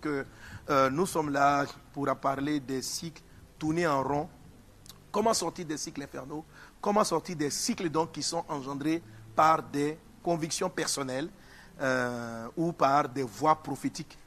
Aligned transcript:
que 0.00 0.24
euh, 0.70 0.90
nous 0.90 1.06
sommes 1.06 1.30
là 1.30 1.64
pour 1.92 2.06
parler 2.16 2.60
des 2.60 2.82
cycles 2.82 3.22
tournés 3.58 3.86
en 3.86 4.02
rond. 4.02 4.28
Comment 5.10 5.34
sortir 5.34 5.66
des 5.66 5.76
cycles 5.76 6.02
infernaux? 6.02 6.44
Comment 6.80 7.04
sortir 7.04 7.36
des 7.36 7.50
cycles 7.50 7.90
donc 7.90 8.12
qui 8.12 8.22
sont 8.22 8.44
engendrés 8.48 9.02
par 9.34 9.62
des 9.62 9.98
convictions 10.22 10.70
personnelles 10.70 11.28
euh, 11.80 12.48
ou 12.56 12.72
par 12.72 13.08
des 13.08 13.22
voix 13.22 13.56
prophétiques 13.56 14.18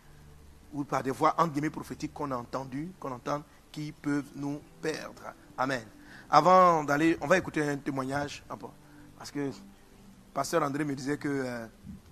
ou 0.73 0.83
par 0.83 1.01
des 1.01 1.11
voix 1.11 1.33
entre 1.37 1.53
guillemets 1.53 1.69
prophétiques 1.69 2.13
qu'on 2.13 2.31
a 2.31 2.35
entendues, 2.35 2.91
qu'on 2.99 3.11
entend, 3.11 3.43
qui 3.71 3.91
peuvent 3.91 4.31
nous 4.35 4.59
perdre. 4.81 5.33
Amen. 5.57 5.83
Avant 6.29 6.83
d'aller, 6.83 7.17
on 7.21 7.27
va 7.27 7.37
écouter 7.37 7.67
un 7.67 7.77
témoignage, 7.77 8.43
parce 9.17 9.31
que 9.31 9.51
Pasteur 10.33 10.63
André 10.63 10.83
me 10.83 10.95
disait 10.95 11.17
que 11.17 11.45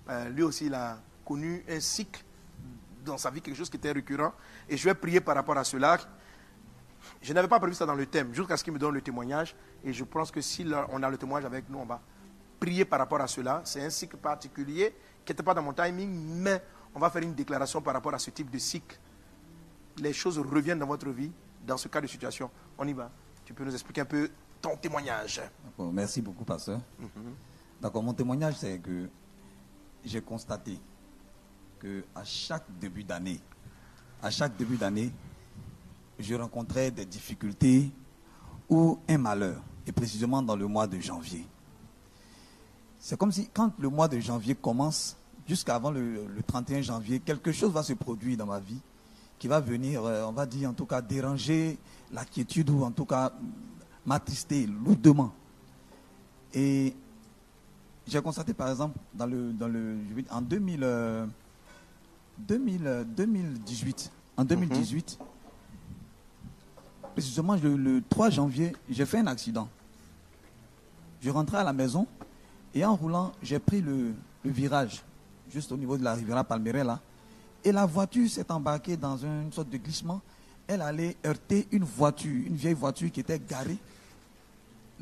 euh, 0.08 0.28
lui 0.30 0.42
aussi, 0.42 0.66
il 0.66 0.74
a 0.74 0.98
connu 1.24 1.62
un 1.68 1.80
cycle 1.80 2.22
dans 3.04 3.18
sa 3.18 3.30
vie, 3.30 3.40
quelque 3.40 3.56
chose 3.56 3.70
qui 3.70 3.76
était 3.76 3.92
récurrent. 3.92 4.32
Et 4.68 4.76
je 4.76 4.84
vais 4.84 4.94
prier 4.94 5.20
par 5.20 5.34
rapport 5.34 5.56
à 5.56 5.64
cela. 5.64 5.98
Je 7.20 7.32
n'avais 7.32 7.48
pas 7.48 7.60
prévu 7.60 7.74
ça 7.74 7.86
dans 7.86 7.94
le 7.94 8.06
thème, 8.06 8.34
jusqu'à 8.34 8.56
ce 8.56 8.64
qu'il 8.64 8.72
me 8.72 8.78
donne 8.78 8.94
le 8.94 9.02
témoignage. 9.02 9.54
Et 9.84 9.92
je 9.92 10.04
pense 10.04 10.30
que 10.30 10.40
si 10.40 10.66
on 10.90 11.02
a 11.02 11.10
le 11.10 11.16
témoignage 11.18 11.46
avec 11.46 11.68
nous, 11.68 11.78
on 11.78 11.84
va 11.84 12.00
prier 12.58 12.84
par 12.84 12.98
rapport 12.98 13.20
à 13.20 13.26
cela. 13.26 13.60
C'est 13.64 13.84
un 13.84 13.90
cycle 13.90 14.16
particulier 14.16 14.94
qui 15.24 15.32
n'était 15.32 15.42
pas 15.42 15.54
dans 15.54 15.62
mon 15.62 15.72
timing, 15.72 16.10
mais 16.10 16.62
on 16.94 16.98
va 16.98 17.10
faire 17.10 17.22
une 17.22 17.34
déclaration 17.34 17.82
par 17.82 17.94
rapport 17.94 18.14
à 18.14 18.18
ce 18.18 18.30
type 18.30 18.50
de 18.50 18.58
cycle. 18.58 18.98
Les 19.98 20.12
choses 20.12 20.38
reviennent 20.38 20.78
dans 20.78 20.86
votre 20.86 21.08
vie, 21.10 21.30
dans 21.66 21.76
ce 21.76 21.88
cas 21.88 22.00
de 22.00 22.06
situation. 22.06 22.50
On 22.78 22.86
y 22.86 22.92
va. 22.92 23.10
Tu 23.44 23.52
peux 23.52 23.64
nous 23.64 23.72
expliquer 23.72 24.00
un 24.00 24.06
peu 24.06 24.30
ton 24.60 24.76
témoignage. 24.76 25.42
Merci 25.78 26.22
beaucoup, 26.22 26.44
pasteur. 26.44 26.80
Mhm. 26.98 27.34
D'accord, 27.80 28.02
mon 28.02 28.14
témoignage, 28.14 28.56
c'est 28.56 28.78
que 28.78 29.08
j'ai 30.04 30.22
constaté 30.22 30.78
que 31.84 32.02
à 32.14 32.24
chaque 32.24 32.64
début 32.80 33.04
d'année, 33.04 33.38
à 34.22 34.30
chaque 34.30 34.56
début 34.56 34.78
d'année, 34.78 35.12
je 36.18 36.34
rencontrais 36.34 36.90
des 36.90 37.04
difficultés 37.04 37.90
ou 38.70 38.98
un 39.06 39.18
malheur, 39.18 39.62
et 39.86 39.92
précisément 39.92 40.40
dans 40.40 40.56
le 40.56 40.66
mois 40.66 40.86
de 40.86 40.98
janvier. 40.98 41.46
C'est 42.98 43.18
comme 43.18 43.30
si 43.30 43.50
quand 43.52 43.70
le 43.78 43.90
mois 43.90 44.08
de 44.08 44.18
janvier 44.18 44.54
commence, 44.54 45.14
jusqu'avant 45.46 45.90
le, 45.90 46.26
31 46.46 46.80
janvier, 46.80 47.20
quelque 47.20 47.52
chose 47.52 47.70
va 47.70 47.82
se 47.82 47.92
produire 47.92 48.38
dans 48.38 48.46
ma 48.46 48.60
vie 48.60 48.80
qui 49.38 49.46
va 49.46 49.60
venir, 49.60 50.02
euh, 50.06 50.24
on 50.24 50.32
va 50.32 50.46
dire 50.46 50.70
en 50.70 50.72
tout 50.72 50.86
cas, 50.86 51.02
déranger 51.02 51.76
la 52.10 52.24
quiétude 52.24 52.70
ou 52.70 52.82
en 52.82 52.92
tout 52.92 53.04
cas 53.04 53.30
m'attrister 54.06 54.66
lourdement. 54.66 55.34
Et 56.54 56.94
j'ai 58.06 58.22
constaté 58.22 58.54
par 58.54 58.70
exemple 58.70 58.98
dans 59.12 59.26
le, 59.26 59.52
dans 59.52 59.68
le 59.68 59.98
en 60.30 60.40
2000, 60.40 60.82
2018, 62.38 64.12
euh, 64.38 64.40
en 64.40 64.44
2018, 64.44 65.18
mhm. 65.20 65.26
précisément 67.12 67.56
le, 67.56 68.02
3 68.08 68.30
janvier, 68.30 68.72
j'ai 68.88 69.06
fait 69.06 69.18
un 69.18 69.26
accident. 69.26 69.68
Je 71.20 71.30
rentrais 71.30 71.58
à 71.58 71.64
la 71.64 71.72
maison 71.72 72.06
et 72.74 72.84
en 72.84 72.94
roulant, 72.94 73.32
j'ai 73.42 73.58
pris 73.58 73.80
le, 73.80 74.14
virage 74.44 75.02
juste 75.50 75.72
au 75.72 75.76
niveau 75.76 75.96
de 75.96 76.04
la 76.04 76.14
rivière 76.14 76.44
Palmeret 76.44 76.84
là. 76.84 77.00
Et 77.64 77.72
la 77.72 77.86
voiture 77.86 78.28
s'est 78.28 78.50
embarquée 78.52 78.96
dans 78.96 79.16
une 79.16 79.50
sorte 79.50 79.70
de 79.70 79.78
glissement. 79.78 80.20
Elle 80.66 80.82
allait 80.82 81.16
heurter 81.24 81.66
une 81.72 81.84
voiture, 81.84 82.46
une 82.46 82.56
vieille 82.56 82.74
voiture 82.74 83.10
qui 83.10 83.20
était 83.20 83.38
garée 83.38 83.78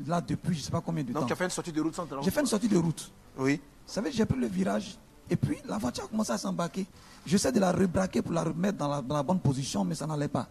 là 0.07 0.21
depuis 0.21 0.53
je 0.53 0.59
ne 0.59 0.63
sais 0.63 0.71
pas 0.71 0.81
combien 0.81 1.03
de 1.03 1.11
temps. 1.11 1.19
Donc 1.19 1.27
tu 1.27 1.33
as 1.33 1.35
fait 1.35 1.43
une 1.43 1.49
sortie 1.49 1.71
de 1.71 1.81
route 1.81 1.95
sans 1.95 2.07
J'ai 2.21 2.31
fait 2.31 2.39
une 2.39 2.45
sortie 2.45 2.67
de 2.67 2.77
route. 2.77 3.11
Oui. 3.37 3.59
Vous 3.85 3.93
savez, 3.93 4.11
j'ai 4.11 4.25
pris 4.25 4.39
le 4.39 4.47
virage 4.47 4.97
et 5.29 5.35
puis 5.35 5.57
la 5.67 5.77
voiture 5.77 6.05
a 6.05 6.07
commencé 6.07 6.31
à 6.31 6.37
s'embarquer. 6.37 6.85
J'essaie 7.25 7.51
de 7.51 7.59
la 7.59 7.71
rebraquer 7.71 8.21
pour 8.21 8.33
la 8.33 8.43
remettre 8.43 8.77
dans 8.77 9.01
la, 9.01 9.23
bonne 9.23 9.39
position, 9.39 9.85
mais 9.85 9.95
ça 9.95 10.05
n'allait 10.05 10.27
pas. 10.27 10.47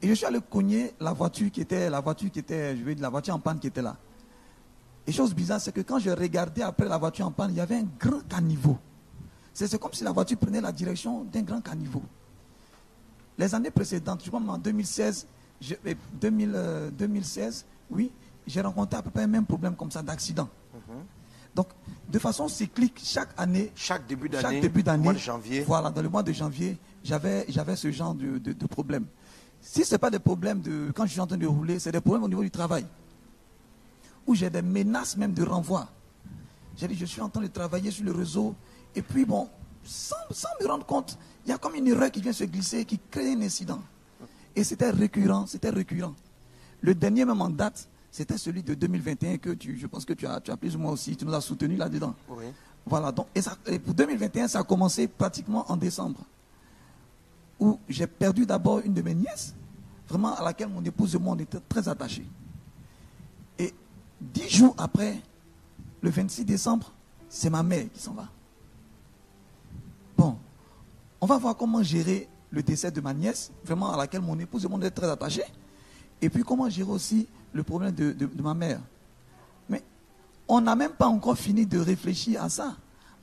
Et 0.00 0.08
je 0.08 0.14
suis 0.14 0.26
allé 0.26 0.38
cogner 0.50 0.94
la 1.00 1.12
voiture 1.12 1.50
qui 1.50 1.60
était, 1.60 1.88
la 1.90 2.00
voiture 2.00 2.30
qui 2.30 2.38
était, 2.38 2.76
je 2.76 2.82
vais 2.82 2.94
dire, 2.94 3.02
la 3.02 3.10
voiture 3.10 3.34
en 3.34 3.38
panne 3.38 3.58
qui 3.58 3.66
était 3.66 3.82
là. 3.82 3.96
Et 5.06 5.12
chose 5.12 5.34
bizarre, 5.34 5.60
c'est 5.60 5.72
que 5.72 5.82
quand 5.82 5.98
je 5.98 6.10
regardais 6.10 6.62
après 6.62 6.88
la 6.88 6.96
voiture 6.96 7.26
en 7.26 7.30
panne, 7.30 7.50
il 7.50 7.56
y 7.56 7.60
avait 7.60 7.76
un 7.76 7.86
grand 7.98 8.26
caniveau. 8.26 8.78
C'est 9.52 9.78
comme 9.78 9.92
si 9.92 10.02
la 10.02 10.12
voiture 10.12 10.38
prenait 10.38 10.60
la 10.60 10.72
direction 10.72 11.24
d'un 11.24 11.42
grand 11.42 11.60
caniveau. 11.60 12.02
Les 13.36 13.54
années 13.54 13.70
précédentes, 13.70 14.22
je 14.24 14.30
crois 14.30 14.40
en 14.40 14.58
2016, 14.58 15.26
2016, 16.20 17.66
oui, 17.90 18.10
j'ai 18.46 18.60
rencontré 18.60 18.98
à 18.98 19.02
peu 19.02 19.10
près 19.10 19.22
le 19.22 19.28
même 19.28 19.46
problème 19.46 19.76
comme 19.76 19.90
ça 19.90 20.02
d'accident. 20.02 20.48
Donc, 21.54 21.68
de 22.08 22.18
façon 22.18 22.48
cyclique, 22.48 23.00
chaque 23.02 23.30
année, 23.36 23.70
chaque 23.74 24.06
début 24.06 24.28
d'année, 24.28 24.60
début 24.60 24.82
d'année, 24.82 25.12
de 25.12 25.18
janvier, 25.18 25.62
voilà, 25.62 25.90
dans 25.90 26.02
le 26.02 26.08
mois 26.08 26.22
de 26.22 26.32
janvier, 26.32 26.76
j'avais, 27.02 27.44
j'avais 27.48 27.76
ce 27.76 27.90
genre 27.90 28.14
de, 28.14 28.38
de, 28.38 28.66
problème. 28.66 29.06
Si 29.60 29.84
ce 29.84 29.94
n'est 29.94 29.98
pas 29.98 30.10
des 30.10 30.18
problèmes 30.18 30.60
de, 30.60 30.90
quand 30.94 31.06
je 31.06 31.12
suis 31.12 31.20
en 31.20 31.26
train 31.26 31.36
de 31.36 31.46
rouler, 31.46 31.78
c'est 31.78 31.92
des 31.92 32.00
problèmes 32.00 32.24
au 32.24 32.28
niveau 32.28 32.42
du 32.42 32.50
travail, 32.50 32.84
où 34.26 34.34
j'ai 34.34 34.50
des 34.50 34.62
menaces 34.62 35.16
même 35.16 35.32
de 35.32 35.44
renvoi. 35.44 35.88
J'ai 36.76 36.88
dit, 36.88 36.96
je 36.96 37.04
suis 37.04 37.20
en 37.20 37.28
train 37.28 37.42
de 37.42 37.46
travailler 37.46 37.90
sur 37.90 38.04
le 38.04 38.12
réseau, 38.12 38.54
et 38.96 39.02
puis 39.02 39.24
bon, 39.24 39.48
sans, 39.84 40.16
sans 40.30 40.48
me 40.60 40.66
rendre 40.66 40.84
compte, 40.84 41.16
il 41.46 41.50
y 41.50 41.52
a 41.52 41.58
comme 41.58 41.74
une 41.76 41.86
erreur 41.86 42.10
qui 42.10 42.20
vient 42.20 42.32
se 42.32 42.44
glisser, 42.44 42.84
qui 42.84 42.98
crée 43.10 43.32
un 43.32 43.42
incident. 43.42 43.80
Et 44.56 44.64
c'était 44.64 44.90
récurrent, 44.90 45.46
c'était 45.46 45.70
récurrent. 45.70 46.14
Le 46.80 46.94
dernier 46.94 47.24
même 47.24 47.40
en 47.40 47.50
date, 47.50 47.88
c'était 48.14 48.38
celui 48.38 48.62
de 48.62 48.74
2021 48.74 49.38
que 49.38 49.50
tu, 49.50 49.76
je 49.76 49.88
pense 49.88 50.04
que 50.04 50.12
tu 50.12 50.24
as, 50.24 50.40
tu 50.40 50.52
as 50.52 50.56
plus 50.56 50.76
ou 50.76 50.78
moins 50.78 50.92
aussi, 50.92 51.16
tu 51.16 51.24
nous 51.24 51.34
as 51.34 51.40
soutenu 51.40 51.74
là-dedans. 51.74 52.14
Oui. 52.28 52.44
Voilà, 52.86 53.10
donc, 53.10 53.26
et, 53.34 53.78
pour 53.80 53.92
2021, 53.92 54.46
ça 54.46 54.60
a 54.60 54.62
commencé 54.62 55.08
pratiquement 55.08 55.64
en 55.68 55.76
décembre, 55.76 56.20
où 57.58 57.76
j'ai 57.88 58.06
perdu 58.06 58.46
d'abord 58.46 58.78
une 58.84 58.94
de 58.94 59.02
mes 59.02 59.16
nièces, 59.16 59.52
vraiment 60.08 60.32
à 60.32 60.44
laquelle 60.44 60.68
mon 60.68 60.84
épouse 60.84 61.16
et 61.16 61.18
moi, 61.18 61.34
on 61.34 61.40
était 61.40 61.58
très 61.68 61.88
attachés. 61.88 62.28
Et 63.58 63.74
dix 64.20 64.48
jours 64.48 64.76
après, 64.78 65.20
le 66.00 66.08
26 66.08 66.44
décembre, 66.44 66.92
c'est 67.28 67.50
ma 67.50 67.64
mère 67.64 67.90
qui 67.92 68.00
s'en 68.00 68.12
va. 68.12 68.28
Bon, 70.16 70.38
on 71.20 71.26
va 71.26 71.36
voir 71.38 71.56
comment 71.56 71.82
gérer 71.82 72.28
le 72.52 72.62
décès 72.62 72.92
de 72.92 73.00
ma 73.00 73.12
nièce, 73.12 73.50
vraiment 73.64 73.92
à 73.92 73.96
laquelle 73.96 74.20
mon 74.20 74.38
épouse 74.38 74.64
et 74.64 74.68
moi, 74.68 74.78
on 74.78 74.82
était 74.82 74.92
très 74.92 75.10
attachés. 75.10 75.42
Et 76.24 76.30
puis 76.30 76.42
comment 76.42 76.70
gérer 76.70 76.90
aussi 76.90 77.26
le 77.52 77.62
problème 77.62 77.92
de, 77.92 78.42
ma 78.42 78.54
mère? 78.54 78.80
Mais 79.68 79.82
on 80.48 80.58
n'a 80.58 80.74
même 80.74 80.92
pas 80.92 81.06
encore 81.06 81.36
fini 81.36 81.66
de 81.66 81.78
réfléchir 81.78 82.42
à 82.42 82.48
ça. 82.48 82.76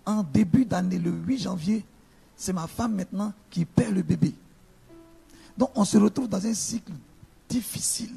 En 0.05 0.21
début 0.21 0.65
d'année, 0.65 0.99
le 0.99 1.09
8 1.09 1.39
janvier, 1.39 1.83
c'est 2.35 2.53
ma 2.53 2.67
femme 2.67 2.93
maintenant 2.93 3.33
qui 3.49 3.65
perd 3.65 3.95
le 3.95 4.03
bébé. 4.03 4.35
Donc 5.57 5.71
on 5.73 5.83
se 5.83 5.97
retrouve 5.97 6.27
dans 6.27 6.45
un 6.45 6.53
cycle 6.53 6.91
difficile. 7.49 8.13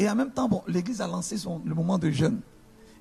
Et 0.00 0.10
en 0.10 0.16
même 0.16 0.32
temps, 0.32 0.48
bon, 0.48 0.64
l'Église 0.66 1.00
a 1.00 1.06
lancé 1.06 1.38
son, 1.38 1.62
le 1.64 1.74
moment 1.76 1.98
de 1.98 2.10
jeûne. 2.10 2.40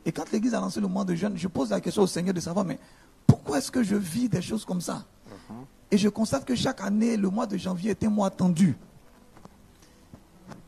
Et 0.05 0.11
quand 0.11 0.31
l'Église 0.31 0.53
a 0.53 0.59
lancé 0.59 0.79
le 0.79 0.87
moment 0.87 1.05
de 1.05 1.15
jeûne, 1.15 1.35
je 1.35 1.47
pose 1.47 1.71
la 1.71 1.81
question 1.81 2.03
au 2.03 2.07
Seigneur 2.07 2.35
de 2.35 2.39
savoir, 2.39 2.65
mais 2.65 2.77
pourquoi 3.25 3.57
est-ce 3.57 3.71
que 3.71 3.81
je 3.81 3.95
vis 3.95 4.29
des 4.29 4.43
choses 4.43 4.63
comme 4.63 4.81
ça? 4.81 5.03
Uh-huh. 5.27 5.53
Et 5.89 5.97
je 5.97 6.07
constate 6.07 6.45
que 6.45 6.53
chaque 6.53 6.81
année, 6.81 7.17
le 7.17 7.31
mois 7.31 7.47
de 7.47 7.57
janvier 7.57 7.89
est 7.91 8.03
un 8.03 8.11
mois 8.11 8.29
tendu. 8.29 8.77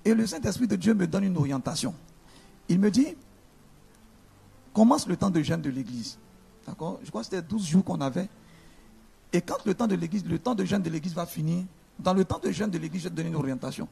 Et 0.04 0.14
le 0.14 0.26
Saint-Esprit 0.26 0.68
de 0.68 0.76
Dieu 0.76 0.94
me 0.94 1.08
donne 1.08 1.24
une 1.24 1.38
orientation. 1.38 1.94
Il 2.70 2.80
me 2.80 2.90
dit, 2.90 3.16
commence 4.74 5.08
le 5.08 5.16
temps 5.16 5.30
de 5.30 5.42
jeûne 5.42 5.62
de 5.62 5.70
l'église. 5.70 6.18
D'accord? 6.66 7.00
Je 7.04 7.10
crois 7.10 7.22
que 7.22 7.26
c'était 7.26 7.42
12 7.42 7.68
jours 7.68 7.84
qu'on 7.84 8.02
avait. 8.02 8.30
Et 9.34 9.42
quand 9.42 9.66
le 9.66 9.74
temps 9.74 9.88
de 9.88 9.96
l'église, 9.96 10.26
le 10.26 10.40
temps 10.40 10.56
de 10.56 10.66
jeûne 10.66 10.82
de 10.82 10.90
l'église 10.90 11.14
va 11.14 11.26
finir, 11.26 11.64
dans 12.00 12.14
le 12.14 12.26
temps 12.26 12.40
de 12.40 12.52
jeûne 12.52 12.70
de 12.70 12.78
l'église, 12.78 13.04
je 13.04 13.08
vais 13.08 13.12
te 13.12 13.16
donner 13.16 13.30
une 13.30 13.36
orientation. 13.36 13.88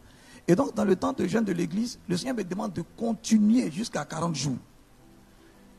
Et 0.48 0.56
donc, 0.56 0.74
dans 0.74 0.86
le 0.86 0.96
temps 0.96 1.14
de 1.14 1.28
jeûne 1.28 1.46
de 1.46 1.52
l'église, 1.52 2.00
le 2.08 2.18
Seigneur 2.18 2.36
me 2.36 2.44
demande 2.44 2.74
de 2.74 2.84
continuer 2.98 3.72
jusqu'à 3.72 4.04
40 4.04 4.36
jours. 4.36 4.58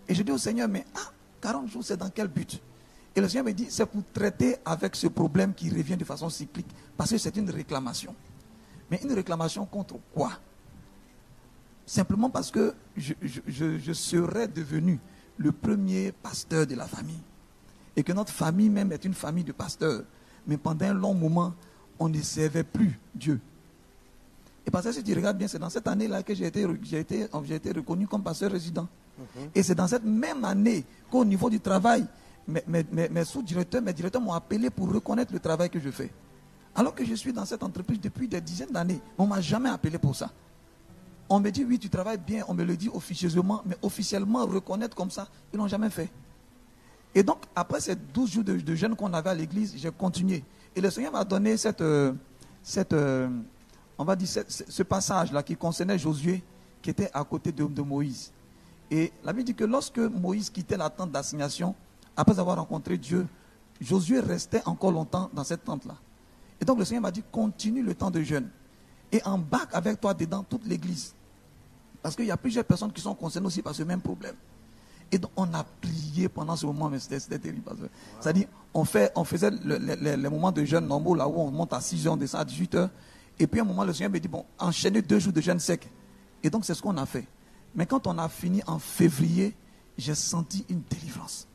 Et 0.09 0.15
je 0.15 0.23
dis 0.23 0.33
au 0.33 0.39
Seigneur, 0.39 0.69
mais 0.69 0.85
ah, 0.95 1.11
40 1.41 1.69
jours, 1.69 1.83
c'est 1.85 1.97
dans 1.97 2.11
quel 2.11 2.29
but? 2.29 2.61
Et 3.15 3.21
le 3.21 3.29
Seigneur 3.29 3.45
me 3.47 3.53
dit, 3.53 3.67
c'est 3.69 3.87
pour 3.87 4.03
traiter 4.13 4.57
avec 4.65 4.95
ce 4.95 5.09
problème 5.09 5.55
qui 5.55 5.69
revient 5.71 5.97
de 5.97 6.05
façon 6.05 6.29
cyclique, 6.29 6.69
parce 6.97 7.11
que 7.11 7.19
c'est 7.19 7.37
une 7.37 7.51
réclamation. 7.51 8.15
Mais 8.91 9.01
une 9.03 9.13
réclamation 9.13 9.65
contre 9.67 9.97
quoi? 10.13 10.33
Simplement 11.87 12.31
parce 12.31 12.51
que 12.51 12.75
je, 12.97 13.93
serais 13.93 14.49
devenu 14.49 14.99
le 15.37 15.53
premier 15.53 16.13
pasteur 16.13 16.67
de 16.67 16.75
la 16.75 16.87
famille. 16.87 17.21
Et 17.97 18.03
que 18.03 18.13
notre 18.13 18.33
famille 18.33 18.69
même 18.69 18.93
est 18.93 19.05
une 19.05 19.15
famille 19.15 19.45
de 19.45 19.53
pasteurs. 19.53 20.03
Mais 20.47 20.57
pendant 20.57 20.87
un 20.87 20.95
long 20.95 21.15
moment, 21.15 21.55
on 21.99 22.09
ne 22.09 22.21
servait 22.21 22.65
plus 22.65 22.99
Dieu. 23.15 23.41
Et 24.67 24.71
parce 24.71 24.87
que 24.87 24.93
si 24.93 25.03
tu 25.03 25.15
regardes 25.15 25.39
bien, 25.39 25.49
c'est 25.49 25.59
dans 25.59 25.71
cette 25.71 25.89
année-là 25.89 26.23
que 26.23 26.35
j'ai 26.35 26.47
été, 26.47 26.67
été, 26.93 27.27
été, 27.51 27.73
reconnu 27.73 28.07
comme 28.07 28.23
pasteur 28.23 28.51
résident. 28.53 28.89
Mhm. 29.19 29.51
Et 29.55 29.63
c'est 29.63 29.75
dans 29.75 29.89
cette 29.89 30.05
même 30.05 30.45
année 30.45 30.85
qu'au 31.11 31.25
niveau 31.25 31.51
du 31.51 31.61
travail, 31.61 32.07
mes 32.47 33.25
sous-directeurs, 33.25 33.83
mes 33.83 33.93
directeurs 33.93 34.23
m'ont 34.23 34.33
appelé 34.33 34.71
pour 34.71 34.93
reconnaître 34.93 35.33
le 35.33 35.41
travail 35.41 35.71
que 35.71 35.81
je 35.81 35.91
fais. 35.91 36.11
Alors 36.75 36.95
que 36.95 37.05
je 37.05 37.15
suis 37.15 37.33
dans 37.33 37.45
cette 37.45 37.63
entreprise 37.63 38.01
depuis 38.01 38.29
des 38.29 38.41
dizaines 38.41 38.71
d'années, 38.71 39.01
on 39.19 39.25
ne 39.25 39.29
m'a 39.31 39.41
jamais 39.41 39.69
appelé 39.69 39.99
pour 39.99 40.15
ça. 40.15 40.31
On 41.29 41.41
me 41.41 41.51
dit, 41.51 41.65
oui, 41.65 41.79
tu 41.79 41.89
travailles 41.89 42.19
bien, 42.19 42.45
on 42.49 42.55
me 42.55 42.65
le 42.65 42.77
dit 42.77 42.89
officieusement, 42.93 43.63
mais 43.65 43.77
officiellement 43.83 44.45
reconnaître 44.47 44.97
comme 44.97 45.11
ça, 45.11 45.29
ils 45.53 45.59
n'ont 45.59 45.69
jamais 45.69 45.91
fait. 45.91 46.11
Et 47.15 47.23
donc, 47.23 47.39
après 47.55 47.81
ces 47.81 47.97
12 47.97 48.31
jours 48.31 48.45
de, 48.45 48.75
jeûne 48.75 48.95
qu'on 48.95 49.13
avait 49.13 49.31
à 49.31 49.35
l'église, 49.35 49.75
j'ai 49.77 49.91
continué. 49.91 50.45
Et 50.75 50.81
le 50.81 50.91
Seigneur 50.91 51.13
m'a 51.13 51.25
donné 51.25 51.57
cette, 51.57 51.81
euh, 51.81 52.13
euh, 52.93 53.29
on 53.99 54.05
va 54.05 54.15
dire, 54.17 54.29
ce 54.29 54.83
passage-là 54.83 55.43
qui 55.43 55.57
concernait 55.57 55.99
Josué, 55.99 56.43
qui 56.81 56.91
était 56.91 57.11
à 57.13 57.25
côté 57.25 57.51
de, 57.53 57.65
de 57.65 57.83
Moïse. 57.83 58.33
Et 58.91 59.13
la 59.25 59.33
Bible 59.33 59.45
dit 59.45 59.55
que 59.55 59.65
lorsque 59.65 59.99
Moïse 59.99 60.51
quittait 60.51 60.77
la 60.77 60.91
tente 60.91 61.11
d'assignation, 61.11 61.75
après 62.17 62.39
avoir 62.39 62.57
rencontré 62.57 62.97
Dieu, 62.97 63.27
Josué 63.81 64.21
restait 64.21 64.63
encore 64.67 64.93
longtemps 64.93 65.31
dans 65.33 65.45
cette 65.45 65.65
tente-là. 65.65 65.95
Et 66.61 66.65
donc 66.65 66.79
le 66.79 66.85
Seigneur 66.85 67.03
m'a 67.03 67.11
dit, 67.11 67.23
continue 67.33 67.83
le 67.83 67.95
temps 67.95 68.11
de 68.11 68.23
jeûne. 68.23 68.49
Et 69.13 69.23
embarque 69.25 69.75
avec 69.75 70.01
toi 70.01 70.15
dedans 70.15 70.45
toute 70.49 70.67
l'église. 70.67 71.15
Parce 72.03 72.15
qu'il 72.17 72.27
y 72.27 72.31
a 72.31 72.37
plusieurs 72.37 72.65
personnes 72.65 72.93
qui 72.93 73.01
sont 73.01 73.15
concernées 73.15 73.47
aussi 73.47 73.63
par 73.63 73.75
ce 73.75 73.83
même 73.83 74.01
problème. 74.01 74.35
Et 75.13 75.19
donc, 75.19 75.33
on 75.37 75.53
a 75.55 75.65
prié 75.65 76.29
pendant 76.29 76.55
ce 76.55 76.65
moment, 76.67 76.89
mais 76.89 77.01
c'était 77.01 77.39
terrible. 77.39 77.63
C'est-à-dire, 78.21 78.47
on, 78.73 78.85
fait, 78.85 79.11
on 79.17 79.25
faisait 79.25 79.51
le- 79.51 79.77
le- 79.79 79.97
le- 79.97 80.15
les 80.15 80.29
moments 80.29 80.53
de 80.53 80.65
jeûne 80.65 80.87
normaux, 80.87 81.17
là 81.17 81.27
où 81.27 81.35
on 81.41 81.51
monte 81.51 81.73
à 81.73 81.81
6 81.81 82.07
heures, 82.07 82.13
on 82.13 82.17
descend 82.17 82.41
à 82.41 82.45
18 82.45 82.75
heures. 82.77 82.91
Et 83.39 83.49
puis, 83.49 83.59
à 83.59 83.65
un 83.65 83.67
moment, 83.67 83.83
le 83.85 83.93
Seigneur 83.93 84.13
me 84.13 84.21
dit, 84.21 84.29
bon, 84.29 84.45
enchaînez 84.59 85.03
deux 85.03 85.19
jours 85.19 85.33
de 85.33 85.41
jeûne 85.41 85.59
sec. 85.59 85.91
Et 86.45 86.49
donc, 86.51 86.65
c'est 86.65 86.75
ce 86.75 86.81
qu'on 86.83 86.97
a 86.97 87.07
fait. 87.07 87.27
Mais 87.75 87.87
quand 87.87 88.07
on 88.07 88.17
a 88.19 88.29
fini 88.29 88.63
en 88.69 88.79
février, 88.79 89.57
j'ai 89.99 90.15
senti 90.15 90.65
une 90.69 90.83
délivrance. 90.89 91.49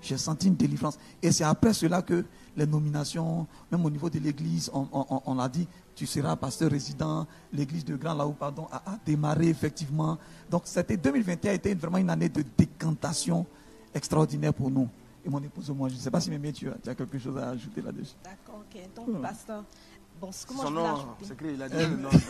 J'ai 0.00 0.16
senti 0.16 0.48
une 0.48 0.56
délivrance. 0.56 0.98
Et 1.22 1.30
c'est 1.32 1.44
après 1.44 1.74
cela 1.74 2.00
que 2.00 2.24
les 2.56 2.66
nominations, 2.66 3.46
même 3.70 3.84
au 3.84 3.90
niveau 3.90 4.10
de 4.10 4.18
l'église, 4.18 4.70
on, 4.74 4.86
on- 4.92 5.06
on- 5.10 5.22
on 5.26 5.38
a 5.38 5.48
dit, 5.48 5.66
tu 5.94 6.06
seras 6.06 6.34
pasteur 6.36 6.70
résident, 6.70 7.26
l'église 7.52 7.84
de 7.84 7.96
Grand 7.96 8.14
Laou, 8.14 8.32
pardon, 8.32 8.66
a, 8.72 8.76
a 8.92 8.98
démarré 9.04 9.48
effectivement. 9.48 10.18
Donc 10.50 10.62
c'était 10.64 10.96
2021 10.96 11.50
a 11.50 11.54
été 11.54 11.74
vraiment 11.74 11.98
une 11.98 12.10
année 12.10 12.28
de 12.28 12.42
décantation 12.56 13.46
extraordinaire 13.94 14.54
pour 14.54 14.70
nous. 14.70 14.88
Et 15.24 15.28
mon 15.28 15.42
épouse 15.42 15.68
et 15.68 15.72
moi, 15.74 15.88
je 15.88 15.94
ne 15.94 15.98
sais 16.00 16.10
pas 16.10 16.20
si 16.20 16.30
Mémé, 16.30 16.52
tu 16.52 16.68
as, 16.70 16.74
tu 16.82 16.88
as 16.88 16.94
quelque 16.94 17.18
chose 17.18 17.36
à 17.36 17.50
ajouter 17.50 17.82
là-dessus. 17.82 18.14
D'accord, 18.24 18.62
ok. 18.74 18.80
Donc, 18.96 19.08
Hmm. 19.08 19.20
pasteur, 19.22 19.64
bon, 20.20 20.32
ce 20.32 20.46
que 20.46 20.54
moi 20.54 20.64
Son 20.64 20.70
je 20.70 20.74
nom, 20.76 20.96
c'est 21.22 21.32
écrit, 21.34 21.54
il 21.54 21.62
a 21.62 21.68
dit 21.68 21.76
le 21.76 21.96
nom. 21.96 22.08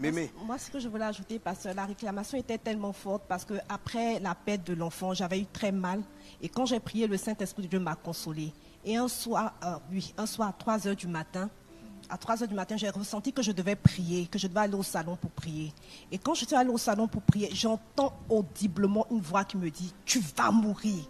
Mémé. 0.00 0.30
Moi, 0.46 0.56
ce 0.58 0.70
que 0.70 0.78
je 0.78 0.88
voulais 0.88 1.04
ajouter, 1.06 1.40
parce 1.40 1.64
que 1.64 1.68
la 1.70 1.84
réclamation 1.84 2.38
était 2.38 2.56
tellement 2.58 2.92
forte, 2.92 3.24
parce 3.28 3.44
que 3.44 3.54
après 3.68 4.20
la 4.20 4.32
perte 4.34 4.64
de 4.68 4.74
l'enfant, 4.74 5.12
j'avais 5.12 5.40
eu 5.40 5.46
très 5.46 5.72
mal. 5.72 6.02
Et 6.40 6.48
quand 6.48 6.66
j'ai 6.66 6.80
prié, 6.80 7.06
le 7.06 7.16
Saint-Esprit 7.16 7.62
de 7.62 7.68
Dieu 7.68 7.80
m'a 7.80 7.94
consolé. 7.94 8.52
Et 8.84 8.96
un 8.96 9.08
soir, 9.08 9.54
euh, 9.64 9.76
oui, 9.90 10.14
un 10.16 10.26
soir 10.26 10.48
à 10.48 10.52
3 10.52 10.86
heures 10.86 10.96
du 10.96 11.08
matin, 11.08 11.50
à 12.08 12.16
3 12.16 12.42
heures 12.42 12.48
du 12.48 12.54
matin, 12.54 12.76
j'ai 12.76 12.88
ressenti 12.88 13.32
que 13.32 13.42
je 13.42 13.52
devais 13.52 13.76
prier, 13.76 14.26
que 14.26 14.38
je 14.38 14.46
devais 14.46 14.60
aller 14.60 14.74
au 14.74 14.82
salon 14.82 15.16
pour 15.16 15.30
prier. 15.30 15.72
Et 16.12 16.18
quand 16.18 16.34
je 16.34 16.44
suis 16.44 16.54
allée 16.54 16.70
au 16.70 16.78
salon 16.78 17.08
pour 17.08 17.22
prier, 17.22 17.50
j'entends 17.52 18.12
audiblement 18.28 19.06
une 19.10 19.20
voix 19.20 19.44
qui 19.44 19.56
me 19.56 19.70
dit 19.70 19.92
Tu 20.04 20.20
vas 20.36 20.50
mourir. 20.50 21.04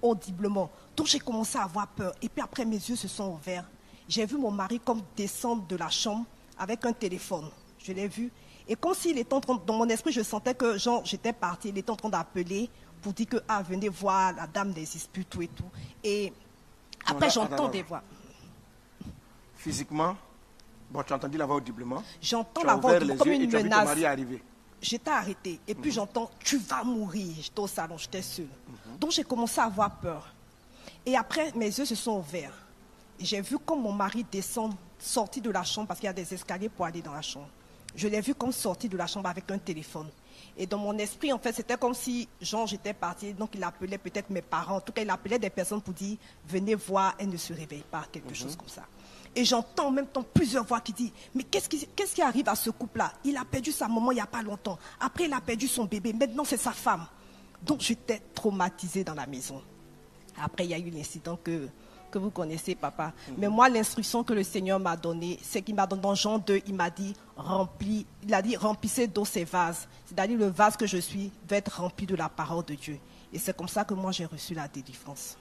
Audiblement. 0.00 0.70
Donc 0.96 1.06
j'ai 1.06 1.20
commencé 1.20 1.58
à 1.58 1.62
avoir 1.62 1.86
peur. 1.88 2.12
Et 2.20 2.28
puis 2.28 2.42
après, 2.42 2.64
mes 2.64 2.76
yeux 2.76 2.96
se 2.96 3.06
sont 3.06 3.34
ouverts. 3.34 3.68
J'ai 4.08 4.26
vu 4.26 4.36
mon 4.36 4.50
mari 4.50 4.80
comme 4.80 5.00
descendre 5.16 5.64
de 5.66 5.76
la 5.76 5.88
chambre 5.90 6.24
avec 6.58 6.84
un 6.84 6.92
téléphone. 6.92 7.48
Je 7.78 7.92
l'ai 7.92 8.08
vu. 8.08 8.32
Et 8.66 8.74
comme 8.74 8.94
s'il 8.94 9.18
était 9.18 9.34
en 9.34 9.40
train, 9.40 9.60
dans 9.64 9.74
mon 9.74 9.88
esprit, 9.88 10.12
je 10.12 10.22
sentais 10.22 10.54
que 10.54 10.76
j'étais 11.04 11.32
partie, 11.32 11.68
il 11.68 11.78
était 11.78 11.90
en 11.90 11.96
train 11.96 12.08
d'appeler 12.08 12.68
pour 13.02 13.12
dire 13.12 13.26
que, 13.26 13.36
ah, 13.48 13.62
venez 13.62 13.88
voir, 13.88 14.32
la 14.34 14.46
dame 14.46 14.70
n'existe 14.70 15.10
plus, 15.10 15.24
tout 15.24 15.42
et 15.42 15.48
tout. 15.48 15.68
Et 16.02 16.32
après, 17.06 17.28
j'entends 17.28 17.54
attends, 17.54 17.68
des 17.68 17.82
voix. 17.82 18.02
Physiquement, 19.56 20.16
bon, 20.90 21.02
tu 21.02 21.12
as 21.12 21.16
entendu 21.16 21.36
la 21.36 21.44
voix 21.44 21.56
audiblement. 21.56 22.02
J'entends 22.20 22.62
la 22.62 22.76
voix 22.76 22.98
comme 22.98 23.32
une 23.32 23.42
et 23.42 23.46
menace. 23.46 23.98
J'étais 24.80 25.10
arrêtée. 25.10 25.60
Et 25.68 25.74
puis 25.74 25.92
j'entends, 25.92 26.30
tu 26.40 26.58
vas 26.58 26.82
mourir. 26.82 27.34
J'étais 27.40 27.60
au 27.60 27.68
salon, 27.68 27.96
j'étais 27.98 28.22
seule. 28.22 28.46
Mhm. 28.46 28.98
Donc 28.98 29.10
j'ai 29.12 29.22
commencé 29.22 29.60
à 29.60 29.64
avoir 29.64 29.90
peur. 29.98 30.34
Et 31.06 31.16
après, 31.16 31.52
mes 31.54 31.66
yeux 31.66 31.84
se 31.84 31.94
sont 31.94 32.18
ouverts. 32.18 32.54
Et 33.20 33.24
j'ai 33.24 33.40
vu 33.40 33.58
comme 33.58 33.82
mon 33.82 33.92
mari 33.92 34.24
descend, 34.30 34.74
sorti 34.98 35.40
de 35.40 35.50
la 35.50 35.62
chambre, 35.62 35.88
parce 35.88 36.00
qu'il 36.00 36.08
y 36.08 36.10
a 36.10 36.12
des 36.12 36.34
escaliers 36.34 36.68
pour 36.68 36.84
aller 36.84 37.02
dans 37.02 37.12
la 37.12 37.22
chambre. 37.22 37.48
Je 37.94 38.08
l'ai 38.08 38.20
vu 38.20 38.34
comme 38.34 38.52
sorti 38.52 38.88
de 38.88 38.96
la 38.96 39.06
chambre 39.06 39.28
avec 39.28 39.48
un 39.50 39.58
téléphone. 39.58 40.08
Et 40.56 40.66
dans 40.66 40.78
mon 40.78 40.96
esprit, 40.98 41.32
en 41.32 41.38
fait, 41.38 41.52
c'était 41.52 41.76
comme 41.76 41.94
si, 41.94 42.28
Jean, 42.40 42.66
j'étais 42.66 42.92
partie, 42.92 43.32
donc 43.32 43.50
il 43.54 43.64
appelait 43.64 43.98
peut-être 43.98 44.30
mes 44.30 44.42
parents. 44.42 44.76
En 44.76 44.80
tout 44.80 44.92
cas, 44.92 45.02
il 45.02 45.10
appelait 45.10 45.38
des 45.38 45.50
personnes 45.50 45.80
pour 45.80 45.94
dire, 45.94 46.18
venez 46.46 46.74
voir, 46.74 47.14
elle 47.18 47.30
ne 47.30 47.36
se 47.36 47.52
réveille 47.52 47.84
pas, 47.90 48.04
quelque 48.12 48.34
chose 48.34 48.54
comme 48.56 48.68
ça. 48.68 48.84
Et 49.34 49.46
j'entends 49.46 49.86
en 49.86 49.90
même 49.90 50.08
temps 50.08 50.22
plusieurs 50.22 50.64
voix 50.64 50.80
qui 50.80 50.92
disent, 50.92 51.12
mais 51.34 51.44
qu'est-ce 51.44 51.68
qui, 51.68 51.86
qu'est-ce 51.96 52.14
qui 52.14 52.20
arrive 52.20 52.48
à 52.48 52.54
ce 52.54 52.68
couple-là? 52.68 53.14
Il 53.24 53.36
a 53.38 53.44
perdu 53.46 53.72
sa 53.72 53.88
maman 53.88 54.12
il 54.12 54.16
n'y 54.16 54.20
a 54.20 54.26
pas 54.26 54.42
longtemps. 54.42 54.78
Après, 55.00 55.24
il 55.24 55.32
a 55.32 55.40
perdu 55.40 55.68
son 55.68 55.86
bébé. 55.86 56.12
Maintenant, 56.12 56.44
c'est 56.44 56.58
sa 56.58 56.72
femme. 56.72 57.06
Donc, 57.62 57.80
j'étais 57.80 58.20
traumatisée 58.34 59.04
dans 59.04 59.14
la 59.14 59.26
maison. 59.26 59.62
Après, 60.38 60.64
il 60.64 60.70
y 60.70 60.74
a 60.74 60.78
eu 60.78 60.90
l'incident 60.90 61.38
que, 61.42 61.68
que 62.12 62.18
vous 62.18 62.30
connaissez, 62.30 62.76
papa. 62.76 63.12
Mais 63.36 63.48
moi, 63.48 63.68
l'instruction 63.68 64.22
que 64.22 64.32
le 64.32 64.44
Seigneur 64.44 64.78
m'a 64.78 64.96
donnée, 64.96 65.40
c'est 65.42 65.62
qu'il 65.62 65.74
m'a 65.74 65.86
donné 65.86 66.02
dans 66.02 66.14
Jean 66.14 66.38
2, 66.38 66.62
il 66.66 66.74
m'a 66.74 66.90
dit, 66.90 67.16
remplis, 67.36 68.06
il 68.22 68.32
a 68.32 68.42
dit, 68.42 68.56
remplissez 68.56 69.08
d'eau 69.08 69.24
ces 69.24 69.44
vases. 69.44 69.88
C'est-à-dire, 70.06 70.38
le 70.38 70.46
vase 70.46 70.76
que 70.76 70.86
je 70.86 70.98
suis 70.98 71.32
va 71.48 71.56
être 71.56 71.80
rempli 71.80 72.06
de 72.06 72.14
la 72.14 72.28
parole 72.28 72.64
de 72.64 72.74
Dieu. 72.74 72.98
Et 73.32 73.38
c'est 73.38 73.56
comme 73.56 73.68
ça 73.68 73.84
que 73.84 73.94
moi, 73.94 74.12
j'ai 74.12 74.26
reçu 74.26 74.54
la 74.54 74.68
délivrance. 74.68 75.36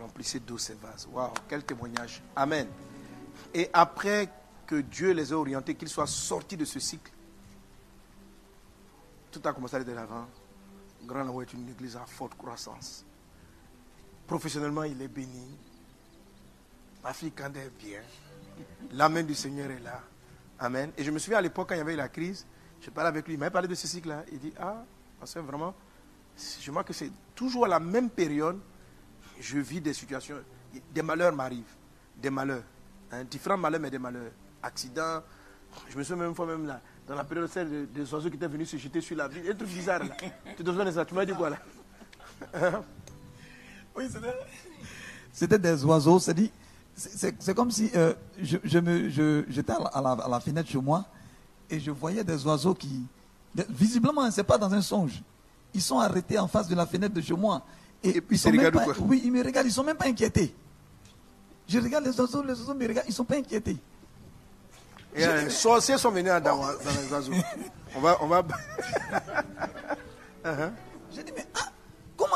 Remplissez 0.00 0.40
d'eau 0.40 0.58
ces 0.58 0.74
vases. 0.74 1.08
Waouh, 1.10 1.32
quel 1.48 1.64
témoignage. 1.64 2.22
Amen. 2.36 2.68
Et 3.52 3.68
après 3.72 4.28
que 4.66 4.76
Dieu 4.76 5.12
les 5.12 5.30
ait 5.30 5.34
orientés, 5.34 5.74
qu'ils 5.74 5.88
soient 5.88 6.06
sortis 6.06 6.56
de 6.56 6.64
ce 6.64 6.78
cycle, 6.78 7.10
tout 9.30 9.40
a 9.44 9.52
commencé 9.52 9.74
à 9.74 9.76
aller 9.78 9.86
de 9.86 9.92
l'avant. 9.92 10.26
Grand 11.04 11.24
Laou 11.24 11.42
est 11.42 11.52
une 11.52 11.68
église 11.68 11.96
à 11.96 12.04
forte 12.06 12.34
croissance. 12.36 13.04
Professionnellement, 14.26 14.84
il 14.84 15.00
est 15.02 15.08
béni. 15.08 15.56
Ma 17.02 17.12
fille 17.12 17.32
Kande 17.32 17.56
est 17.56 17.70
bien. 17.78 18.00
La 18.92 19.08
main 19.08 19.22
du 19.22 19.34
Seigneur 19.34 19.70
est 19.70 19.80
là. 19.80 20.00
Amen. 20.58 20.92
Et 20.96 21.02
je 21.04 21.10
me 21.10 21.18
souviens 21.18 21.38
à 21.38 21.42
l'époque, 21.42 21.68
quand 21.68 21.74
il 21.74 21.78
y 21.78 21.80
avait 21.80 21.94
eu 21.94 21.96
la 21.96 22.08
crise, 22.08 22.46
je 22.80 22.90
parlais 22.90 23.08
avec 23.08 23.26
lui, 23.26 23.34
il 23.34 23.38
m'avait 23.38 23.50
parlé 23.50 23.66
de 23.68 23.74
ce 23.74 23.86
cycle-là. 23.86 24.24
Il 24.30 24.38
dit 24.38 24.52
Ah, 24.58 24.84
parce 25.18 25.34
que 25.34 25.40
vraiment, 25.40 25.74
je 26.60 26.70
vois 26.70 26.84
que 26.84 26.92
c'est 26.92 27.10
toujours 27.34 27.64
à 27.64 27.68
la 27.68 27.80
même 27.80 28.08
période, 28.10 28.58
je 29.40 29.58
vis 29.58 29.80
des 29.80 29.92
situations, 29.92 30.36
des 30.92 31.02
malheurs 31.02 31.34
m'arrivent. 31.34 31.74
Des 32.16 32.30
malheurs. 32.30 32.62
hein, 33.10 33.24
différents 33.24 33.58
malheurs, 33.58 33.80
mais 33.80 33.90
des 33.90 33.98
malheurs. 33.98 34.30
Accidents. 34.62 35.22
Je 35.88 35.96
me 35.98 36.04
souviens 36.04 36.24
même 36.24 36.34
fois, 36.34 36.46
même 36.46 36.66
là, 36.66 36.80
dans 37.06 37.14
la 37.16 37.24
période 37.24 37.48
celle 37.48 37.68
des, 37.68 37.86
des 37.86 38.14
oiseaux 38.14 38.28
qui 38.30 38.36
étaient 38.36 38.46
venus 38.46 38.70
se 38.70 38.76
jeter 38.76 39.00
sur 39.00 39.16
la 39.16 39.26
ville. 39.26 39.50
Un 39.50 39.54
truc 39.54 39.68
bizarre 39.68 40.00
là. 40.04 40.14
tu 40.56 40.62
te 40.62 40.70
souviens 40.70 40.84
de 40.84 40.90
ça? 40.92 41.04
Tu 41.04 41.14
m'as 41.14 41.24
dit 41.24 41.32
quoi 41.32 41.50
là? 41.50 42.82
Oui, 43.96 44.04
c'était- 44.12 44.34
C'était 45.32 45.58
des 45.58 45.84
oiseaux. 45.84 46.18
C'est 46.18 46.34
dit, 46.34 46.50
c'est- 46.94 47.54
comme 47.54 47.70
si 47.70 47.90
euh, 47.94 48.14
je, 48.40 48.58
je 48.62 48.78
me, 48.78 49.08
je- 49.08 49.44
j'étais 49.48 49.72
à 49.72 49.78
la, 50.02 50.10
à 50.12 50.28
la- 50.28 50.40
fenêtre 50.40 50.68
chez 50.68 50.78
moi 50.78 51.04
et 51.70 51.80
je 51.80 51.90
voyais 51.90 52.22
des 52.24 52.44
oiseaux 52.46 52.74
qui, 52.74 53.02
visiblement, 53.70 54.30
c'est 54.30 54.44
pas 54.44 54.58
dans 54.58 54.72
un 54.72 54.82
songe. 54.82 55.22
Ils 55.74 55.80
sont 55.82 55.98
arrêtés 55.98 56.38
en 56.38 56.48
face 56.48 56.68
de 56.68 56.74
la 56.74 56.86
fenêtre 56.86 57.14
de 57.14 57.20
chez 57.22 57.34
moi 57.34 57.62
et, 58.04 58.22
ils 58.30 58.38
sont 58.38 58.50
même 58.50 58.66
regardent 58.66 58.84
pas, 58.94 59.00
oui, 59.06 59.22
ils 59.24 59.32
me 59.32 59.42
regardent, 59.42 59.66
ils 59.66 59.72
sont 59.72 59.84
même 59.84 59.96
pas 59.96 60.06
inquiétés. 60.06 60.54
Je 61.68 61.78
regarde 61.78 62.04
les 62.04 62.18
oiseaux, 62.20 62.42
les 62.42 62.50
oiseaux 62.60 62.74
me 62.74 62.86
regardent, 62.86 63.06
ils 63.08 63.14
sont 63.14 63.24
pas 63.24 63.36
inquiétés. 63.36 63.76
Et 65.14 65.24
euh, 65.24 65.44
les 65.44 65.50
sorciers 65.50 65.96
sont 65.98 66.10
venus 66.10 66.30
dans, 66.32 66.40
dans 66.40 66.68
les 66.68 67.12
oiseaux. 67.12 67.32
On 67.96 68.00
va. 68.00 68.18
On 68.22 68.26
va... 68.26 68.42
Uh-huh. 70.44 70.72
J'ai 71.14 71.22
dit, 71.22 71.32
mais 71.36 71.46
ah, 71.54 71.68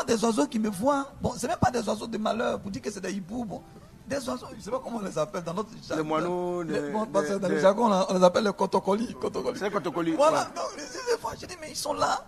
des 0.05 0.23
oiseaux 0.25 0.47
qui 0.47 0.59
me 0.59 0.69
voient 0.69 1.13
Bon, 1.21 1.33
c'est 1.37 1.49
même 1.49 1.59
pas 1.59 1.71
des 1.71 1.87
oiseaux 1.89 2.07
de 2.07 2.19
malheur 2.19 2.61
pour 2.61 2.71
dire 2.71 2.83
que 2.83 2.91
c'est 2.91 3.01
des 3.01 3.13
hiboux. 3.13 3.45
Bon, 3.45 3.63
des 4.07 4.17
oiseaux, 4.29 4.47
je 4.57 4.61
sais 4.63 4.71
pas 4.71 4.81
comment 4.83 4.99
on 4.99 5.05
les 5.05 5.19
appelle 5.19 5.43
dans 5.43 5.55
notre 5.55 5.71
jargon. 5.87 6.05
moineaux, 6.05 6.63
Les- 6.63 6.81
les- 6.81 6.91
bon, 6.91 7.07
parce 7.07 7.27
que 7.27 7.33
les- 7.35 7.39
dans 7.41 7.49
le 7.49 7.55
les- 7.55 7.61
jargon, 7.61 7.91
on 8.09 8.15
les 8.19 8.25
appelle 8.25 8.45
les 8.45 8.53
cotocolis. 8.53 9.17
C'est 9.57 9.65
les 9.65 9.71
cotocolis, 9.71 10.13
Voilà, 10.13 10.41
ouais. 10.43 10.47
donc, 10.55 10.77
les- 10.77 11.19
fois, 11.19 11.33
j'ai 11.39 11.47
dit, 11.47 11.57
mais 11.61 11.71
ils 11.71 11.77
sont 11.77 11.95
là. 11.95 12.25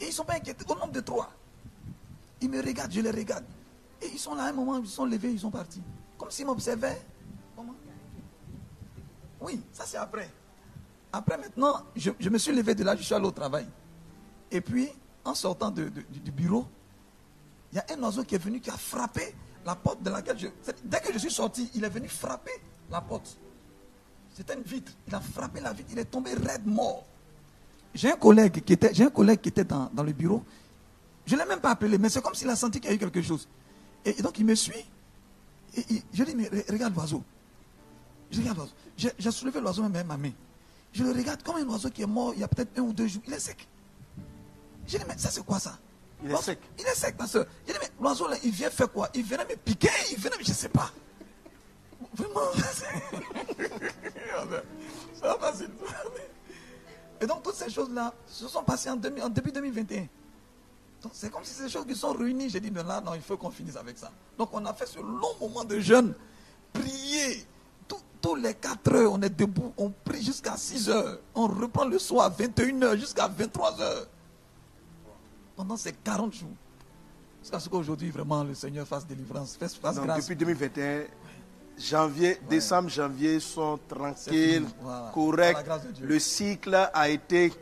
Et 0.00 0.06
ils 0.06 0.12
sont 0.12 0.24
pas 0.24 0.34
inquiétés, 0.34 0.64
au 0.68 0.74
nombre 0.74 0.92
de 0.92 1.00
trois. 1.00 1.30
Ils 2.40 2.50
me 2.50 2.60
regardent, 2.62 2.92
je 2.92 3.00
les 3.00 3.10
regarde. 3.10 3.44
Et 4.02 4.08
ils 4.12 4.18
sont 4.18 4.34
là, 4.34 4.44
à 4.44 4.48
un 4.48 4.52
moment, 4.52 4.78
ils 4.78 4.86
sont 4.88 5.04
levés, 5.04 5.30
ils 5.30 5.40
sont 5.40 5.50
partis. 5.50 5.82
Comme 6.18 6.30
s'ils 6.30 6.46
m'observaient. 6.46 7.00
Comment? 7.56 7.74
Oui, 9.40 9.60
ça 9.72 9.84
c'est 9.86 9.96
après. 9.98 10.30
Après, 11.12 11.36
maintenant, 11.38 11.82
je, 11.96 12.10
je 12.18 12.28
me 12.28 12.38
suis 12.38 12.52
levé 12.54 12.74
de 12.74 12.84
là, 12.84 12.94
je 12.96 13.02
suis 13.02 13.14
allé 13.14 13.26
au 13.26 13.30
travail. 13.30 13.66
Et 14.50 14.60
puis, 14.60 14.88
en 15.24 15.34
sortant 15.34 15.70
de- 15.70 15.88
du 15.88 16.30
bureau, 16.30 16.66
il 17.72 17.76
y 17.76 17.78
a 17.78 17.84
un 17.96 18.02
oiseau 18.02 18.24
qui 18.24 18.34
est 18.34 18.38
venu, 18.38 18.60
qui 18.60 18.70
a 18.70 18.76
frappé 18.76 19.34
la 19.64 19.74
porte 19.76 20.02
de 20.02 20.10
laquelle 20.10 20.38
je... 20.38 20.48
Dès 20.84 21.00
que 21.00 21.12
je 21.12 21.18
suis 21.18 21.30
sorti, 21.30 21.70
il 21.74 21.84
est 21.84 21.88
venu 21.88 22.08
frapper 22.08 22.52
la 22.90 23.00
porte. 23.00 23.36
C'était 24.34 24.54
une 24.54 24.62
vitre. 24.62 24.92
Il 25.06 25.14
a 25.14 25.20
frappé 25.20 25.60
la 25.60 25.72
vitre, 25.72 25.90
il 25.92 25.98
est 25.98 26.04
tombé 26.06 26.32
raide 26.34 26.66
mort. 26.66 27.04
J'ai 27.94 28.12
un 28.12 28.16
collègue 28.16 28.62
qui 28.64 28.72
était, 28.72 29.02
un 29.02 29.10
collègue 29.10 29.40
qui 29.40 29.48
était 29.50 29.64
dans, 29.64 29.90
dans 29.92 30.02
le 30.02 30.12
bureau. 30.12 30.42
Je 31.26 31.34
ne 31.34 31.40
l'ai 31.40 31.46
même 31.46 31.60
pas 31.60 31.70
appelé, 31.70 31.98
mais 31.98 32.08
c'est 32.08 32.22
comme 32.22 32.34
s'il 32.34 32.48
a 32.48 32.56
senti 32.56 32.80
qu'il 32.80 32.90
y 32.90 32.92
a 32.92 32.96
eu 32.96 32.98
quelque 32.98 33.22
chose. 33.22 33.46
Et, 34.04 34.14
donc 34.22 34.38
il 34.38 34.46
me 34.46 34.54
suit. 34.54 34.84
Et, 35.76 35.84
je 36.12 36.24
lui 36.24 36.32
dis, 36.32 36.36
mais 36.36 36.48
re- 36.48 36.72
regarde 36.72 36.94
l'oiseau. 36.94 37.22
Je 38.30 38.40
regarde 38.40 38.58
l'oiseau. 38.58 38.72
J'ai 39.18 39.30
soulevé 39.30 39.60
l'oiseau 39.60 39.82
même 39.82 39.94
avec 39.94 40.06
ma 40.06 40.16
main. 40.16 40.32
Je 40.92 41.04
le 41.04 41.12
regarde 41.12 41.42
comme 41.42 41.56
un 41.56 41.68
oiseau 41.68 41.90
qui 41.90 42.02
est 42.02 42.06
mort 42.06 42.32
il 42.34 42.40
y 42.40 42.44
a 42.44 42.48
peut-être 42.48 42.78
un 42.78 42.82
ou 42.82 42.92
deux 42.92 43.06
jours. 43.06 43.22
Il 43.26 43.32
est 43.34 43.38
sec. 43.38 43.68
Je 44.86 44.96
dis, 44.98 45.04
mais 45.06 45.18
ça 45.18 45.30
c'est 45.30 45.44
quoi 45.44 45.58
ça? 45.60 45.78
Il 46.22 46.30
est 46.32 46.36
sec. 46.36 46.58
Il 46.78 46.86
est 46.86 46.94
sec, 46.94 47.14
ma 47.18 47.26
soeur. 47.26 47.46
J'ai 47.66 47.72
dit, 47.72 47.78
mais 47.80 47.88
l'oiseau, 48.00 48.28
là, 48.28 48.36
il 48.42 48.50
vient 48.50 48.70
faire 48.70 48.90
quoi? 48.92 49.08
Il 49.14 49.22
vient 49.22 49.38
me 49.38 49.56
piquer, 49.56 49.88
il 50.10 50.18
vient 50.18 50.30
me... 50.38 50.44
Je 50.44 50.50
ne 50.50 50.54
sais 50.54 50.68
pas. 50.68 50.90
Vraiment? 52.14 52.40
C'est 55.14 55.20
pas 55.22 55.38
facile. 55.38 55.70
Et 57.20 57.26
donc, 57.26 57.42
toutes 57.42 57.54
ces 57.54 57.68
choses-là 57.70 58.14
se 58.26 58.48
sont 58.48 58.62
passées 58.62 58.90
en, 58.90 58.96
demi- 58.96 59.20
en 59.22 59.28
début 59.28 59.52
2021. 59.52 60.06
Donc, 61.02 61.12
c'est 61.14 61.30
comme 61.30 61.44
si 61.44 61.60
des 61.62 61.68
choses 61.68 61.86
qui 61.86 61.94
sont 61.94 62.12
réunies. 62.12 62.48
J'ai 62.50 62.60
dit, 62.60 62.70
mais 62.70 62.82
là, 62.82 63.00
non, 63.00 63.14
il 63.14 63.20
faut 63.22 63.36
qu'on 63.36 63.50
finisse 63.50 63.76
avec 63.76 63.98
ça. 63.98 64.10
Donc, 64.38 64.50
on 64.52 64.64
a 64.66 64.72
fait 64.74 64.86
ce 64.86 64.98
long 64.98 65.34
moment 65.40 65.64
de 65.64 65.78
jeûne, 65.80 66.14
prier. 66.72 67.46
Tous- 67.88 68.00
Tous 68.20 68.34
les 68.36 68.54
4 68.54 68.92
heures, 68.94 69.12
on 69.12 69.20
est 69.22 69.30
debout, 69.30 69.72
on 69.76 69.90
prie 69.90 70.22
jusqu'à 70.22 70.56
6 70.56 70.88
heures. 70.90 71.18
On 71.34 71.46
reprend 71.48 71.84
le 71.86 71.98
soir 71.98 72.26
à 72.26 72.28
21 72.28 72.82
heures 72.82 72.96
jusqu'à 72.96 73.28
23 73.28 73.80
heures. 73.80 74.06
Pendant 75.60 75.76
ces 75.76 75.92
40 75.92 76.32
jours. 76.32 76.48
Jusqu'à 77.42 77.60
ce 77.60 77.68
qu'aujourd'hui, 77.68 78.08
vraiment, 78.08 78.42
le 78.42 78.54
Seigneur 78.54 78.86
fasse 78.86 79.06
délivrance, 79.06 79.58
fasse, 79.58 79.74
fasse 79.74 79.96
Donc, 79.96 80.06
grâce. 80.06 80.22
depuis 80.22 80.34
2021, 80.34 81.02
janvier, 81.76 82.38
décembre, 82.48 82.88
janvier 82.88 83.38
sont 83.40 83.78
tranquilles. 83.86 84.64
Voilà. 84.80 85.10
Corrects. 85.12 85.58
Le 86.00 86.18
cycle 86.18 86.88
a 86.94 87.08
été 87.10 87.52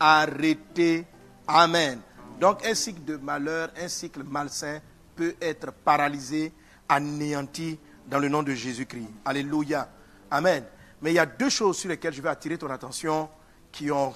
arrêté. 0.00 1.06
Amen. 1.46 2.00
Donc 2.40 2.66
un 2.66 2.74
cycle 2.74 3.04
de 3.04 3.16
malheur, 3.16 3.70
un 3.80 3.86
cycle 3.86 4.24
malsain 4.24 4.80
peut 5.14 5.36
être 5.40 5.70
paralysé, 5.70 6.52
anéanti 6.88 7.78
dans 8.08 8.18
le 8.18 8.28
nom 8.28 8.42
de 8.42 8.54
Jésus-Christ. 8.54 9.06
Alléluia. 9.24 9.88
Amen. 10.32 10.64
Mais 11.00 11.12
il 11.12 11.14
y 11.14 11.20
a 11.20 11.26
deux 11.26 11.48
choses 11.48 11.78
sur 11.78 11.90
lesquelles 11.90 12.12
je 12.12 12.22
vais 12.22 12.28
attirer 12.28 12.58
ton 12.58 12.70
attention 12.70 13.28
qui 13.70 13.88
ont 13.92 14.12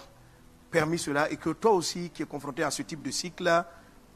permis 0.75 0.99
cela 0.99 1.31
et 1.31 1.37
que 1.37 1.51
toi 1.51 1.71
aussi 1.71 2.11
qui 2.11 2.25
es 2.25 2.27
confronté 2.27 2.65
à 2.65 2.71
ce 2.73 2.83
type 2.83 3.01
de 3.01 3.13
cycle, 3.13 3.65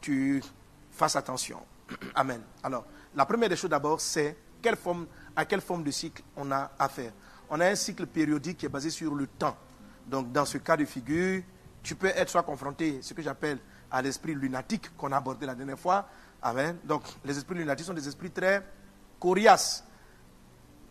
tu 0.01 0.43
fasses 0.91 1.15
attention. 1.15 1.59
Amen. 2.15 2.41
Alors, 2.61 2.85
la 3.15 3.25
première 3.25 3.47
des 3.47 3.55
choses 3.55 3.69
d'abord, 3.69 4.01
c'est 4.01 4.35
quelle 4.61 4.75
forme, 4.75 5.07
à 5.37 5.45
quelle 5.45 5.61
forme 5.61 5.85
de 5.85 5.91
cycle 5.91 6.21
on 6.35 6.51
a 6.51 6.71
affaire. 6.77 7.13
On 7.49 7.61
a 7.61 7.67
un 7.67 7.75
cycle 7.75 8.05
périodique 8.07 8.57
qui 8.57 8.65
est 8.65 8.69
basé 8.69 8.89
sur 8.89 9.15
le 9.15 9.25
temps. 9.25 9.55
Donc, 10.05 10.33
dans 10.33 10.43
ce 10.43 10.57
cas 10.57 10.75
de 10.75 10.83
figure, 10.83 11.43
tu 11.81 11.95
peux 11.95 12.07
être 12.07 12.27
soit 12.27 12.43
confronté, 12.43 12.99
ce 13.01 13.13
que 13.13 13.21
j'appelle 13.21 13.59
à 13.89 14.01
l'esprit 14.01 14.35
lunatique 14.35 14.93
qu'on 14.97 15.13
a 15.13 15.17
abordé 15.17 15.45
la 15.45 15.55
dernière 15.55 15.79
fois. 15.79 16.09
Amen. 16.41 16.75
Donc, 16.83 17.03
les 17.23 17.37
esprits 17.37 17.55
lunatiques 17.55 17.85
sont 17.85 17.93
des 17.93 18.05
esprits 18.05 18.31
très 18.31 18.61
coriaces. 19.17 19.85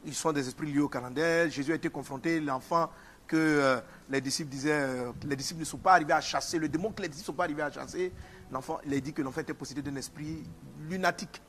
Ils 0.06 0.14
sont 0.14 0.32
des 0.32 0.48
esprits 0.48 0.72
liés 0.72 0.80
au 0.80 0.88
calendrier. 0.88 1.50
Jésus 1.50 1.72
a 1.72 1.75
été 1.75 1.90
confronté, 1.90 2.40
l'enfant 2.40 2.88
que 3.28 3.37
euh, 3.37 3.80
les 4.11 4.20
disciples 4.20 4.50
disaient, 4.50 4.73
euh, 4.73 5.12
les 5.25 5.37
disciples 5.37 5.61
ne 5.61 5.64
sont 5.64 5.78
pas 5.78 5.92
arrivés 5.92 6.14
à 6.14 6.20
chasser, 6.20 6.58
le 6.58 6.68
démon 6.68 6.90
que 6.90 7.02
les 7.02 7.08
disciples 7.08 7.25
ne 7.30 7.32
sont 7.32 7.37
pas 7.37 7.44
arrivés 7.44 7.62
à 7.62 7.70
chasser. 7.70 8.12
L'enfant, 8.50 8.80
il 8.85 8.92
a 8.94 8.99
dit 9.00 9.12
que 9.12 9.23
l'enfant 9.23 9.42
était 9.42 9.54
possédé 9.54 9.82
d'un 9.82 9.94
esprit 9.97 10.42
lunatique. 10.88 11.40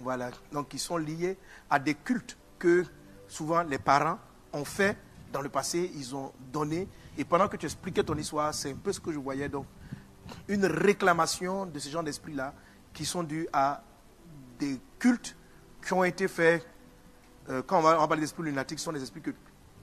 Voilà. 0.00 0.30
Donc, 0.50 0.72
ils 0.74 0.78
sont 0.80 0.96
liés 0.96 1.36
à 1.70 1.78
des 1.78 1.94
cultes 1.94 2.36
que 2.58 2.84
souvent 3.28 3.62
les 3.62 3.78
parents 3.78 4.18
ont 4.52 4.64
fait 4.64 4.96
dans 5.32 5.42
le 5.42 5.50
passé, 5.50 5.90
ils 5.94 6.16
ont 6.16 6.32
donné. 6.52 6.88
Et 7.18 7.24
pendant 7.24 7.46
que 7.48 7.56
tu 7.58 7.66
expliquais 7.66 8.02
ton 8.02 8.16
histoire, 8.16 8.54
c'est 8.54 8.72
un 8.72 8.76
peu 8.76 8.92
ce 8.92 9.00
que 9.00 9.12
je 9.12 9.18
voyais. 9.18 9.48
Donc, 9.48 9.66
une 10.48 10.64
réclamation 10.64 11.66
de 11.66 11.78
ce 11.78 11.88
genre 11.90 12.02
d'esprit-là 12.02 12.54
qui 12.94 13.04
sont 13.04 13.22
dus 13.22 13.46
à 13.52 13.82
des 14.58 14.80
cultes 14.98 15.36
qui 15.84 15.92
ont 15.92 16.04
été 16.04 16.26
faits. 16.28 16.66
euh, 17.50 17.62
quand 17.66 17.78
on 17.78 17.82
va, 17.82 17.96
on 17.96 18.00
va 18.00 18.08
parler 18.08 18.26
lunatiques, 18.40 18.78
ce 18.78 18.84
sont 18.86 18.92
des 18.92 19.02
esprits 19.02 19.22
que- 19.22 19.30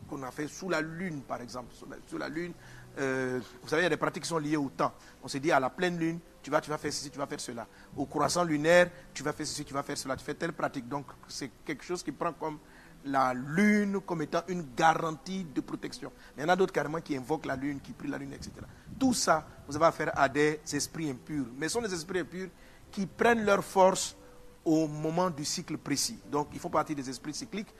qu'on 0.07 0.21
a 0.23 0.31
fait 0.31 0.47
sous 0.47 0.69
la 0.69 0.81
lune, 0.81 1.21
par 1.21 1.41
exemple. 1.41 1.73
Sous 2.07 2.17
la, 2.17 2.29
lune, 2.29 2.53
euh, 2.97 3.39
vous 3.61 3.69
savez, 3.69 3.81
il 3.81 3.85
y 3.85 3.87
a 3.87 3.89
des 3.89 3.97
pratiques 3.97 4.23
qui 4.23 4.29
sont 4.29 4.37
liées 4.37 4.57
au 4.57 4.69
temps. 4.69 4.93
On 5.23 5.27
se 5.27 5.37
dit 5.37 5.51
à 5.51 5.59
la 5.59 5.69
pleine 5.69 5.97
lune, 5.97 6.19
tu 6.41 6.51
vas, 6.51 6.61
tu 6.61 6.69
vas 6.69 6.77
faire 6.77 6.93
ceci, 6.93 7.09
tu 7.09 7.17
vas 7.17 7.27
faire 7.27 7.39
cela. 7.39 7.67
Au 7.95 8.05
croissant 8.05 8.43
lunaire, 8.43 8.89
tu 9.13 9.23
vas 9.23 9.33
faire 9.33 9.47
ceci, 9.47 9.65
tu 9.65 9.73
vas 9.73 9.83
faire 9.83 9.97
cela. 9.97 10.15
Tu 10.15 10.23
fais 10.23 10.33
telle 10.33 10.53
pratique. 10.53 10.87
Donc, 10.87 11.07
c'est 11.27 11.49
quelque 11.65 11.83
chose 11.83 12.03
qui 12.03 12.11
prend 12.11 12.33
comme 12.33 12.59
la 13.05 13.33
lune 13.33 13.99
comme 14.01 14.23
étant 14.23 14.41
une 14.47 14.65
garantie 14.75 15.43
de 15.43 15.61
protection. 15.61 16.11
Mais 16.35 16.43
il 16.43 16.45
y 16.47 16.49
en 16.49 16.53
a 16.53 16.55
d'autres 16.55 16.73
carrément 16.73 17.01
qui 17.01 17.15
invoquent 17.15 17.45
la 17.45 17.55
lune, 17.55 17.79
qui 17.79 17.93
prient 17.93 18.09
la 18.09 18.17
lune, 18.17 18.33
etc. 18.33 18.51
Tout 18.99 19.13
ça, 19.13 19.47
vous 19.67 19.75
avez 19.75 19.85
affaire 19.85 20.11
à 20.15 20.27
des 20.27 20.59
esprits 20.73 21.09
impurs. 21.09 21.45
Mais 21.57 21.67
ce 21.67 21.73
sont 21.73 21.81
des 21.81 21.93
esprits 21.93 22.19
impurs 22.19 22.49
qui 22.91 23.05
prennent 23.05 23.45
leur 23.45 23.63
force 23.63 24.15
au 24.63 24.87
moment 24.87 25.29
du 25.29 25.45
cycle 25.45 25.77
précis. 25.77 26.19
Donc, 26.31 26.47
il 26.53 26.59
faut 26.59 26.69
partie 26.69 26.95
des 26.95 27.07
esprits 27.09 27.33
cycliques. 27.33 27.73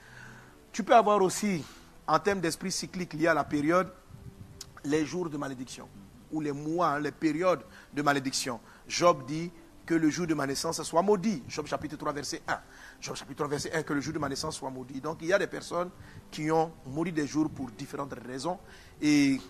Tu 0.72 0.84
peux 0.84 0.94
avoir 0.94 1.20
aussi, 1.20 1.64
en 2.06 2.18
termes 2.18 2.40
d'esprit 2.40 2.72
cyclique 2.72 3.12
lié 3.14 3.26
à 3.26 3.34
la 3.34 3.44
période, 3.44 3.92
les 4.84 5.04
jours 5.04 5.28
de 5.28 5.36
malédiction, 5.36 5.88
ou 6.30 6.40
les 6.40 6.52
mois, 6.52 6.88
hein, 6.88 7.00
les 7.00 7.12
périodes 7.12 7.62
de 7.92 8.02
malédiction. 8.02 8.60
Job 8.86 9.24
dit 9.26 9.50
que 9.84 9.94
le 9.94 10.10
jour 10.10 10.26
de 10.26 10.34
ma 10.34 10.46
naissance 10.46 10.82
soit 10.82 11.02
maudit. 11.02 11.42
Job 11.48 11.66
chapitre 11.66 11.96
3, 11.96 12.12
verset 12.12 12.42
1. 12.46 12.60
Job 13.00 13.16
chapitre 13.16 13.36
3, 13.36 13.48
verset 13.48 13.72
1, 13.72 13.82
que 13.82 13.92
le 13.92 14.00
jour 14.00 14.12
de 14.12 14.18
ma 14.18 14.28
naissance 14.28 14.56
soit 14.56 14.70
maudit. 14.70 15.00
Donc 15.00 15.18
il 15.22 15.28
y 15.28 15.32
a 15.32 15.38
des 15.38 15.46
personnes 15.46 15.90
qui 16.30 16.50
ont 16.50 16.72
maudit 16.86 17.12
des 17.12 17.26
jours 17.26 17.48
pour 17.50 17.70
différentes 17.70 18.14
raisons. 18.26 18.58
Et 19.00 19.40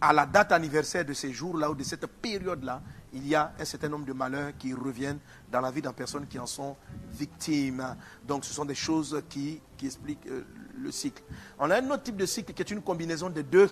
à 0.00 0.12
la 0.12 0.26
date 0.26 0.52
anniversaire 0.52 1.04
de 1.04 1.12
ces 1.12 1.32
jours-là 1.32 1.70
ou 1.70 1.74
de 1.74 1.82
cette 1.82 2.06
période-là, 2.06 2.80
il 3.12 3.26
y 3.26 3.34
a 3.34 3.52
un 3.58 3.64
certain 3.64 3.88
nombre 3.88 4.06
de 4.06 4.12
malheurs 4.12 4.52
qui 4.56 4.72
reviennent 4.72 5.18
dans 5.50 5.60
la 5.60 5.70
vie 5.70 5.82
d'un 5.82 5.92
personne 5.92 6.26
qui 6.28 6.38
en 6.38 6.46
sont 6.46 6.76
victimes. 7.10 7.96
Donc 8.26 8.44
ce 8.44 8.54
sont 8.54 8.64
des 8.64 8.76
choses 8.76 9.22
qui, 9.28 9.60
qui 9.76 9.86
expliquent 9.86 10.26
euh, 10.28 10.44
le 10.78 10.90
cycle. 10.90 11.22
On 11.58 11.70
a 11.70 11.80
un 11.80 11.90
autre 11.90 12.02
type 12.04 12.16
de 12.16 12.26
cycle 12.26 12.52
qui 12.52 12.62
est 12.62 12.70
une 12.70 12.82
combinaison 12.82 13.30
des 13.30 13.42
deux, 13.42 13.70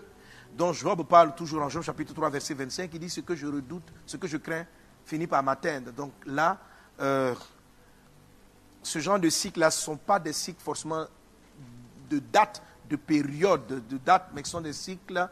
dont 0.57 0.73
Job 0.73 1.07
parle 1.07 1.35
toujours 1.35 1.63
en 1.63 1.69
Job 1.69 1.83
chapitre 1.83 2.15
3, 2.15 2.31
verset 2.31 2.55
25, 2.55 2.91
qui 2.91 2.99
dit 2.99 3.11
ce 3.11 3.21
que 3.21 3.35
je 3.35 3.47
redoute, 3.47 3.85
ce 4.07 4.17
que 4.17 4.27
je 4.27 4.37
crains, 4.37 4.65
finit 5.05 5.27
par 5.27 5.43
m'atteindre. 5.43 5.93
Donc 5.93 6.13
là, 6.25 6.59
euh, 7.01 7.35
ce 8.83 8.99
genre 8.99 9.19
de 9.19 9.29
cycles-là 9.29 9.67
ne 9.67 9.71
sont 9.73 9.97
pas 9.97 10.19
des 10.19 10.33
cycles 10.33 10.63
forcément 10.63 11.07
de 12.09 12.19
date, 12.19 12.63
de 12.89 12.97
période, 12.97 13.67
de, 13.89 13.99
date, 13.99 14.31
mais 14.35 14.43
qui 14.43 14.51
sont 14.51 14.61
des 14.61 14.73
cycles 14.73 15.29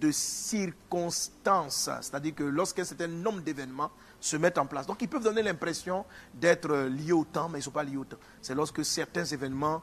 de 0.00 0.10
circonstances. 0.10 1.88
C'est-à-dire 2.02 2.34
que 2.34 2.44
lorsqu'un 2.44 2.84
certain 2.84 3.08
nombre 3.08 3.40
d'événements 3.40 3.90
se 4.20 4.36
mettent 4.36 4.58
en 4.58 4.66
place. 4.66 4.86
Donc 4.86 5.00
ils 5.00 5.08
peuvent 5.08 5.22
donner 5.22 5.42
l'impression 5.42 6.04
d'être 6.34 6.74
liés 6.88 7.12
au 7.12 7.24
temps, 7.24 7.48
mais 7.48 7.58
ils 7.58 7.60
ne 7.60 7.64
sont 7.64 7.70
pas 7.70 7.84
liés 7.84 7.96
au 7.96 8.04
temps. 8.04 8.18
C'est 8.42 8.54
lorsque 8.54 8.84
certains 8.84 9.24
événements 9.24 9.82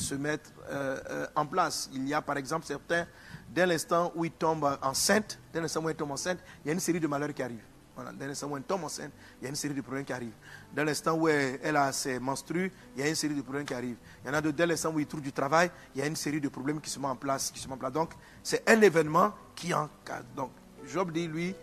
se 0.00 0.14
mettent 0.14 0.52
euh, 0.70 1.00
euh, 1.10 1.26
en 1.34 1.46
place. 1.46 1.90
Il 1.92 2.08
y 2.08 2.14
a 2.14 2.22
par 2.22 2.36
exemple 2.36 2.66
certains, 2.66 3.06
dès 3.48 3.66
l'instant 3.66 4.12
où 4.14 4.24
ils 4.24 4.30
tombent 4.32 4.78
enceinte, 4.82 5.38
dès 5.52 5.60
l'instant 5.60 5.82
où 5.82 5.90
ils 5.90 5.96
tombent 5.96 6.12
enceinte, 6.12 6.38
il 6.64 6.68
y 6.68 6.70
a 6.70 6.72
une 6.72 6.80
série 6.80 7.00
de 7.00 7.06
malheurs 7.06 7.34
qui 7.34 7.42
arrivent. 7.42 7.64
Voilà. 7.94 8.12
Dès 8.12 8.26
l'instant 8.26 8.48
où 8.48 8.56
elle 8.56 8.62
tombe 8.62 8.84
enceinte, 8.84 9.12
il 9.40 9.44
y 9.44 9.46
a 9.46 9.50
une 9.50 9.56
série 9.56 9.74
de 9.74 9.80
problèmes 9.82 10.04
qui 10.04 10.12
arrivent. 10.12 10.36
Dès 10.72 10.84
l'instant 10.84 11.14
où 11.14 11.28
elle, 11.28 11.76
a 11.76 11.92
ses 11.92 12.18
menstrues, 12.18 12.72
il 12.96 13.02
y 13.02 13.04
a 13.04 13.08
une 13.08 13.14
série 13.14 13.34
de 13.34 13.42
problèmes 13.42 13.66
qui 13.66 13.74
arrivent. 13.74 13.98
Il 14.24 14.28
y 14.28 14.30
en 14.30 14.34
a 14.34 14.40
d'autres, 14.40 14.56
dès 14.56 14.66
l'instant 14.66 14.90
où 14.90 15.00
il 15.00 15.06
trouve 15.06 15.20
du 15.20 15.32
travail, 15.32 15.70
il 15.94 16.00
y 16.00 16.02
a 16.02 16.06
une 16.06 16.16
série 16.16 16.40
de 16.40 16.48
problèmes 16.48 16.80
qui 16.80 16.88
se 16.88 16.98
mettent 16.98 17.10
en 17.10 17.16
place. 17.16 17.50
Qui 17.50 17.60
se 17.60 17.68
mettent 17.68 17.76
en 17.76 17.78
place. 17.78 17.92
Donc, 17.92 18.12
c'est 18.42 18.68
un 18.70 18.80
événement 18.80 19.34
qui 19.54 19.74
encadre. 19.74 20.26
Donc, 20.34 20.52
Job 20.86 21.12
dit, 21.12 21.28
lui, 21.28 21.54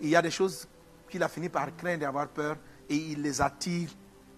il 0.00 0.08
y 0.08 0.16
a 0.16 0.20
des 0.20 0.30
choses 0.30 0.68
qu'il 1.08 1.22
a 1.22 1.28
fini 1.28 1.48
par 1.48 1.74
craindre 1.76 2.02
et 2.02 2.06
avoir 2.06 2.28
peur, 2.28 2.56
et 2.90 2.96
il 2.96 3.22
les 3.22 3.40
attire 3.40 3.88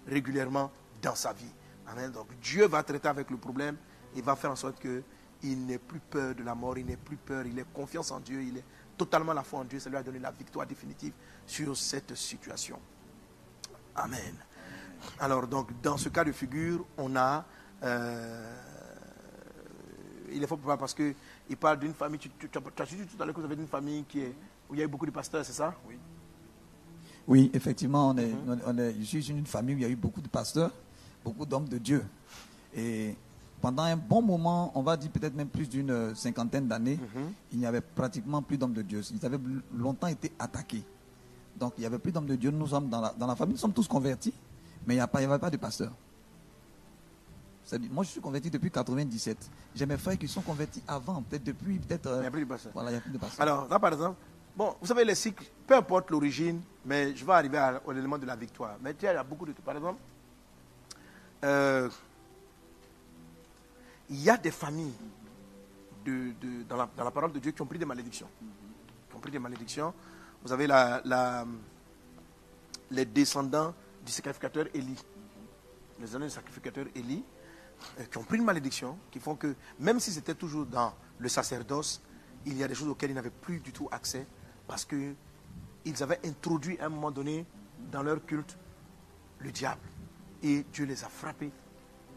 régulièrement 0.07 0.71
dans 1.01 1.15
sa 1.15 1.33
vie. 1.33 1.51
Amen. 1.91 2.11
Donc, 2.11 2.27
Dieu 2.41 2.67
va 2.67 2.83
traiter 2.83 3.07
avec 3.07 3.29
le 3.29 3.37
problème 3.37 3.75
et 4.15 4.21
va 4.21 4.35
faire 4.35 4.51
en 4.51 4.55
sorte 4.55 4.79
qu'il 4.79 5.65
n'ait 5.65 5.77
plus 5.79 5.99
peur 5.99 6.35
de 6.35 6.43
la 6.43 6.53
mort, 6.55 6.77
il 6.77 6.85
n'ait 6.85 6.97
plus 6.97 7.17
peur, 7.17 7.45
il 7.45 7.57
ait 7.57 7.65
confiance 7.73 8.11
en 8.11 8.19
Dieu, 8.19 8.41
il 8.43 8.57
est 8.57 8.63
totalement 8.97 9.33
la 9.33 9.43
foi 9.43 9.59
en 9.59 9.63
Dieu. 9.65 9.79
Ça 9.79 9.89
lui 9.89 9.97
a 9.97 10.03
donné 10.03 10.19
la 10.19 10.31
victoire 10.31 10.65
définitive 10.67 11.13
sur 11.45 11.75
cette 11.75 12.15
situation. 12.15 12.79
Amen. 13.95 14.35
Alors, 15.19 15.47
donc, 15.47 15.69
dans 15.81 15.97
ce 15.97 16.09
cas 16.09 16.23
de 16.23 16.31
figure, 16.31 16.85
on 16.97 17.15
a. 17.15 17.45
euh, 17.83 18.55
il 20.31 20.43
est 20.43 20.47
fort 20.47 20.59
pour 20.59 20.77
parce 20.77 20.93
qu'il 20.93 21.15
parle 21.59 21.79
d'une 21.79 21.93
famille. 21.93 22.19
Tu, 22.19 22.29
tu, 22.29 22.49
tu, 22.49 22.57
as 22.57 22.85
dit 22.85 22.97
tout 23.07 23.21
à 23.21 23.25
l'heure 23.25 23.33
que 23.33 23.39
vous 23.41 23.45
avez 23.47 23.55
une 23.55 23.67
famille 23.67 24.03
qui 24.03 24.19
est, 24.21 24.35
où 24.69 24.75
il 24.75 24.79
y 24.79 24.81
a 24.81 24.85
eu 24.85 24.87
beaucoup 24.87 25.05
de 25.07 25.11
pasteurs, 25.11 25.43
c'est 25.43 25.53
ça? 25.53 25.73
Oui. 25.87 25.97
Oui, 27.27 27.51
effectivement, 27.53 28.09
on 28.09 28.17
est, 28.17 28.31
on- 28.47 28.59
on 28.65 28.77
est, 28.77 28.95
je 28.99 29.03
suis 29.05 29.29
une 29.31 29.45
famille 29.45 29.75
où 29.75 29.77
il 29.79 29.81
y 29.81 29.85
a 29.85 29.89
eu 29.89 29.95
beaucoup 29.95 30.21
de 30.21 30.27
pasteurs, 30.27 30.71
beaucoup 31.23 31.45
d'hommes 31.45 31.67
de 31.67 31.77
Dieu. 31.77 32.05
Et 32.75 33.15
pendant 33.61 33.83
un 33.83 33.97
bon 33.97 34.21
moment, 34.21 34.71
on 34.75 34.81
va 34.81 34.95
dire 34.97 35.09
peut-être 35.11 35.35
même 35.35 35.49
plus 35.49 35.67
d'une 35.67 35.91
euh, 35.91 36.15
cinquantaine 36.15 36.67
d'années, 36.67 36.99
il 37.51 37.59
n'y 37.59 37.65
avait 37.65 37.81
pratiquement 37.81 38.41
plus 38.41 38.57
d'hommes 38.57 38.73
de 38.73 38.81
Dieu. 38.81 39.01
Ils 39.11 39.25
avaient 39.25 39.39
longtemps 39.75 40.07
été 40.07 40.31
attaqués. 40.39 40.83
Donc 41.57 41.73
il 41.77 41.81
n'y 41.81 41.85
avait 41.87 41.99
plus 41.99 42.11
d'hommes 42.11 42.25
de 42.27 42.35
Dieu. 42.35 42.51
Nous 42.51 42.67
sommes 42.67 42.89
dans 42.89 43.01
la, 43.01 43.13
dans 43.17 43.27
la 43.27 43.35
famille, 43.35 43.53
nous 43.55 43.59
sommes 43.59 43.73
tous 43.73 43.87
convertis, 43.87 44.33
mais 44.87 44.93
il 44.95 44.97
n'y 44.97 45.01
avait 45.25 45.39
pas 45.39 45.49
de 45.49 45.57
pasteur. 45.57 45.91
Moi, 47.91 48.03
je 48.03 48.09
suis 48.09 48.21
converti 48.21 48.49
depuis 48.49 48.71
97. 48.71 49.37
J'ai 49.75 49.85
mes 49.85 49.97
frères 49.97 50.17
qui 50.17 50.27
sont 50.27 50.41
convertis 50.41 50.81
avant, 50.87 51.21
peut-être 51.21 51.43
depuis, 51.43 51.77
peut-être. 51.77 52.07
euh, 52.07 52.15
Il 52.17 52.21
n'y 52.21 52.25
a 52.27 52.31
plus 52.31 52.41
de 52.41 52.49
pasteurs. 52.49 52.71
Voilà, 52.73 52.89
il 52.89 52.93
n'y 52.93 52.97
a 52.97 53.01
plus 53.01 53.11
de 53.11 53.17
pasteur. 53.19 53.41
Alors, 53.43 53.67
là, 53.69 53.77
par 53.77 53.93
exemple, 53.93 54.15
bon, 54.57 54.73
vous 54.81 54.87
savez, 54.87 55.05
les 55.05 55.13
cycles, 55.13 55.45
peu 55.67 55.75
importe 55.75 56.09
l'origine, 56.09 56.61
mais 56.83 57.15
je 57.15 57.23
vais 57.23 57.31
arriver 57.33 57.59
à- 57.59 57.79
au 57.85 57.91
élément 57.91 58.17
de 58.17 58.25
la 58.25 58.35
victoire. 58.35 58.75
Mais 58.81 58.95
tu 58.95 59.01
sais, 59.01 59.11
il 59.11 59.15
y 59.15 59.17
a 59.17 59.23
beaucoup 59.23 59.45
de 59.45 59.51
Par 59.51 59.75
exemple, 59.77 59.99
euh, 61.43 61.89
il 64.09 64.21
y 64.21 64.29
a 64.29 64.37
des 64.37 64.51
familles 64.51 64.93
de- 66.05 66.63
dans, 66.67 66.77
la, 66.77 67.11
parole 67.11 67.31
de 67.31 67.39
Dieu 67.39 67.51
qui 67.51 67.61
ont 67.61 67.65
pris 67.65 67.77
des 67.79 67.85
malédictions. 67.85 68.29
Qui 69.09 69.15
ont 69.15 69.19
pris 69.19 69.31
des 69.31 69.39
malédictions. 69.39 69.93
Vous 70.43 70.51
avez 70.51 70.67
la, 70.67 71.45
les 72.91 73.05
descendants 73.05 73.73
du 74.05 74.11
sacrificateur 74.11 74.65
Élie. 74.73 74.97
Les 75.99 76.05
descendants 76.05 76.25
du 76.25 76.31
sacrificateur 76.31 76.85
Élie, 76.95 77.23
euh, 77.99 78.05
qui 78.05 78.17
ont 78.17 78.23
pris 78.23 78.37
une 78.37 78.45
malédiction, 78.45 78.97
qui 79.11 79.19
font 79.19 79.35
que, 79.35 79.55
même 79.79 79.99
si 79.99 80.11
c'était 80.11 80.35
toujours 80.35 80.65
dans 80.65 80.93
le 81.19 81.29
sacerdoce, 81.29 82.01
il 82.45 82.57
y 82.57 82.63
a 82.63 82.67
des 82.67 82.75
choses 82.75 82.87
auxquelles 82.87 83.11
ils 83.11 83.15
n'avaient 83.15 83.29
plus 83.29 83.59
du 83.59 83.71
tout 83.71 83.89
accès, 83.91 84.25
parce 84.67 84.85
qu'ils 84.85 85.15
avaient 86.01 86.19
introduit 86.25 86.79
à 86.79 86.85
un 86.85 86.89
moment 86.89 87.11
donné 87.11 87.45
dans 87.91 88.01
leur 88.01 88.25
culte 88.25 88.57
le 89.39 89.51
diable. 89.51 89.81
Et 90.43 90.65
Dieu 90.71 90.85
les 90.85 91.03
a 91.03 91.09
frappés. 91.09 91.51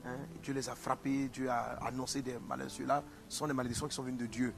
Hein. 0.05 0.17
Dieu 0.43 0.55
les 0.55 0.69
a 0.69 0.75
frappés, 0.75 1.29
Dieu 1.29 1.49
a 1.51 1.79
annoncé 1.87 2.23
des 2.23 2.37
malheurs. 2.49 2.71
Ceux-là 2.71 3.03
sont 3.29 3.47
des 3.47 3.53
malédictions 3.53 3.89
qui 3.89 3.95
sont 3.95 4.03
venues 4.03 4.17
de 4.17 4.27
Dieu. 4.27 4.55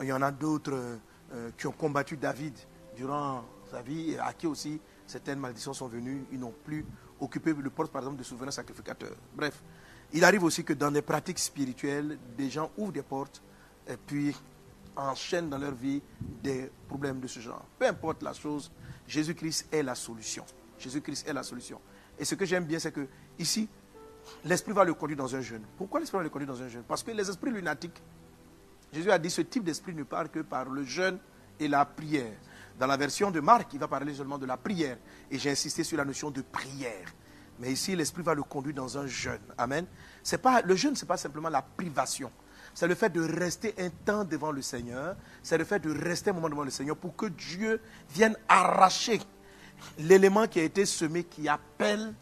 il 0.00 0.06
y 0.06 0.12
en 0.12 0.22
a 0.22 0.30
d'autres 0.30 0.98
euh, 1.32 1.50
qui 1.56 1.66
ont 1.66 1.72
combattu 1.72 2.16
David 2.16 2.54
durant 2.96 3.44
sa 3.70 3.82
vie 3.82 4.12
et 4.12 4.18
à 4.18 4.32
qui 4.32 4.46
aussi 4.46 4.80
certaines 5.06 5.38
malédictions 5.38 5.72
sont 5.72 5.88
venues. 5.88 6.24
Ils 6.32 6.38
n'ont 6.38 6.54
plus 6.64 6.84
occupé 7.20 7.52
le 7.52 7.70
poste, 7.70 7.92
par 7.92 8.02
exemple, 8.02 8.18
de 8.18 8.24
souverain 8.24 8.50
sacrificateur. 8.50 9.12
Bref, 9.34 9.62
il 10.12 10.24
arrive 10.24 10.44
aussi 10.44 10.64
que 10.64 10.72
dans 10.72 10.90
des 10.90 11.02
pratiques 11.02 11.38
spirituelles, 11.38 12.18
des 12.36 12.48
gens 12.48 12.70
ouvrent 12.76 12.92
des 12.92 13.02
portes 13.02 13.42
et 13.86 13.96
puis 13.96 14.34
enchaînent 14.96 15.48
dans 15.48 15.58
leur 15.58 15.74
vie 15.74 16.02
des 16.42 16.70
problèmes 16.88 17.20
de 17.20 17.26
ce 17.26 17.40
genre. 17.40 17.64
Peu 17.78 17.86
importe 17.86 18.22
la 18.22 18.32
chose, 18.32 18.70
Jésus-Christ 19.06 19.68
est 19.72 19.82
la 19.82 19.94
solution. 19.94 20.44
Jésus-Christ 20.78 21.28
est 21.28 21.32
la 21.32 21.42
solution. 21.42 21.80
Et 22.18 22.24
ce 22.24 22.34
que 22.34 22.44
j'aime 22.44 22.64
bien, 22.64 22.78
c'est 22.78 22.92
que 22.92 23.06
ici, 23.38 23.68
l'esprit 24.44 24.72
va 24.72 24.84
le 24.84 24.94
conduire 24.94 25.18
dans 25.18 25.34
un 25.34 25.40
jeûne. 25.40 25.62
Pourquoi 25.76 26.00
l'esprit 26.00 26.18
va 26.18 26.24
le 26.24 26.30
conduire 26.30 26.52
dans 26.52 26.62
un 26.62 26.68
jeûne? 26.68 26.82
Parce 26.86 27.02
que 27.02 27.10
les 27.10 27.28
esprits 27.28 27.50
lunatiques, 27.50 28.02
Jésus 28.92 29.10
a 29.10 29.18
dit 29.18 29.30
ce 29.30 29.42
type 29.42 29.64
d'esprit 29.64 29.94
ne 29.94 30.02
parle 30.02 30.28
que 30.28 30.40
par 30.40 30.68
le 30.68 30.82
jeûne 30.84 31.18
et 31.60 31.68
la 31.68 31.84
prière. 31.84 32.34
Dans 32.78 32.86
la 32.86 32.96
version 32.96 33.30
de 33.30 33.40
Marc, 33.40 33.72
il 33.72 33.78
va 33.78 33.88
parler 33.88 34.14
seulement 34.14 34.38
de 34.38 34.46
la 34.46 34.56
prière. 34.56 34.98
Et 35.30 35.38
j'ai 35.38 35.50
insisté 35.50 35.82
sur 35.84 35.96
la 35.96 36.04
notion 36.04 36.30
de 36.30 36.42
prière. 36.42 37.12
Mais 37.58 37.72
ici, 37.72 37.96
l'esprit 37.96 38.22
va 38.22 38.34
le 38.34 38.44
conduire 38.44 38.76
dans 38.76 38.98
un 38.98 39.06
jeûne. 39.06 39.40
Amen. 39.56 39.84
Pas, 40.40 40.62
le 40.62 40.76
jeûne, 40.76 40.94
ce 40.94 41.04
n'est 41.04 41.08
pas 41.08 41.16
simplement 41.16 41.48
la 41.48 41.62
privation. 41.62 42.30
C'est 42.72 42.86
le 42.86 42.94
fait 42.94 43.10
de 43.10 43.20
rester 43.20 43.74
un 43.78 43.90
temps 43.90 44.24
devant 44.24 44.52
le 44.52 44.62
Seigneur. 44.62 45.16
C'est 45.42 45.58
le 45.58 45.64
fait 45.64 45.80
de 45.80 45.90
rester 45.90 46.30
un 46.30 46.34
moment 46.34 46.48
devant 46.48 46.64
le 46.64 46.70
Seigneur 46.70 46.96
pour 46.96 47.16
que 47.16 47.26
Dieu 47.26 47.80
vienne 48.10 48.36
arracher 48.48 49.18
l'élément 49.98 50.46
qui 50.46 50.60
a 50.60 50.62
été 50.62 50.86
semé, 50.86 51.24
qui 51.24 51.48
appelle 51.48 52.14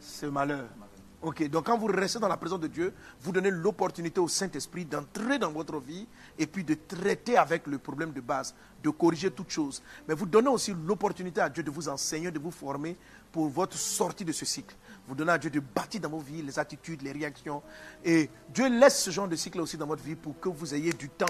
ce 0.00 0.26
malheur. 0.26 0.68
Ok, 1.22 1.46
donc 1.50 1.66
quand 1.66 1.76
vous 1.76 1.86
restez 1.86 2.18
dans 2.18 2.28
la 2.28 2.38
présence 2.38 2.60
de 2.60 2.66
Dieu, 2.66 2.94
vous 3.20 3.30
donnez 3.30 3.50
l'opportunité 3.50 4.20
au 4.20 4.28
Saint-Esprit 4.28 4.86
d'entrer 4.86 5.38
dans 5.38 5.50
votre 5.50 5.78
vie 5.78 6.06
et 6.38 6.46
puis 6.46 6.64
de 6.64 6.72
traiter 6.72 7.36
avec 7.36 7.66
le 7.66 7.76
problème 7.76 8.12
de 8.12 8.22
base, 8.22 8.54
de 8.82 8.88
corriger 8.88 9.30
toutes 9.30 9.50
choses. 9.50 9.82
Mais 10.08 10.14
vous 10.14 10.24
donnez 10.24 10.48
aussi 10.48 10.74
l'opportunité 10.86 11.42
à 11.42 11.50
Dieu 11.50 11.62
de 11.62 11.70
vous 11.70 11.90
enseigner, 11.90 12.30
de 12.30 12.38
vous 12.38 12.50
former 12.50 12.96
pour 13.32 13.50
votre 13.50 13.76
sortie 13.76 14.24
de 14.24 14.32
ce 14.32 14.46
cycle. 14.46 14.74
Vous 15.06 15.14
donnez 15.14 15.32
à 15.32 15.38
Dieu 15.38 15.50
de 15.50 15.60
bâtir 15.60 16.00
dans 16.00 16.08
vos 16.08 16.20
vies 16.20 16.40
les 16.40 16.58
attitudes, 16.58 17.02
les 17.02 17.12
réactions. 17.12 17.62
Et 18.02 18.30
Dieu 18.48 18.70
laisse 18.70 19.02
ce 19.02 19.10
genre 19.10 19.28
de 19.28 19.36
cycle 19.36 19.60
aussi 19.60 19.76
dans 19.76 19.86
votre 19.86 20.02
vie 20.02 20.16
pour 20.16 20.40
que 20.40 20.48
vous 20.48 20.74
ayez 20.74 20.94
du 20.94 21.10
temps 21.10 21.26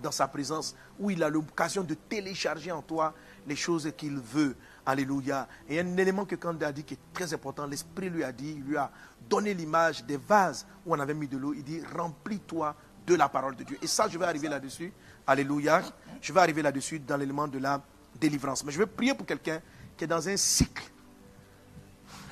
dans 0.00 0.12
sa 0.12 0.28
présence, 0.28 0.76
où 0.98 1.10
il 1.10 1.22
a 1.22 1.28
l'occasion 1.28 1.82
de 1.82 1.94
télécharger 1.94 2.72
en 2.72 2.82
toi 2.82 3.14
les 3.46 3.56
choses 3.56 3.90
qu'il 3.96 4.18
veut. 4.18 4.56
Alléluia. 4.84 5.48
Et 5.68 5.78
un 5.80 5.96
élément 5.96 6.24
que 6.24 6.34
Kanda 6.34 6.68
a 6.68 6.72
dit 6.72 6.84
qui 6.84 6.94
est 6.94 7.12
très 7.12 7.32
important, 7.32 7.66
l'Esprit 7.66 8.10
lui 8.10 8.24
a 8.24 8.32
dit, 8.32 8.54
il 8.56 8.64
lui 8.64 8.76
a 8.76 8.90
donné 9.28 9.54
l'image 9.54 10.04
des 10.04 10.16
vases 10.16 10.66
où 10.84 10.94
on 10.94 10.98
avait 10.98 11.14
mis 11.14 11.28
de 11.28 11.36
l'eau. 11.36 11.54
Il 11.54 11.62
dit, 11.62 11.80
remplis-toi 11.96 12.74
de 13.06 13.14
la 13.14 13.28
parole 13.28 13.56
de 13.56 13.64
Dieu. 13.64 13.78
Et 13.82 13.86
ça, 13.86 14.08
je 14.08 14.18
vais 14.18 14.24
arriver 14.24 14.48
là-dessus. 14.48 14.92
Alléluia. 15.26 15.82
Je 16.20 16.32
vais 16.32 16.40
arriver 16.40 16.62
là-dessus 16.62 16.98
dans 16.98 17.16
l'élément 17.16 17.48
de 17.48 17.58
la 17.58 17.80
délivrance. 18.18 18.64
Mais 18.64 18.72
je 18.72 18.78
vais 18.78 18.86
prier 18.86 19.14
pour 19.14 19.26
quelqu'un 19.26 19.60
qui 19.96 20.04
est 20.04 20.08
dans 20.08 20.28
un 20.28 20.36
cycle 20.36 20.84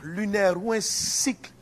lunaire 0.03 0.63
ou 0.63 0.73
un 0.73 0.81
cycle 0.81 1.53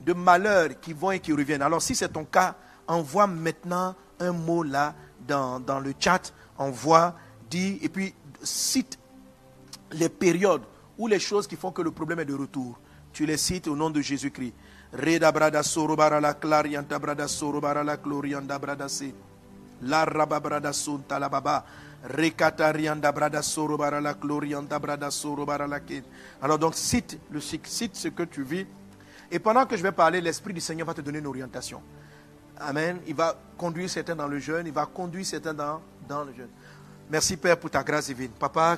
de 0.00 0.12
malheurs 0.12 0.80
qui 0.80 0.92
vont 0.92 1.10
et 1.10 1.20
qui 1.20 1.32
reviennent. 1.32 1.62
Alors 1.62 1.82
si 1.82 1.94
c'est 1.94 2.08
ton 2.08 2.24
cas, 2.24 2.56
envoie 2.86 3.26
maintenant 3.26 3.94
un 4.20 4.32
mot 4.32 4.62
là 4.62 4.94
dans, 5.26 5.60
dans 5.60 5.80
le 5.80 5.92
chat. 5.98 6.32
Envoie, 6.56 7.14
dis, 7.50 7.78
et 7.82 7.88
puis 7.88 8.14
cite 8.42 8.98
les 9.92 10.08
périodes 10.08 10.62
ou 10.96 11.06
les 11.06 11.18
choses 11.18 11.46
qui 11.46 11.56
font 11.56 11.72
que 11.72 11.82
le 11.82 11.90
problème 11.90 12.20
est 12.20 12.24
de 12.24 12.34
retour. 12.34 12.78
Tu 13.12 13.26
les 13.26 13.36
cites 13.36 13.68
au 13.68 13.76
nom 13.76 13.90
de 13.90 14.00
Jésus-Christ. 14.00 14.52
Reda 14.92 15.30
brada 15.32 15.62
sorobara 15.62 16.20
la 16.20 16.34
clarianta 16.34 16.98
brada 16.98 17.28
sorobara 17.28 17.84
la 17.84 17.96
glorianda 17.96 18.58
brada 18.58 18.88
se. 18.88 19.12
La 19.82 20.04
rababrada 20.04 20.72
sunta 20.72 21.18
la 21.18 21.28
baba. 21.28 21.64
Rekatarianda 22.04 23.12
brada 23.12 23.42
sorobara 23.42 24.00
la 24.00 24.14
glorianda 24.14 24.78
brada 24.78 25.10
sorobara 25.10 25.66
la 25.66 25.80
ken. 25.80 26.04
Alors 26.40 26.58
donc 26.58 26.74
cite 26.74 27.18
le 27.30 27.40
cite 27.40 27.96
ce 27.96 28.08
que 28.08 28.22
tu 28.22 28.42
vis. 28.42 28.66
Et 29.30 29.38
pendant 29.38 29.66
que 29.66 29.76
je 29.76 29.82
vais 29.82 29.92
parler, 29.92 30.22
l'Esprit 30.22 30.54
du 30.54 30.60
Seigneur 30.60 30.86
va 30.86 30.94
te 30.94 31.02
donner 31.02 31.18
une 31.18 31.26
orientation. 31.26 31.82
Amen. 32.58 32.98
Il 33.06 33.14
va 33.14 33.38
conduire 33.58 33.90
certains 33.90 34.16
dans 34.16 34.26
le 34.26 34.38
jeûne, 34.38 34.66
il 34.66 34.72
va 34.72 34.86
conduire 34.86 35.26
certains 35.26 35.52
dans, 35.52 35.82
dans 36.08 36.24
le 36.24 36.32
jeûne. 36.32 36.48
Merci 37.10 37.36
Père 37.36 37.58
pour 37.58 37.70
ta 37.70 37.82
grâce 37.82 38.06
divine. 38.06 38.30
Papa, 38.38 38.76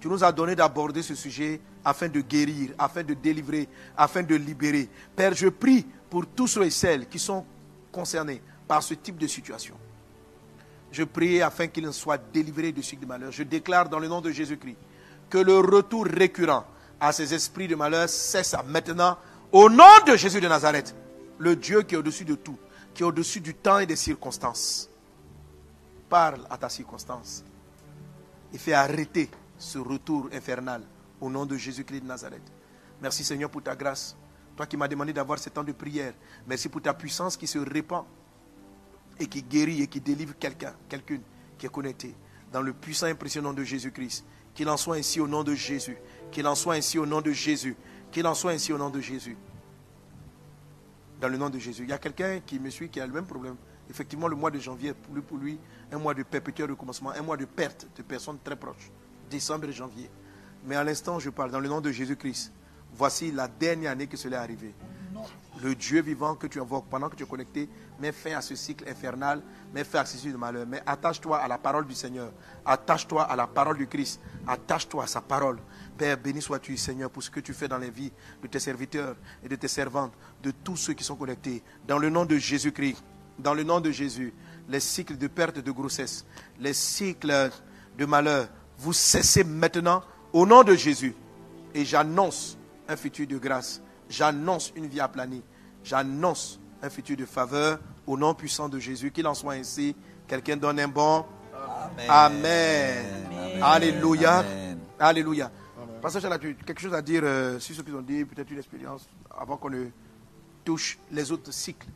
tu 0.00 0.08
nous 0.08 0.22
as 0.24 0.32
donné 0.32 0.56
d'aborder 0.56 1.02
ce 1.02 1.14
sujet 1.14 1.60
afin 1.84 2.08
de 2.08 2.20
guérir, 2.20 2.70
afin 2.78 3.02
de 3.02 3.14
délivrer, 3.14 3.68
afin 3.96 4.22
de 4.22 4.34
libérer. 4.34 4.88
Père, 5.14 5.34
je 5.34 5.48
prie 5.48 5.86
pour 6.10 6.26
tous 6.26 6.48
ceux 6.48 6.64
et 6.64 6.70
celles 6.70 7.08
qui 7.08 7.18
sont 7.18 7.44
concernés 7.92 8.42
par 8.66 8.82
ce 8.82 8.94
type 8.94 9.18
de 9.18 9.26
situation. 9.26 9.74
Je 10.90 11.04
prie 11.04 11.40
afin 11.40 11.68
qu'ils 11.68 11.92
soient 11.92 12.18
délivrés 12.18 12.72
de 12.72 12.82
ce 12.82 12.96
de 12.96 13.06
malheur. 13.06 13.30
Je 13.30 13.42
déclare 13.42 13.88
dans 13.88 13.98
le 13.98 14.08
nom 14.08 14.20
de 14.20 14.30
Jésus-Christ 14.30 14.76
que 15.30 15.38
le 15.38 15.58
retour 15.58 16.06
récurrent 16.06 16.64
à 17.00 17.12
ces 17.12 17.32
esprits 17.32 17.68
de 17.68 17.76
malheur 17.76 18.08
cesse 18.08 18.56
maintenant 18.66 19.18
au 19.52 19.70
nom 19.70 19.84
de 20.06 20.16
Jésus 20.16 20.40
de 20.40 20.48
Nazareth, 20.48 20.94
le 21.38 21.54
Dieu 21.54 21.82
qui 21.82 21.94
est 21.94 21.98
au-dessus 21.98 22.24
de 22.24 22.34
tout, 22.34 22.58
qui 22.92 23.02
est 23.02 23.06
au-dessus 23.06 23.40
du 23.40 23.54
temps 23.54 23.78
et 23.78 23.86
des 23.86 23.96
circonstances. 23.96 24.90
Parle 26.08 26.40
à 26.50 26.56
ta 26.56 26.68
circonstance 26.68 27.44
et 28.52 28.58
fais 28.58 28.72
arrêter 28.72 29.30
ce 29.58 29.78
retour 29.78 30.28
infernal 30.32 30.82
au 31.20 31.28
nom 31.28 31.44
de 31.44 31.56
Jésus-Christ 31.56 32.00
de 32.00 32.06
Nazareth. 32.06 32.42
Merci 33.00 33.24
Seigneur 33.24 33.50
pour 33.50 33.62
ta 33.62 33.74
grâce. 33.74 34.16
Toi 34.56 34.66
qui 34.66 34.76
m'as 34.76 34.88
demandé 34.88 35.12
d'avoir 35.12 35.38
ce 35.38 35.48
temps 35.50 35.62
de 35.62 35.72
prière. 35.72 36.14
Merci 36.46 36.68
pour 36.68 36.82
ta 36.82 36.94
puissance 36.94 37.36
qui 37.36 37.46
se 37.46 37.58
répand 37.58 38.04
et 39.18 39.26
qui 39.26 39.42
guérit 39.42 39.82
et 39.82 39.86
qui 39.86 40.00
délivre 40.00 40.34
quelqu'un, 40.38 40.74
quelqu'une 40.88 41.22
qui 41.56 41.66
est 41.66 41.70
connecté. 41.72 42.14
Dans 42.52 42.62
le 42.62 42.72
puissant 42.72 43.06
et 43.06 43.10
impressionnant 43.10 43.52
de 43.52 43.62
Jésus-Christ. 43.62 44.24
Qu'il 44.54 44.68
en 44.68 44.76
soit 44.76 44.96
ainsi 44.96 45.20
au 45.20 45.28
nom 45.28 45.44
de 45.44 45.54
Jésus. 45.54 45.96
Qu'il 46.32 46.46
en 46.46 46.54
soit 46.54 46.74
ainsi 46.74 46.98
au 46.98 47.06
nom 47.06 47.20
de 47.20 47.30
Jésus. 47.30 47.76
Qu'il 48.10 48.26
en 48.26 48.34
soit 48.34 48.52
ainsi 48.52 48.72
au 48.72 48.78
nom 48.78 48.90
de 48.90 49.00
Jésus. 49.00 49.36
Dans 51.20 51.28
le 51.28 51.36
nom 51.36 51.50
de 51.50 51.58
Jésus. 51.58 51.82
Il 51.82 51.90
y 51.90 51.92
a 51.92 51.98
quelqu'un 51.98 52.40
qui 52.40 52.58
me 52.58 52.70
suit 52.70 52.88
qui 52.88 53.00
a 53.00 53.06
le 53.06 53.12
même 53.12 53.26
problème. 53.26 53.56
Effectivement, 53.90 54.28
le 54.28 54.36
mois 54.36 54.50
de 54.50 54.58
janvier, 54.58 54.94
pour 54.94 55.14
lui, 55.14 55.22
pour 55.22 55.38
lui 55.38 55.58
un 55.92 55.98
mois 55.98 56.14
de 56.14 56.22
perpétuel 56.22 56.70
recommencement, 56.70 57.10
un 57.10 57.22
mois 57.22 57.36
de 57.36 57.44
perte 57.44 57.86
de 57.96 58.02
personnes 58.02 58.38
très 58.42 58.56
proches 58.56 58.90
décembre 59.28 59.68
et 59.68 59.72
janvier. 59.72 60.10
Mais 60.64 60.76
à 60.76 60.84
l'instant, 60.84 61.18
je 61.18 61.30
parle 61.30 61.50
dans 61.50 61.60
le 61.60 61.68
nom 61.68 61.80
de 61.80 61.90
Jésus-Christ. 61.90 62.52
Voici 62.94 63.30
la 63.30 63.48
dernière 63.48 63.92
année 63.92 64.06
que 64.06 64.16
cela 64.16 64.38
est 64.38 64.40
arrivé. 64.40 64.74
Le 65.62 65.74
Dieu 65.74 66.00
vivant 66.00 66.36
que 66.36 66.46
tu 66.46 66.60
invoques 66.60 66.86
pendant 66.88 67.08
que 67.08 67.16
tu 67.16 67.24
es 67.24 67.26
connecté, 67.26 67.68
mets 67.98 68.12
fin 68.12 68.36
à 68.36 68.40
ce 68.40 68.54
cycle 68.54 68.88
infernal, 68.88 69.42
mets 69.74 69.82
fin 69.82 70.00
à 70.00 70.04
ce 70.04 70.16
cycle 70.16 70.32
de 70.32 70.38
malheur. 70.38 70.66
Mais 70.66 70.80
attache-toi 70.86 71.36
à 71.36 71.48
la 71.48 71.58
parole 71.58 71.86
du 71.86 71.94
Seigneur. 71.94 72.32
Attache-toi 72.64 73.24
à 73.24 73.34
la 73.34 73.46
parole 73.46 73.76
du 73.76 73.86
Christ. 73.86 74.20
Attache-toi 74.46 75.04
à 75.04 75.06
sa 75.06 75.20
parole. 75.20 75.58
Père, 75.96 76.16
béni 76.16 76.40
sois-tu, 76.40 76.76
Seigneur, 76.76 77.10
pour 77.10 77.22
ce 77.22 77.30
que 77.30 77.40
tu 77.40 77.52
fais 77.52 77.66
dans 77.66 77.78
les 77.78 77.90
vies 77.90 78.12
de 78.40 78.46
tes 78.46 78.60
serviteurs 78.60 79.16
et 79.42 79.48
de 79.48 79.56
tes 79.56 79.68
servantes, 79.68 80.12
de 80.42 80.52
tous 80.52 80.76
ceux 80.76 80.92
qui 80.92 81.02
sont 81.02 81.16
connectés. 81.16 81.62
Dans 81.86 81.98
le 81.98 82.08
nom 82.08 82.24
de 82.24 82.36
Jésus-Christ, 82.36 83.02
dans 83.38 83.54
le 83.54 83.64
nom 83.64 83.80
de 83.80 83.90
Jésus, 83.90 84.32
les 84.68 84.80
cycles 84.80 85.16
de 85.16 85.26
perte 85.26 85.58
de 85.58 85.70
grossesse, 85.70 86.24
les 86.60 86.74
cycles 86.74 87.50
de 87.96 88.04
malheur, 88.04 88.48
vous 88.78 88.92
cessez 88.92 89.44
maintenant 89.44 90.02
au 90.32 90.46
nom 90.46 90.62
de 90.62 90.74
Jésus. 90.74 91.14
Et 91.74 91.84
j'annonce 91.84 92.56
un 92.88 92.96
futur 92.96 93.26
de 93.26 93.38
grâce. 93.38 93.80
J'annonce 94.08 94.72
une 94.76 94.86
vie 94.86 95.00
aplanie. 95.00 95.42
J'annonce 95.84 96.58
un 96.82 96.90
futur 96.90 97.16
de 97.16 97.24
faveur 97.24 97.78
au 98.06 98.16
nom 98.16 98.34
puissant 98.34 98.68
de 98.68 98.78
Jésus. 98.78 99.10
Qu'il 99.10 99.26
en 99.26 99.34
soit 99.34 99.54
ainsi. 99.54 99.94
Quelqu'un 100.26 100.56
donne 100.56 100.80
un 100.80 100.88
bon. 100.88 101.24
Amen. 102.08 103.04
Alléluia. 103.60 104.44
Alléluia. 104.98 105.50
Pasteur 106.00 106.38
tu 106.38 106.54
quelque 106.54 106.80
chose 106.80 106.94
à 106.94 107.02
dire 107.02 107.22
euh, 107.24 107.58
sur 107.58 107.74
ce 107.74 107.82
qu'ils 107.82 107.94
ont 107.94 108.02
dit, 108.02 108.24
peut-être 108.24 108.50
une 108.50 108.58
expérience, 108.58 109.08
avant 109.36 109.56
qu'on 109.56 109.70
ne 109.70 109.86
touche 110.64 110.96
les 111.10 111.32
autres 111.32 111.52
cycles? 111.52 111.88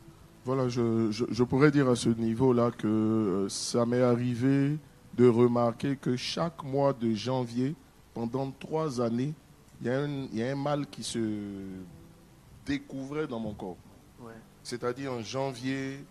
Voilà, 0.45 0.67
je, 0.67 1.09
je 1.09 1.43
pourrais 1.43 1.71
dire 1.71 1.87
à 1.87 1.95
ce 1.95 2.09
niveau-là 2.09 2.71
que 2.71 2.87
euh, 2.87 3.49
ça 3.49 3.85
m'est 3.85 4.01
arrivé 4.01 4.77
de 5.13 5.27
remarquer 5.27 5.95
que 5.95 6.17
chaque 6.17 6.63
mois 6.63 6.91
de 6.91 7.13
janvier, 7.13 7.75
pendant 8.13 8.51
trois 8.51 8.99
années, 8.99 9.33
il 9.81 9.87
y, 9.87 10.43
a 10.43 10.51
un, 10.51 10.55
mal 10.55 10.87
qui 10.87 11.03
se 11.03 11.19
découvrait 12.65 13.27
dans 13.27 13.39
mon 13.39 13.53
corps. 13.53 13.77
C'est-à-dire 14.63 15.11
en 15.11 15.21
janvier, 15.21 16.03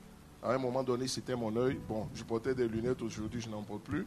à 0.43 0.53
un 0.55 0.59
moment 0.59 0.83
donné, 0.83 1.09
c'était 1.09 1.37
mon 1.37 1.55
œil. 1.57 1.79
Bon, 1.89 2.09
je 2.15 2.23
portais 2.23 2.55
des 2.55 2.69
lunettes, 2.69 3.01
aujourd'hui 3.03 3.41
je 3.41 3.49
n'en 3.49 3.63
porte 3.63 3.83
plus. 3.83 4.07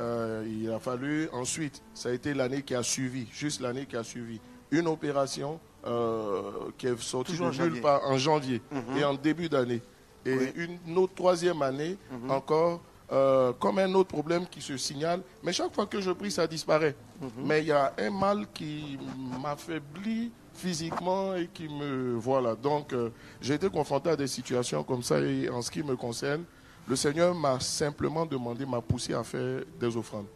euh, 0.00 0.44
il 0.48 0.70
a 0.70 0.80
fallu 0.80 1.28
ensuite, 1.32 1.82
ça 1.94 2.08
a 2.08 2.12
été 2.12 2.34
l'année 2.34 2.62
qui 2.62 2.74
a 2.74 2.82
suivi, 2.82 3.28
juste 3.32 3.60
l'année 3.60 3.86
qui 3.86 3.96
a 3.96 4.02
suivi, 4.02 4.40
une 4.72 4.88
opération 4.88 5.60
euh, 5.86 6.42
qui 6.78 6.86
est 6.86 6.90
de 6.90 7.30
nulle 7.42 7.52
janvier. 7.52 7.80
part 7.80 8.00
en 8.06 8.16
janvier 8.18 8.60
Mhm. 8.70 8.96
et 8.98 9.04
en 9.04 9.14
début 9.14 9.48
d'année. 9.48 9.82
Et 10.26 10.36
Oui. 10.36 10.52
une 10.86 10.96
autre 10.98 11.14
troisième 11.14 11.60
année, 11.62 11.98
Mhm. 12.10 12.30
encore, 12.30 12.80
euh, 13.12 13.52
comme 13.52 13.78
un 13.78 13.92
autre 13.94 14.08
problème 14.08 14.46
qui 14.46 14.62
se 14.62 14.76
signale. 14.78 15.20
Mais 15.42 15.52
chaque 15.52 15.74
fois 15.74 15.84
que 15.86 16.00
je 16.00 16.10
prie, 16.10 16.30
ça 16.30 16.46
disparaît. 16.46 16.96
Mhm. 17.20 17.30
Mais 17.44 17.60
il 17.60 17.66
y 17.66 17.72
a 17.72 17.92
un 17.98 18.10
mal 18.10 18.46
qui 18.54 18.98
m'affaiblit 19.42 20.32
physiquement 20.54 21.34
et 21.34 21.48
qui 21.52 21.68
me... 21.68 22.14
Voilà. 22.14 22.54
Donc, 22.54 22.92
euh, 22.92 23.10
j'ai 23.40 23.54
été 23.54 23.68
confronté 23.68 24.10
à 24.10 24.16
des 24.16 24.26
situations 24.26 24.82
comme 24.82 25.02
ça. 25.02 25.20
Et 25.20 25.48
en 25.50 25.60
ce 25.60 25.70
qui 25.70 25.82
me 25.82 25.96
concerne, 25.96 26.44
le 26.88 26.96
Seigneur 26.96 27.34
m'a 27.34 27.60
simplement 27.60 28.24
demandé, 28.24 28.64
m'a 28.64 28.80
poussé 28.80 29.12
à 29.14 29.22
faire 29.22 29.62
des 29.78 29.96
offrandes. 29.96 30.26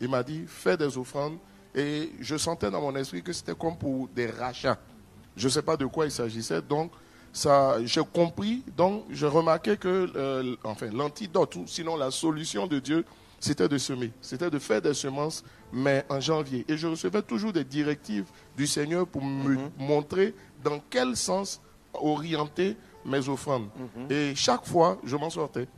Il 0.00 0.08
m'a 0.10 0.22
dit, 0.22 0.44
fais 0.46 0.76
des 0.76 0.96
offrandes. 0.98 1.38
Et 1.74 2.10
je 2.20 2.36
sentais 2.36 2.70
dans 2.70 2.80
mon 2.80 2.94
esprit 2.96 3.22
que 3.22 3.32
c'était 3.32 3.54
comme 3.54 3.76
pour 3.76 4.08
des 4.08 4.26
rachats. 4.30 4.78
Je 5.38 5.44
ne 5.46 5.50
sais 5.50 5.62
pas 5.62 5.76
de 5.76 5.86
quoi 5.86 6.04
il 6.04 6.10
s'agissait. 6.10 6.60
Donc, 6.60 6.90
ça, 7.32 7.76
j'ai 7.84 8.02
compris. 8.04 8.64
Donc, 8.76 9.04
je 9.10 9.24
remarquais 9.26 9.76
que, 9.76 10.10
euh, 10.16 10.56
enfin, 10.64 10.88
l'antidote, 10.92 11.56
ou 11.56 11.66
sinon 11.66 11.96
la 11.96 12.10
solution 12.10 12.66
de 12.66 12.78
Dieu, 12.80 13.04
c'était 13.38 13.68
de 13.68 13.78
semer. 13.78 14.10
C'était 14.20 14.50
de 14.50 14.58
faire 14.58 14.82
des 14.82 14.94
semences, 14.94 15.44
mais 15.72 16.04
en 16.08 16.18
janvier. 16.20 16.64
Et 16.68 16.76
je 16.76 16.88
recevais 16.88 17.22
toujours 17.22 17.52
des 17.52 17.62
directives 17.64 18.26
du 18.56 18.66
Seigneur 18.66 19.06
pour 19.06 19.22
me 19.22 19.56
montrer 19.78 20.34
dans 20.64 20.80
quel 20.90 21.16
sens 21.16 21.60
orienter 21.94 22.76
mes 23.04 23.28
offrandes. 23.28 23.68
Et 24.10 24.34
chaque 24.34 24.66
fois, 24.66 24.98
je 25.04 25.14
m'en 25.16 25.30
sortais. 25.30 25.68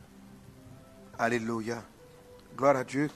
Alléluia. 1.19 1.83
Gloire 2.57 2.77
à 2.77 2.83
Dieu. 2.83 3.09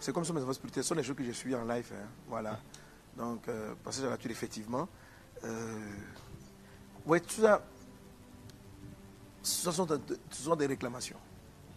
C'est 0.00 0.12
comme 0.12 0.24
ça 0.24 0.32
mes 0.32 0.42
enfants 0.42 0.52
spirituels. 0.52 0.82
Ce 0.84 0.88
sont 0.88 0.94
les 0.94 1.02
choses 1.02 1.16
que 1.16 1.24
je 1.24 1.30
suis 1.32 1.54
en 1.54 1.64
live. 1.64 1.90
hein. 1.94 2.06
Voilà. 2.28 2.58
Donc, 3.16 3.48
euh, 3.48 3.74
passage 3.84 4.02
à 4.02 4.06
la 4.06 4.12
nature, 4.12 4.30
effectivement. 4.30 4.88
Euh, 5.44 5.90
oui, 7.04 7.20
tout 7.20 7.40
ça, 7.40 7.62
ce 9.42 9.70
sont, 9.70 9.86
de- 9.86 10.00
ce 10.30 10.42
sont 10.42 10.56
des 10.56 10.66
réclamations. 10.66 11.18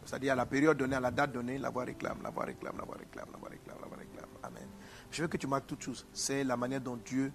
C'est-à-dire 0.06 0.34
à 0.34 0.36
la 0.36 0.45
période 0.45 0.78
donnée, 0.78 0.95
à 0.95 1.00
la 1.00 1.12
date 1.12 1.32
donnée, 1.34 1.58
la 1.58 1.69
voix 1.69 1.84
réclame, 1.84 2.19
la 2.24 2.32
voix 2.32 2.45
réclame, 2.45 2.76
la 2.78 2.86
voix 2.86 2.98
réclame, 2.98 3.28
la 3.32 3.38
voix 3.38 3.50
réclame, 3.50 3.78
la 3.82 3.88
voix 3.88 3.98
réclame. 3.98 4.30
Amen. 4.41 4.67
Je 5.12 5.22
veux 5.22 5.28
que 5.28 5.38
tu 5.38 5.45
marques 5.45 5.67
toutes 5.67 5.84
choses. 5.84 6.06
C'est 6.13 6.43
la 6.43 6.58
manière 6.58 6.82
dont 6.82 6.98
Dieu 6.98 7.32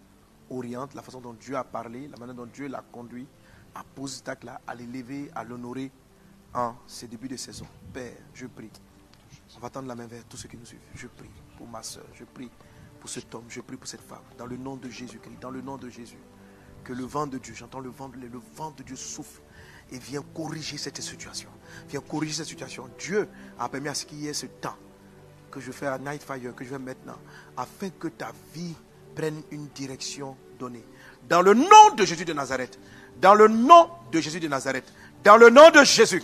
oriente, 0.51 0.95
la 0.95 1.03
façon 1.03 1.21
dont 1.21 1.35
Dieu 1.35 1.57
a 1.57 1.63
parlé, 1.65 2.09
la 2.09 2.17
manière 2.17 2.35
dont 2.35 2.47
Dieu 2.47 2.67
l'a 2.67 2.83
conduit 2.91 3.27
à 3.75 3.85
poser 3.85 4.17
cet 4.17 4.29
acte-là, 4.29 4.61
à 4.67 4.75
l'élever, 4.75 5.31
à 5.35 5.45
l'honorer 5.45 5.91
en 6.53 6.75
ces 6.87 7.07
débuts 7.07 7.29
de 7.29 7.37
saison. 7.37 7.67
Père, 7.93 8.17
je 8.33 8.47
prie. 8.47 8.71
On 9.57 9.61
va 9.61 9.71
tendre 9.71 9.87
la 9.87 9.95
main 9.95 10.07
vers 10.07 10.25
tous 10.25 10.37
ceux 10.37 10.49
qui 10.49 10.57
nous 10.57 10.65
suivent. 10.67 10.81
Je 10.95 11.07
prie 11.07 11.31
pour 11.57 11.69
ma 11.69 11.83
soeur, 11.83 12.05
je 12.15 12.25
prie 12.25 12.51
pour 13.05 13.11
cet 13.11 13.35
homme, 13.35 13.45
je 13.51 13.61
prie 13.61 13.77
pour 13.77 13.87
cette 13.87 14.01
femme. 14.01 14.23
Dans 14.39 14.47
le 14.47 14.57
nom 14.57 14.77
de 14.77 14.89
Jésus-Christ, 14.89 15.37
dans 15.39 15.51
le 15.51 15.61
nom 15.61 15.77
de 15.77 15.91
Jésus. 15.91 16.17
Que 16.85 16.95
le 16.95 17.05
vent 17.05 17.27
de 17.27 17.37
Dieu, 17.37 17.53
j'entends 17.55 17.81
le 17.81 17.91
vent, 17.91 18.11
le 18.19 18.41
vent 18.57 18.73
de 18.75 18.83
Dieu 18.83 18.97
souffle 18.97 19.43
et 19.93 19.99
vient 19.99 20.23
corriger 20.35 20.79
cette 20.79 20.99
situation. 21.03 21.51
Vient 21.91 22.01
corriger 22.01 22.33
cette 22.33 22.47
situation. 22.47 22.89
Dieu 22.99 23.29
a 23.59 23.69
permis 23.69 23.89
à 23.89 23.95
ce 23.95 24.07
qu'il 24.07 24.21
y 24.21 24.29
ait 24.29 24.33
ce 24.33 24.47
temps 24.47 24.77
que 25.51 25.61
je 25.61 25.71
fais 25.71 25.85
à 25.87 25.99
Night 25.99 26.23
Fire, 26.23 26.55
que 26.55 26.65
je 26.65 26.71
fais 26.71 26.79
maintenant, 26.79 27.19
afin 27.59 27.91
que 27.91 28.09
ta 28.09 28.33
vie 28.55 28.75
prenne 29.15 29.43
une 29.51 29.67
direction 29.67 30.35
donnée. 30.59 30.87
Dans 31.29 31.43
le 31.43 31.53
nom 31.53 31.95
de 31.95 32.07
Jésus 32.07 32.25
de 32.25 32.33
Nazareth, 32.33 32.79
dans 33.21 33.35
le 33.35 33.49
nom 33.49 33.91
de 34.13 34.19
Jésus 34.19 34.41
de 34.41 34.49
Nazareth, 34.49 34.91
dans 35.23 35.37
le 35.37 35.51
nom 35.51 35.69
de 35.69 35.85
Jésus, 35.85 36.23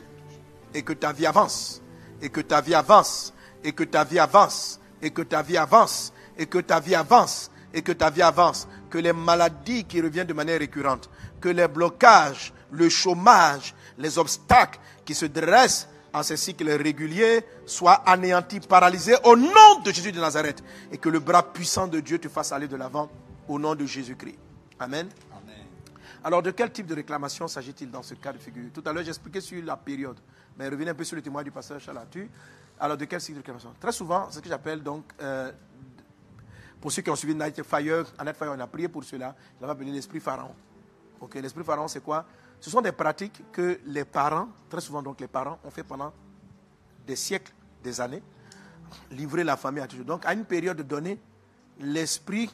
et 0.72 0.80
que 0.80 0.94
ta 0.94 1.12
vie 1.12 1.26
avance, 1.26 1.82
et 2.22 2.30
que 2.30 2.40
ta 2.40 2.62
vie 2.62 2.74
avance, 2.74 3.34
et 3.62 3.72
que 3.72 3.84
ta 3.84 4.02
vie 4.02 4.18
avance, 4.18 4.80
et 5.02 5.10
que 5.10 5.20
ta 5.20 5.42
vie 5.42 5.58
avance, 5.58 6.14
et 6.40 6.46
que 6.46 6.58
ta 6.58 6.80
vie 6.80 6.94
avance, 6.94 7.50
et 7.74 7.82
que 7.82 7.92
ta 7.92 8.08
vie 8.08 8.22
avance, 8.22 8.66
que 8.88 8.96
les 8.96 9.12
maladies 9.12 9.84
qui 9.84 10.00
reviennent 10.00 10.26
de 10.26 10.32
manière 10.32 10.58
récurrente, 10.58 11.10
que 11.38 11.50
les 11.50 11.68
blocages, 11.68 12.54
le 12.72 12.88
chômage, 12.88 13.74
les 13.98 14.18
obstacles 14.18 14.80
qui 15.04 15.14
se 15.14 15.26
dressent 15.26 15.86
en 16.14 16.22
ces 16.22 16.38
cycles 16.38 16.70
réguliers 16.70 17.44
soient 17.66 18.02
anéantis, 18.06 18.60
paralysés 18.60 19.16
au 19.24 19.36
nom 19.36 19.80
de 19.84 19.92
Jésus 19.92 20.12
de 20.12 20.18
Nazareth, 20.18 20.64
et 20.90 20.96
que 20.96 21.10
le 21.10 21.20
bras 21.20 21.52
puissant 21.52 21.86
de 21.86 22.00
Dieu 22.00 22.18
te 22.18 22.28
fasse 22.28 22.52
aller 22.52 22.66
de 22.66 22.76
l'avant 22.76 23.10
au 23.46 23.58
nom 23.58 23.74
de 23.74 23.84
Jésus-Christ. 23.84 24.38
Amen. 24.78 25.08
Alors, 26.24 26.42
de 26.42 26.50
quel 26.52 26.70
type 26.70 26.86
de 26.86 26.94
réclamation 26.94 27.48
s'agit-il 27.48 27.90
dans 27.90 28.02
ce 28.02 28.14
cas 28.14 28.32
de 28.32 28.38
figure? 28.38 28.70
Tout 28.74 28.82
à 28.86 28.92
l'heure, 28.92 29.04
j'expliquais 29.04 29.40
sur 29.40 29.62
la 29.62 29.76
période, 29.76 30.18
mais 30.58 30.68
revenez 30.68 30.90
un 30.90 30.94
peu 30.94 31.04
sur 31.04 31.16
le 31.16 31.22
témoin 31.22 31.42
du 31.42 31.50
pasteur 31.50 31.80
Chalatu. 31.80 32.30
Alors, 32.78 32.96
de 32.96 33.04
quel 33.04 33.20
type 33.20 33.34
de 33.34 33.40
réclamation? 33.40 33.74
Très 33.78 33.92
souvent, 33.92 34.30
ce 34.30 34.40
que 34.40 34.48
j'appelle 34.48 34.82
donc, 34.82 35.04
euh, 35.20 35.50
pour 36.80 36.90
ceux 36.90 37.02
qui 37.02 37.10
ont 37.10 37.16
suivi 37.16 37.34
Night 37.34 37.62
Fire, 37.62 38.06
Night 38.24 38.36
Fire, 38.36 38.52
on 38.56 38.60
a 38.60 38.66
prié 38.66 38.88
pour 38.88 39.04
cela, 39.04 39.34
on 39.60 39.66
va 39.66 39.72
appeler 39.72 39.92
l'esprit 39.92 40.20
pharaon. 40.20 40.54
Ok, 41.20 41.34
l'esprit 41.34 41.64
pharaon, 41.64 41.88
c'est 41.88 42.02
quoi? 42.02 42.24
Ce 42.58 42.70
sont 42.70 42.80
des 42.80 42.92
pratiques 42.92 43.42
que 43.52 43.80
les 43.86 44.04
parents, 44.04 44.48
très 44.68 44.80
souvent 44.80 45.02
donc 45.02 45.20
les 45.20 45.28
parents, 45.28 45.58
ont 45.64 45.70
fait 45.70 45.82
pendant 45.82 46.12
des 47.06 47.16
siècles, 47.16 47.52
des 47.82 48.00
années, 48.00 48.22
livrer 49.10 49.44
la 49.44 49.56
famille 49.56 49.82
à 49.82 49.86
toujours. 49.86 50.06
Donc, 50.06 50.24
à 50.24 50.32
une 50.32 50.44
période 50.44 50.80
donnée, 50.82 51.18
l'esprit 51.80 52.50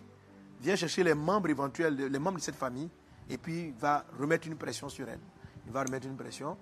vient 0.60 0.76
chercher 0.76 1.04
les 1.04 1.14
membres 1.14 1.50
éventuels, 1.50 1.94
les 1.94 2.18
membres 2.18 2.38
de 2.38 2.42
cette 2.42 2.56
famille, 2.56 2.88
et 3.28 3.38
puis 3.38 3.72
va 3.78 4.04
remettre 4.18 4.46
une 4.46 4.56
pression 4.56 4.88
sur 4.88 5.08
elle. 5.08 5.20
Il 5.66 5.72
va 5.72 5.82
remettre 5.82 6.06
une 6.06 6.16
pression. 6.16 6.56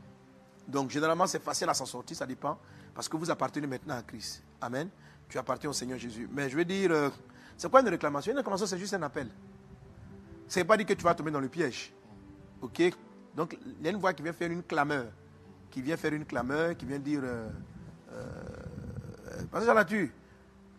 Donc, 0.67 0.91
généralement, 0.91 1.27
c'est 1.27 1.43
facile 1.43 1.69
à 1.69 1.75
s'en 1.75 1.87
sortir, 1.87 2.17
ça 2.17 2.27
dépend, 2.27 2.59
parce 2.95 3.09
que 3.09 3.17
vous 3.17 3.31
appartenez 3.31 3.67
maintenant 3.67 3.97
à 3.97 4.03
Christ. 4.03 4.43
Amen. 4.61 4.89
Tu 5.29 5.39
appartiens 5.39 5.71
au 5.71 5.75
Seigneur 5.75 5.99
Jésus. 5.99 6.29
Mais 6.33 6.49
je 6.49 6.57
veux 6.57 6.65
dire, 6.65 6.91
euh, 6.91 7.11
c'est 7.57 7.71
quoi 7.71 7.81
une 7.81 7.89
réclamation? 7.89 8.33
Une 8.33 8.39
réclamation, 8.39 8.67
c'est 8.67 8.79
juste 8.79 8.95
un 8.95 9.03
appel. 9.03 9.29
C'est 10.47 10.65
pas 10.65 10.77
dire 10.77 10.87
que 10.87 10.93
tu 10.95 11.03
vas 11.05 11.15
tomber 11.15 11.31
dans 11.31 11.41
le 11.41 11.49
piège. 11.49 11.93
Ok? 12.61 12.83
Donc, 13.35 13.57
il 13.81 13.85
y 13.85 13.89
a 13.89 13.91
une 13.91 13.99
voix 13.99 14.13
qui 14.13 14.23
vient 14.23 14.33
faire 14.33 14.51
une 14.51 14.63
clameur. 14.63 15.07
Qui 15.71 15.83
vient 15.83 15.97
faire 15.97 16.13
une 16.13 16.25
clameur, 16.25 16.77
qui 16.77 16.85
vient 16.87 16.99
dire. 16.99 17.21
Euh, 17.25 17.49
euh, 18.13 19.85
tu, 19.89 20.13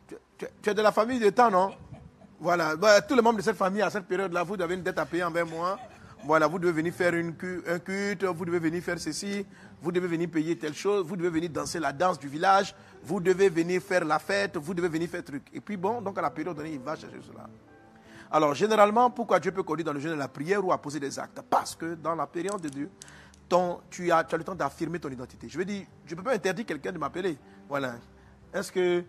tu, 0.08 0.16
tu- 0.38 0.46
tu 0.62 0.70
es 0.70 0.74
de 0.74 0.82
la 0.82 0.92
famille 0.92 1.20
de 1.20 1.30
temps, 1.32 1.50
non? 1.52 1.74
Voilà. 2.40 2.76
Bah, 2.76 3.02
tous 3.02 3.16
les 3.16 3.22
membres 3.22 3.38
de 3.38 3.44
cette 3.44 3.58
famille, 3.58 3.82
à 3.82 3.90
cette 3.90 4.06
période-là, 4.06 4.44
vous 4.44 4.62
avez 4.62 4.76
une 4.76 4.84
dette 4.84 5.00
à 5.00 5.06
payer 5.06 5.24
envers 5.24 5.46
moi. 5.46 5.78
Voilà, 6.26 6.48
vous 6.48 6.58
devez 6.58 6.72
venir 6.72 6.92
faire 6.94 7.14
une, 7.14 7.36
un 7.68 7.80
culte, 7.80 8.24
vous 8.24 8.46
devez 8.46 8.58
venir 8.60 8.82
faire 8.82 8.98
ceci, 9.00 9.46
vous 9.80 9.92
devez 9.92 10.08
venir 10.08 10.28
payer 10.30 10.58
telle 10.58 10.74
chose, 10.74 11.06
vous 11.06 11.16
devez 11.16 11.30
venir 11.30 11.52
danser 11.52 11.80
la 11.80 11.94
danse 11.94 12.18
du 12.18 12.28
village, 12.28 12.76
vous 13.04 13.20
devez 13.20 13.48
venir 13.48 13.80
faire 13.82 14.04
la 14.04 14.18
fête, 14.18 14.58
vous 14.58 14.74
devez 14.74 14.90
venir 14.90 15.08
faire 15.08 15.24
truc. 15.24 15.44
Et 15.54 15.62
puis 15.62 15.78
bon, 15.78 16.02
donc 16.02 16.18
à 16.18 16.22
la 16.24 16.32
période 16.32 16.56
donnée, 16.58 16.74
il 16.74 16.80
va 16.80 16.96
chercher 16.96 17.20
cela. 17.22 17.48
Alors, 18.32 18.56
généralement, 18.56 19.12
pourquoi 19.12 19.40
Dieu 19.40 19.52
peut 19.52 19.62
conduire 19.62 19.86
dans 19.86 19.94
le 19.94 20.00
jeûne 20.00 20.14
de 20.14 20.18
la 20.18 20.28
prière 20.28 20.66
ou 20.66 20.72
à 20.74 20.82
poser 20.82 21.00
des 21.00 21.18
actes? 21.20 21.40
Parce 21.48 21.76
que 21.76 21.94
dans 21.94 22.16
la 22.16 22.26
période 22.26 22.60
de 22.60 22.70
Dieu, 22.70 22.90
ton- 23.48 23.82
tu, 23.92 24.12
as, 24.12 24.24
tu 24.24 24.34
as 24.34 24.38
le 24.40 24.44
temps 24.44 24.56
d'affirmer 24.56 25.00
ton 25.00 25.10
identité. 25.10 25.48
Je 25.48 25.58
veux 25.60 25.64
dire, 25.66 25.86
je 26.08 26.16
ne 26.16 26.18
peux 26.18 26.24
pas 26.24 26.34
interdire 26.34 26.66
quelqu'un 26.66 26.92
de 26.92 26.98
m'appeler. 26.98 27.38
Voilà. 27.70 27.96
Est-ce 28.52 28.72
que. 28.72 29.04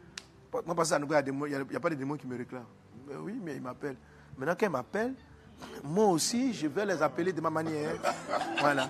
Moi, 0.66 0.74
parce 0.74 0.90
que 0.90 0.96
il 0.96 1.06
n'y 1.08 1.14
a, 1.54 1.60
il 1.60 1.66
il 1.72 1.80
pas 1.80 1.90
de 1.90 1.94
démons 1.94 2.16
qui 2.16 2.26
me 2.26 2.36
réclament. 2.36 2.66
Mais 3.08 3.14
oui, 3.16 3.40
mais 3.42 3.56
ils 3.56 3.62
m'appellent. 3.62 3.96
Maintenant, 4.36 4.54
quand 4.58 4.66
ils 4.66 4.72
m'appellent, 4.72 5.14
moi 5.84 6.06
aussi, 6.06 6.52
je 6.52 6.66
vais 6.66 6.84
les 6.84 7.00
appeler 7.00 7.32
de 7.32 7.40
ma 7.40 7.50
manière. 7.50 7.94
Voilà. 8.60 8.88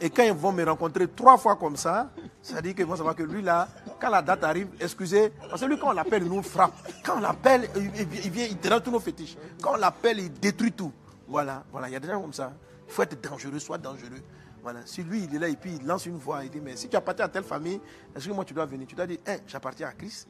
Et 0.00 0.08
quand 0.08 0.22
ils 0.22 0.32
vont 0.32 0.52
me 0.52 0.64
rencontrer 0.64 1.08
trois 1.08 1.36
fois 1.36 1.56
comme 1.56 1.76
ça, 1.76 2.10
ça 2.42 2.62
dit 2.62 2.74
qu'ils 2.74 2.86
vont 2.86 2.96
savoir 2.96 3.14
que 3.14 3.22
lui, 3.22 3.42
là, 3.42 3.68
quand 4.00 4.10
la 4.10 4.22
date 4.22 4.44
arrive, 4.44 4.68
excusez, 4.80 5.30
parce 5.48 5.60
que 5.60 5.66
lui, 5.66 5.78
quand 5.78 5.90
on 5.90 5.92
l'appelle, 5.92 6.22
il 6.22 6.28
nous 6.28 6.42
frappe. 6.42 6.72
Quand 7.04 7.18
on 7.18 7.20
l'appelle, 7.20 7.68
il, 7.76 8.30
vient, 8.30 8.46
il 8.46 8.58
dérange 8.58 8.82
tous 8.82 8.90
nos 8.90 9.00
fétiches. 9.00 9.36
Quand 9.60 9.74
on 9.74 9.76
l'appelle, 9.76 10.20
il 10.20 10.32
détruit 10.32 10.72
tout. 10.72 10.92
Voilà, 11.28 11.62
voilà, 11.70 11.88
il 11.88 11.92
y 11.92 11.96
a 11.96 12.00
des 12.00 12.08
gens 12.08 12.20
comme 12.20 12.32
ça. 12.32 12.52
Il 12.88 12.92
faut 12.92 13.02
être 13.02 13.20
dangereux, 13.20 13.58
sois 13.58 13.78
dangereux. 13.78 14.22
Voilà. 14.62 14.80
Si 14.84 15.02
lui, 15.02 15.24
il 15.24 15.34
est 15.34 15.38
là 15.38 15.48
et 15.48 15.56
puis 15.56 15.78
il 15.80 15.86
lance 15.86 16.06
une 16.06 16.18
voix, 16.18 16.44
il 16.44 16.50
dit, 16.50 16.60
mais 16.60 16.76
si 16.76 16.88
tu 16.88 16.96
appartiens 16.96 17.26
à 17.26 17.28
telle 17.28 17.44
famille, 17.44 17.80
est-ce 18.14 18.28
que 18.28 18.32
moi 18.32 18.44
tu 18.44 18.54
dois 18.54 18.66
venir? 18.66 18.86
Tu 18.86 18.94
dois 18.94 19.06
dire, 19.06 19.18
hein, 19.26 19.36
j'appartiens 19.46 19.88
à 19.88 19.92
Christ. 19.92 20.28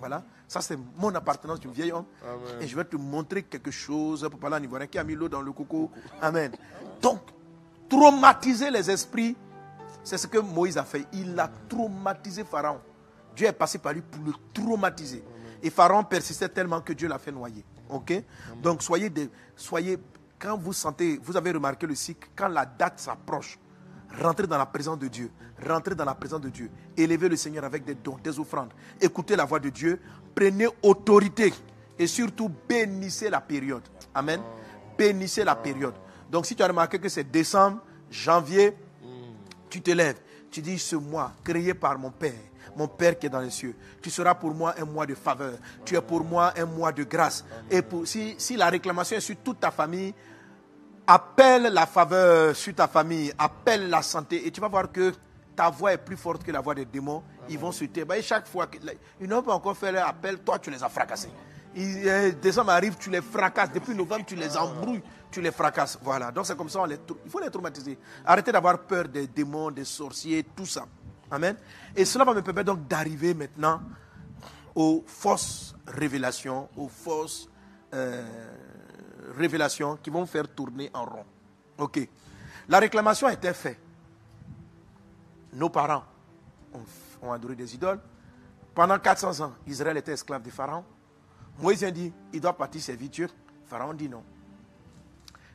Voilà. 0.00 0.24
Ça, 0.48 0.60
c'est 0.60 0.78
mon 0.96 1.14
appartenance 1.14 1.60
du 1.60 1.68
vieil 1.68 1.92
homme. 1.92 2.06
Amen. 2.24 2.62
Et 2.62 2.66
je 2.66 2.74
vais 2.74 2.84
te 2.84 2.96
montrer 2.96 3.42
quelque 3.44 3.70
chose 3.70 4.26
pour 4.30 4.40
parler 4.40 4.56
en 4.56 4.62
ivoirien 4.62 4.86
qui 4.86 4.98
a 4.98 5.04
mis 5.04 5.14
l'eau 5.14 5.28
dans 5.28 5.42
le 5.42 5.52
coco. 5.52 5.90
Amen. 6.20 6.52
Donc, 7.00 7.20
traumatiser 7.88 8.70
les 8.70 8.90
esprits, 8.90 9.36
c'est 10.02 10.18
ce 10.18 10.26
que 10.26 10.38
Moïse 10.38 10.78
a 10.78 10.84
fait. 10.84 11.06
Il 11.12 11.38
a 11.38 11.50
traumatisé 11.68 12.44
Pharaon. 12.44 12.80
Dieu 13.36 13.46
est 13.46 13.52
passé 13.52 13.78
par 13.78 13.92
lui 13.92 14.00
pour 14.00 14.24
le 14.24 14.32
traumatiser. 14.52 15.22
Et 15.62 15.70
Pharaon 15.70 16.02
persistait 16.04 16.48
tellement 16.48 16.80
que 16.80 16.92
Dieu 16.92 17.08
l'a 17.08 17.18
fait 17.18 17.32
noyer. 17.32 17.64
Ok? 17.88 18.12
Donc, 18.62 18.82
soyez, 18.82 19.10
des, 19.10 19.30
soyez, 19.54 19.98
quand 20.38 20.56
vous 20.56 20.72
sentez, 20.72 21.20
vous 21.22 21.36
avez 21.36 21.52
remarqué 21.52 21.86
le 21.86 21.94
cycle, 21.94 22.28
quand 22.34 22.48
la 22.48 22.64
date 22.64 22.98
s'approche, 22.98 23.58
rentrez 24.18 24.46
dans 24.46 24.58
la 24.58 24.66
présence 24.66 24.98
de 24.98 25.08
Dieu. 25.08 25.30
Rentrez 25.66 25.94
dans 25.94 26.04
la 26.04 26.14
présence 26.14 26.40
de 26.40 26.48
Dieu. 26.48 26.70
Élevez 26.96 27.28
le 27.28 27.36
Seigneur 27.36 27.64
avec 27.64 27.84
des 27.84 27.94
dons, 27.94 28.18
des 28.22 28.38
offrandes. 28.38 28.72
Écoutez 29.00 29.36
la 29.36 29.44
voix 29.44 29.60
de 29.60 29.68
Dieu. 29.68 30.00
Prenez 30.34 30.68
autorité. 30.82 31.52
Et 31.98 32.06
surtout, 32.06 32.50
bénissez 32.68 33.28
la 33.28 33.40
période. 33.40 33.82
Amen. 34.14 34.40
Bénissez 34.96 35.44
la 35.44 35.54
période. 35.54 35.94
Donc, 36.30 36.46
si 36.46 36.56
tu 36.56 36.62
as 36.62 36.68
remarqué 36.68 36.98
que 36.98 37.08
c'est 37.08 37.30
décembre, 37.30 37.80
janvier, 38.10 38.74
tu 39.68 39.82
te 39.82 39.90
lèves. 39.90 40.18
Tu 40.50 40.62
dis, 40.62 40.78
ce 40.78 40.96
mois, 40.96 41.32
créé 41.44 41.74
par 41.74 41.98
mon 41.98 42.10
Père, 42.10 42.32
Mon 42.76 42.88
Père 42.88 43.18
qui 43.18 43.26
est 43.26 43.30
dans 43.30 43.40
les 43.40 43.50
cieux, 43.50 43.74
tu 44.00 44.10
seras 44.10 44.34
pour 44.34 44.54
moi 44.54 44.74
un 44.78 44.84
mois 44.84 45.06
de 45.06 45.14
faveur. 45.14 45.54
Tu 45.84 45.96
es 45.96 46.00
pour 46.00 46.24
moi 46.24 46.52
un 46.56 46.66
mois 46.66 46.92
de 46.92 47.04
grâce. 47.04 47.44
Et 47.70 47.82
pour, 47.82 48.06
si, 48.06 48.34
si 48.38 48.56
la 48.56 48.68
réclamation 48.68 49.16
est 49.16 49.20
sur 49.20 49.36
toute 49.36 49.60
ta 49.60 49.70
famille, 49.70 50.14
appelle 51.10 51.72
la 51.72 51.86
faveur 51.86 52.54
sur 52.54 52.72
ta 52.72 52.86
famille, 52.86 53.32
appelle 53.36 53.90
la 53.90 54.00
santé. 54.00 54.46
Et 54.46 54.50
tu 54.52 54.60
vas 54.60 54.68
voir 54.68 54.92
que 54.92 55.12
ta 55.56 55.68
voix 55.68 55.92
est 55.92 55.98
plus 55.98 56.16
forte 56.16 56.44
que 56.44 56.52
la 56.52 56.60
voix 56.60 56.74
des 56.74 56.84
démons. 56.84 57.22
Ils 57.48 57.58
vont 57.58 57.72
se 57.72 57.84
taire. 57.86 58.10
Et 58.12 58.22
chaque 58.22 58.46
fois, 58.46 58.68
ils 59.20 59.28
n'ont 59.28 59.42
pas 59.42 59.54
encore 59.54 59.76
fait 59.76 59.90
leur 59.90 60.06
appel, 60.06 60.38
toi 60.38 60.58
tu 60.60 60.70
les 60.70 60.82
as 60.82 60.88
fracassés. 60.88 61.32
Ils, 61.74 62.08
euh, 62.08 62.32
décembre 62.32 62.70
arrive, 62.70 62.96
tu 62.96 63.10
les 63.10 63.22
fracasses. 63.22 63.72
Depuis 63.72 63.94
novembre, 63.94 64.24
tu 64.24 64.36
les 64.36 64.56
embrouilles, 64.56 65.02
tu 65.32 65.40
les 65.40 65.50
fracasses. 65.50 65.98
Voilà. 66.00 66.30
Donc 66.30 66.46
c'est 66.46 66.56
comme 66.56 66.68
ça, 66.68 66.84
il 66.88 67.30
faut 67.30 67.40
les 67.40 67.50
traumatiser. 67.50 67.98
Arrêtez 68.24 68.52
d'avoir 68.52 68.78
peur 68.78 69.08
des 69.08 69.26
démons, 69.26 69.72
des 69.72 69.84
sorciers, 69.84 70.44
tout 70.54 70.66
ça. 70.66 70.86
Amen. 71.28 71.56
Et 71.96 72.04
cela 72.04 72.24
va 72.24 72.34
me 72.34 72.42
permettre 72.42 72.72
donc 72.72 72.86
d'arriver 72.86 73.34
maintenant 73.34 73.80
aux 74.76 75.04
fausses 75.06 75.74
révélations, 75.86 76.68
aux 76.76 76.88
fausses 76.88 77.48
euh, 77.94 78.24
révélations 79.36 79.96
qui 79.96 80.10
vont 80.10 80.26
faire 80.26 80.48
tourner 80.48 80.90
en 80.94 81.04
rond. 81.04 81.24
Ok. 81.78 82.08
La 82.68 82.78
réclamation 82.78 83.28
était 83.28 83.54
faite. 83.54 83.78
Nos 85.52 85.68
parents 85.68 86.04
ont, 87.22 87.32
adoré 87.32 87.56
des 87.56 87.74
idoles. 87.74 88.00
Pendant 88.74 88.98
400 88.98 89.40
ans, 89.44 89.52
Israël 89.66 89.96
était 89.96 90.12
esclave 90.12 90.42
de 90.42 90.50
Pharaon. 90.50 90.84
Moïse 91.58 91.82
a 91.84 91.90
dit, 91.90 92.12
il 92.32 92.40
doit 92.40 92.56
partir 92.56 92.80
servir 92.80 93.08
Dieu. 93.08 93.28
Pharaon 93.66 93.94
dit 93.94 94.08
non. 94.08 94.22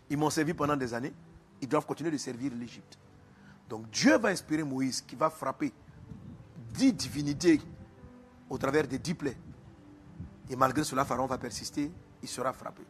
Ils 0.10 0.18
m'ont 0.18 0.30
servi 0.30 0.54
pendant 0.54 0.76
des 0.76 0.94
années. 0.94 1.14
Ils 1.62 1.68
doivent 1.68 1.86
continuer 1.86 2.12
de 2.12 2.18
servir 2.18 2.52
l'Égypte. 2.54 2.98
Donc 3.70 3.90
Dieu 3.90 4.18
va 4.18 4.30
inspirer 4.30 4.64
Moïse 4.64 5.02
qui 5.02 5.16
va 5.16 5.30
frapper 5.30 5.72
dix 6.74 6.94
divinités 6.94 7.62
au 8.50 8.58
travers 8.58 8.88
des 8.88 9.00
dix 9.00 9.14
plaies. 9.14 9.38
Et 10.50 10.56
malgré 10.56 10.84
cela, 10.84 11.06
Pharaon 11.06 11.26
va 11.26 11.38
persister, 11.38 11.90
il 12.22 12.30
sera 12.30 12.54
frappé. 12.54 12.84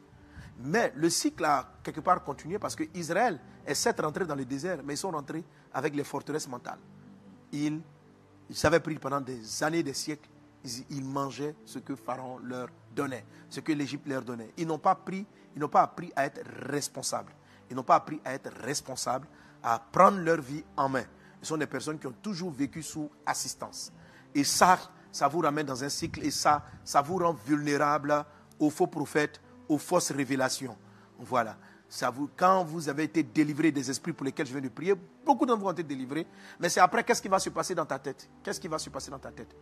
Mais 0.59 0.93
le 0.95 1.09
cycle 1.09 1.43
a 1.43 1.67
quelque 1.83 1.99
part 1.99 2.23
continué 2.23 2.59
parce 2.59 2.75
que 2.75 2.83
Israël 2.93 3.39
est 3.65 3.73
certes 3.73 3.99
rentré 4.01 4.25
dans 4.25 4.35
le 4.35 4.45
désert, 4.45 4.79
mais 4.83 4.93
ils 4.93 4.97
sont 4.97 5.11
rentrés 5.11 5.43
avec 5.73 5.95
les 5.95 6.03
forteresses 6.03 6.47
mentales. 6.47 6.79
Ils, 7.51 7.81
ils 8.49 8.65
avaient 8.65 8.79
pris 8.79 8.95
pendant 8.95 9.21
des 9.21 9.63
années, 9.63 9.83
des 9.83 9.93
siècles, 9.93 10.29
ils 10.89 11.03
mangeaient 11.03 11.55
ce 11.65 11.79
que 11.79 11.95
Pharaon 11.95 12.39
leur 12.39 12.69
donnait, 12.95 13.25
ce 13.49 13.59
que 13.59 13.71
l'Égypte 13.71 14.07
leur 14.07 14.23
donnait. 14.23 14.51
Ils 14.57 14.65
n'ont 14.65 14.79
pas 14.79 14.95
pris, 14.95 15.25
ils 15.55 15.59
n'ont 15.59 15.69
pas 15.69 15.83
appris 15.83 16.11
à 16.15 16.25
être 16.25 16.41
responsables. 16.67 17.31
Ils 17.69 17.75
n'ont 17.75 17.83
pas 17.83 17.95
appris 17.95 18.19
à 18.23 18.33
être 18.33 18.51
responsables, 18.63 19.27
à 19.61 19.79
prendre 19.79 20.19
leur 20.19 20.41
vie 20.41 20.63
en 20.77 20.89
main. 20.89 21.03
Ce 21.41 21.49
sont 21.49 21.57
des 21.57 21.67
personnes 21.67 21.99
qui 21.99 22.07
ont 22.07 22.15
toujours 22.21 22.51
vécu 22.51 22.81
sous 22.81 23.09
assistance. 23.25 23.91
Et 24.33 24.43
ça, 24.43 24.79
ça 25.11 25.27
vous 25.27 25.39
ramène 25.39 25.65
dans 25.65 25.83
un 25.83 25.89
cycle 25.89 26.23
et 26.25 26.31
ça, 26.31 26.63
ça 26.83 27.01
vous 27.01 27.17
rend 27.17 27.33
vulnérable 27.33 28.25
aux 28.59 28.69
faux 28.69 28.87
prophètes, 28.87 29.41
aux 29.67 29.77
fausses 29.77 30.11
révélations. 30.11 30.77
Voilà. 31.19 31.57
Ça 31.87 32.09
vous, 32.09 32.29
quand 32.35 32.63
vous 32.63 32.89
avez 32.89 33.03
été 33.03 33.23
délivré 33.23 33.71
des 33.71 33.89
esprits 33.89 34.11
pour 34.11 34.25
lesquels 34.25 34.47
je 34.47 34.51
viens 34.51 34.61
de 34.61 34.69
prier, 34.69 34.95
beaucoup 35.25 35.45
d'entre 35.45 35.61
vous 35.61 35.67
ont 35.67 35.71
été 35.71 35.83
délivrés, 35.83 36.25
mais 36.59 36.67
c'est 36.67 36.79
après 36.79 37.03
qu'est-ce 37.03 37.21
qui 37.21 37.27
va 37.27 37.39
se 37.39 37.49
passer 37.49 37.75
dans 37.75 37.85
ta 37.85 37.99
tête? 37.99 38.27
Qu'est-ce 38.43 38.59
qui 38.59 38.67
va 38.67 38.79
se 38.79 38.89
passer 38.89 39.11
dans 39.11 39.19
ta 39.19 39.31
tête? 39.31 39.55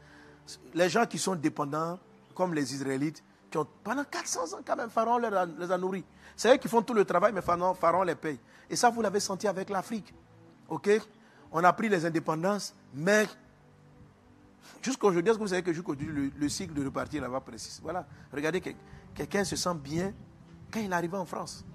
Les 0.73 0.89
gens 0.89 1.05
qui 1.05 1.19
sont 1.19 1.35
dépendants, 1.35 1.99
comme 2.33 2.53
les 2.53 2.73
Israélites, 2.73 3.23
qui 3.51 3.57
ont, 3.57 3.67
pendant 3.83 4.03
400 4.03 4.53
ans, 4.53 4.61
quand 4.65 4.75
même, 4.75 4.89
Pharaon 4.89 5.19
les 5.19 5.71
a, 5.71 5.77
nourris. 5.77 6.03
C'est 6.35 6.53
eux 6.53 6.57
qui 6.57 6.67
font 6.67 6.81
tout 6.81 6.93
le 6.93 7.05
travail, 7.05 7.33
mais 7.33 7.41
Pharaon, 7.41 7.73
Pharaon 7.73 8.03
les 8.03 8.15
paye. 8.15 8.39
Et 8.69 8.75
ça, 8.75 8.89
vous 8.89 9.01
l'avez 9.01 9.19
senti 9.19 9.47
avec 9.47 9.69
l'Afrique. 9.69 10.13
OK? 10.69 10.89
On 11.51 11.63
a 11.63 11.71
pris 11.71 11.87
les 11.87 12.03
indépendances, 12.03 12.73
mais 12.95 13.27
jusqu'aujourd'hui, 14.81 15.29
est-ce 15.29 15.37
que 15.37 15.43
vous 15.43 15.49
savez 15.49 15.61
que 15.61 15.71
jusqu'aujourd'hui, 15.71 16.07
le, 16.07 16.31
le, 16.35 16.49
cycle 16.49 16.73
de 16.73 16.83
repartir 16.83 17.21
là-bas 17.21 17.41
précise 17.41 17.79
Voilà. 17.83 18.07
Regardez, 18.33 18.59
quelqu'un 19.15 19.43
se 19.43 19.55
sent 19.55 19.75
bien 19.75 20.13
quand 20.71 20.79
il 20.79 20.91
arrive 20.91 21.15
en 21.15 21.25
France. 21.25 21.65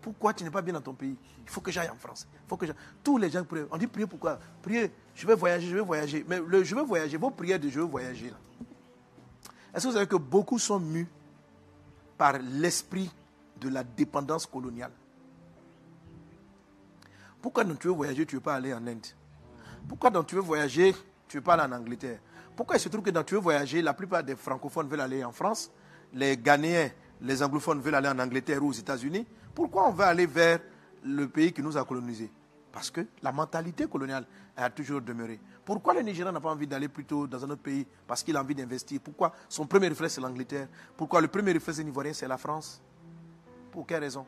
Pourquoi 0.00 0.34
tu 0.34 0.42
n'es 0.42 0.50
pas 0.50 0.62
bien 0.62 0.74
dans 0.74 0.80
ton 0.80 0.94
pays? 0.94 1.16
Il 1.44 1.48
faut 1.48 1.60
que 1.60 1.70
j'aille 1.70 1.88
en 1.88 1.96
France. 1.96 2.26
Il 2.32 2.48
faut 2.48 2.56
que 2.56 2.66
Tous 3.04 3.18
les 3.18 3.30
gens 3.30 3.44
prient. 3.44 3.62
On 3.70 3.76
dit 3.76 3.86
prier 3.86 4.06
pourquoi? 4.06 4.38
Prier, 4.60 4.92
je 5.14 5.26
vais 5.26 5.34
voyager, 5.34 5.68
je 5.68 5.74
vais 5.76 5.80
voyager. 5.80 6.24
Mais 6.28 6.40
le 6.40 6.64
je 6.64 6.74
veux 6.74 6.82
voyager, 6.82 7.16
vos 7.16 7.30
prières 7.30 7.60
de 7.60 7.68
je 7.68 7.78
veux 7.78 7.86
voyager. 7.86 8.32
Est-ce 9.72 9.84
que 9.84 9.88
vous 9.88 9.94
savez 9.94 10.06
que 10.06 10.16
beaucoup 10.16 10.58
sont 10.58 10.80
mus 10.80 11.08
par 12.18 12.38
l'esprit 12.38 13.10
de 13.60 13.68
la 13.68 13.84
dépendance 13.84 14.44
coloniale? 14.44 14.92
Pourquoi 17.40 17.64
tu 17.64 17.88
veux 17.88 17.94
voyager, 17.94 18.26
tu 18.26 18.36
ne 18.36 18.40
veux 18.40 18.44
pas 18.44 18.54
aller 18.54 18.74
en 18.74 18.86
Inde? 18.86 19.06
Pourquoi 19.88 20.10
donc 20.10 20.26
tu 20.26 20.34
veux 20.34 20.40
voyager, 20.40 20.94
tu 21.26 21.36
ne 21.36 21.40
veux 21.40 21.44
pas 21.44 21.54
aller 21.54 21.72
en 21.72 21.76
Angleterre? 21.76 22.20
Pourquoi 22.54 22.76
il 22.76 22.80
se 22.80 22.88
trouve 22.88 23.02
que 23.02 23.10
dans 23.10 23.24
tu 23.24 23.34
veux 23.34 23.40
voyager, 23.40 23.82
la 23.82 23.94
plupart 23.94 24.22
des 24.22 24.36
francophones 24.36 24.88
veulent 24.88 25.00
aller 25.00 25.24
en 25.24 25.32
France, 25.32 25.70
les 26.14 26.36
Ghanéens, 26.36 26.90
les 27.20 27.42
anglophones 27.42 27.80
veulent 27.80 27.94
aller 27.94 28.08
en 28.08 28.18
Angleterre 28.18 28.62
ou 28.62 28.68
aux 28.68 28.72
États-Unis 28.72 29.26
Pourquoi 29.54 29.88
on 29.88 29.92
veut 29.92 30.04
aller 30.04 30.26
vers 30.26 30.60
le 31.04 31.28
pays 31.28 31.52
qui 31.52 31.62
nous 31.62 31.76
a 31.76 31.84
colonisés? 31.84 32.30
Parce 32.72 32.90
que 32.90 33.06
la 33.22 33.32
mentalité 33.32 33.86
coloniale 33.86 34.26
a 34.56 34.70
toujours 34.70 35.02
demeuré. 35.02 35.38
Pourquoi 35.64 35.94
le 35.94 36.00
Nigérian 36.00 36.32
n'a 36.32 36.40
pas 36.40 36.50
envie 36.50 36.66
d'aller 36.66 36.88
plutôt 36.88 37.26
dans 37.26 37.44
un 37.44 37.50
autre 37.50 37.62
pays? 37.62 37.86
Parce 38.06 38.22
qu'il 38.22 38.36
a 38.36 38.40
envie 38.40 38.54
d'investir. 38.54 39.00
Pourquoi 39.00 39.32
Son 39.48 39.66
premier 39.66 39.88
réflexe, 39.88 40.14
c'est 40.14 40.20
l'Angleterre? 40.20 40.68
Pourquoi 40.96 41.20
le 41.20 41.28
premier 41.28 41.52
réflexe 41.52 41.78
des 41.78 41.86
Ivoiriens, 41.86 42.14
c'est 42.14 42.26
la 42.26 42.38
France? 42.38 42.80
Pour 43.70 43.86
quelle 43.86 44.00
raison? 44.00 44.26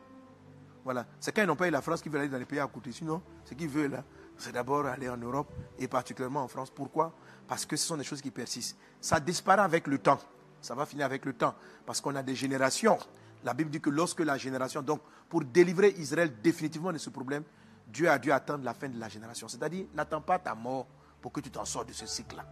Voilà. 0.83 1.07
C'est 1.19 1.31
quand 1.35 1.41
ils 1.41 1.47
n'ont 1.47 1.55
pas 1.55 1.67
eu 1.67 1.71
la 1.71 1.81
France 1.81 2.01
qu'ils 2.01 2.11
veulent 2.11 2.21
aller 2.21 2.29
dans 2.29 2.37
les 2.37 2.45
pays 2.45 2.59
à 2.59 2.67
côté. 2.67 2.91
Sinon, 2.91 3.21
ce 3.43 3.55
qu'ils 3.55 3.67
veulent, 3.67 4.03
c'est 4.37 4.51
d'abord 4.51 4.85
aller 4.85 5.09
en 5.09 5.17
Europe 5.17 5.51
et 5.79 5.87
particulièrement 5.87 6.43
en 6.43 6.47
France. 6.47 6.69
Pourquoi? 6.69 7.13
Parce 7.47 7.65
que 7.65 7.75
ce 7.75 7.87
sont 7.87 7.97
des 7.97 8.03
choses 8.03 8.21
qui 8.21 8.31
persistent. 8.31 8.77
Ça 9.01 9.19
disparaît 9.19 9.63
avec 9.63 9.87
le 9.87 9.97
temps. 9.97 10.19
Ça 10.65 10.73
va 10.73 10.87
finir 10.87 11.05
avec 11.05 11.23
le 11.25 11.33
temps. 11.33 11.53
Parce 11.85 12.01
qu'on 12.01 12.15
a 12.15 12.23
des 12.23 12.33
générations. 12.33 12.97
La 13.43 13.53
Bible 13.53 13.69
dit 13.69 13.79
que 13.79 13.91
lorsque 13.91 14.21
la 14.21 14.35
génération, 14.35 14.81
donc 14.81 15.01
pour 15.29 15.43
délivrer 15.45 15.93
Israël 15.99 16.33
définitivement 16.41 16.91
de 16.91 16.97
ce 16.97 17.11
problème, 17.11 17.43
Dieu 17.87 18.09
a 18.09 18.17
dû 18.17 18.31
attendre 18.31 18.63
la 18.63 18.73
fin 18.73 18.89
de 18.89 18.99
la 18.99 19.07
génération. 19.07 19.47
C'est-à-dire, 19.47 19.85
n'attends 19.93 20.21
pas 20.21 20.39
ta 20.39 20.55
mort 20.55 20.87
pour 21.21 21.31
que 21.31 21.39
tu 21.39 21.51
t'en 21.51 21.65
sors 21.65 21.85
de 21.85 21.93
ce 21.93 22.07
cycle-là. 22.07 22.43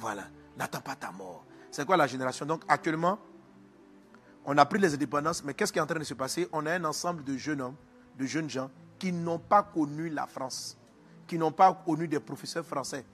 Voilà. 0.00 0.24
N'attends 0.56 0.80
pas 0.80 0.96
ta 0.96 1.12
mort. 1.12 1.44
C'est 1.70 1.86
quoi 1.86 1.96
la 1.96 2.08
génération? 2.08 2.44
Donc 2.44 2.64
actuellement, 2.66 3.20
on 4.44 4.58
a 4.58 4.66
pris 4.66 4.80
les 4.80 4.92
indépendances, 4.92 5.44
mais 5.44 5.54
qu'est-ce 5.54 5.72
qui 5.72 5.78
est 5.78 5.82
en 5.82 5.86
train 5.86 6.00
de 6.00 6.04
se 6.04 6.14
passer? 6.14 6.48
On 6.52 6.66
a 6.66 6.72
un 6.72 6.84
ensemble 6.84 7.22
de 7.22 7.36
jeunes 7.36 7.60
hommes, 7.60 7.76
de 8.18 8.26
jeunes 8.26 8.50
gens 8.50 8.70
qui 8.98 9.12
n'ont 9.12 9.38
pas 9.38 9.62
connu 9.62 10.08
la 10.08 10.26
France, 10.26 10.76
qui 11.28 11.38
n'ont 11.38 11.52
pas 11.52 11.72
connu 11.72 12.08
des 12.08 12.18
professeurs 12.18 12.66
français, 12.66 13.04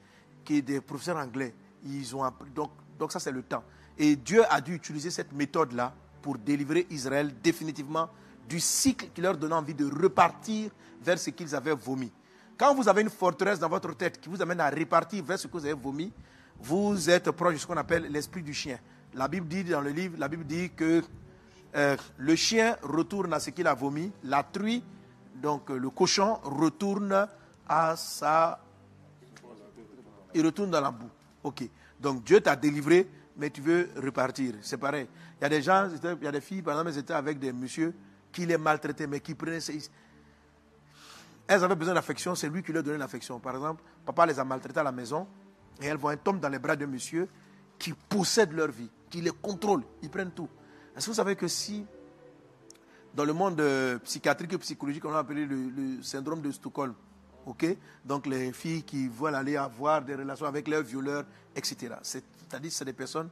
qui 0.42 0.62
des 0.62 0.80
professeurs 0.80 1.18
anglais. 1.18 1.54
Ils 1.84 2.16
ont 2.16 2.24
appris. 2.24 2.48
Donc, 2.50 2.70
donc 2.98 3.12
ça, 3.12 3.20
c'est 3.20 3.30
le 3.30 3.42
temps. 3.42 3.62
Et 3.98 4.16
Dieu 4.16 4.42
a 4.50 4.60
dû 4.60 4.74
utiliser 4.74 5.10
cette 5.10 5.32
méthode-là 5.32 5.94
pour 6.22 6.36
délivrer 6.38 6.86
Israël 6.90 7.32
définitivement 7.42 8.08
du 8.48 8.60
cycle 8.60 9.08
qui 9.14 9.20
leur 9.20 9.36
donnait 9.36 9.54
envie 9.54 9.74
de 9.74 9.86
repartir 9.86 10.70
vers 11.02 11.18
ce 11.18 11.30
qu'ils 11.30 11.54
avaient 11.54 11.74
vomi. 11.74 12.12
Quand 12.58 12.74
vous 12.74 12.88
avez 12.88 13.02
une 13.02 13.10
forteresse 13.10 13.58
dans 13.58 13.68
votre 13.68 13.94
tête 13.94 14.20
qui 14.20 14.28
vous 14.28 14.40
amène 14.40 14.60
à 14.60 14.70
repartir 14.70 15.24
vers 15.24 15.38
ce 15.38 15.46
que 15.46 15.52
vous 15.52 15.64
avez 15.64 15.74
vomi, 15.74 16.12
vous 16.58 17.10
êtes 17.10 17.30
proche 17.30 17.54
de 17.54 17.58
ce 17.58 17.66
qu'on 17.66 17.76
appelle 17.76 18.06
l'esprit 18.10 18.42
du 18.42 18.54
chien. 18.54 18.78
La 19.14 19.28
Bible 19.28 19.46
dit 19.46 19.64
dans 19.64 19.80
le 19.80 19.90
livre, 19.90 20.16
la 20.18 20.28
Bible 20.28 20.44
dit 20.44 20.70
que 20.70 21.02
euh, 21.74 21.96
le 22.16 22.36
chien 22.36 22.76
retourne 22.82 23.32
à 23.34 23.40
ce 23.40 23.50
qu'il 23.50 23.66
a 23.66 23.74
vomi, 23.74 24.10
la 24.24 24.42
truie, 24.42 24.82
donc 25.34 25.70
euh, 25.70 25.78
le 25.78 25.90
cochon 25.90 26.38
retourne 26.42 27.28
à 27.68 27.96
sa... 27.96 28.60
Il 30.34 30.44
retourne 30.44 30.70
dans 30.70 30.80
la 30.80 30.90
boue. 30.90 31.10
Ok. 31.44 31.68
Donc 32.00 32.24
Dieu 32.24 32.40
t'a 32.40 32.56
délivré, 32.56 33.08
mais 33.36 33.50
tu 33.50 33.60
veux 33.60 33.88
repartir. 33.96 34.54
C'est 34.62 34.78
pareil. 34.78 35.06
Il 35.38 35.42
y 35.42 35.46
a 35.46 35.48
des 35.48 35.62
gens, 35.62 35.88
il 35.90 36.24
y 36.24 36.26
a 36.26 36.32
des 36.32 36.40
filles, 36.40 36.62
par 36.62 36.74
exemple, 36.74 36.90
elles 36.90 36.98
étaient 36.98 37.14
avec 37.14 37.38
des 37.38 37.52
messieurs 37.52 37.94
qui 38.32 38.46
les 38.46 38.58
maltraitaient, 38.58 39.06
mais 39.06 39.20
qui 39.20 39.34
prenaient... 39.34 39.58
Elles 41.48 41.62
avaient 41.62 41.76
besoin 41.76 41.94
d'affection, 41.94 42.34
c'est 42.34 42.48
lui 42.48 42.62
qui 42.62 42.72
leur 42.72 42.82
donnait 42.82 42.98
l'affection. 42.98 43.38
Par 43.38 43.54
exemple, 43.54 43.82
papa 44.04 44.26
les 44.26 44.38
a 44.38 44.44
maltraitées 44.44 44.80
à 44.80 44.82
la 44.82 44.92
maison 44.92 45.28
et 45.80 45.86
elles 45.86 45.96
vont 45.96 46.08
un 46.08 46.16
tombe 46.16 46.40
dans 46.40 46.48
les 46.48 46.58
bras 46.58 46.74
d'un 46.74 46.86
monsieur 46.86 47.28
qui 47.78 47.92
possède 47.92 48.52
leur 48.52 48.70
vie, 48.70 48.90
qui 49.10 49.20
les 49.20 49.30
contrôle, 49.30 49.82
ils 50.02 50.10
prennent 50.10 50.32
tout. 50.32 50.48
Est-ce 50.96 51.06
que 51.06 51.10
vous 51.10 51.16
savez 51.16 51.36
que 51.36 51.46
si, 51.46 51.84
dans 53.14 53.24
le 53.24 53.32
monde 53.32 53.60
euh, 53.60 53.98
psychiatrique 53.98 54.54
et 54.54 54.58
psychologique, 54.58 55.04
on 55.04 55.12
a 55.12 55.18
appelé 55.18 55.46
le, 55.46 56.02
syndrome 56.02 56.40
de 56.40 56.50
Stockholm, 56.50 56.94
ok? 57.44 57.76
Donc 58.04 58.26
les 58.26 58.52
filles 58.52 58.82
qui 58.82 59.08
veulent 59.08 59.34
aller 59.34 59.56
avoir 59.56 60.02
des 60.02 60.14
relations 60.14 60.46
avec 60.46 60.66
leurs 60.68 60.82
violeurs, 60.82 61.24
etc. 61.54 61.94
C'est-à-dire 62.48 62.70
que 62.70 62.76
c'est 62.76 62.84
des 62.84 62.92
personnes 62.92 63.30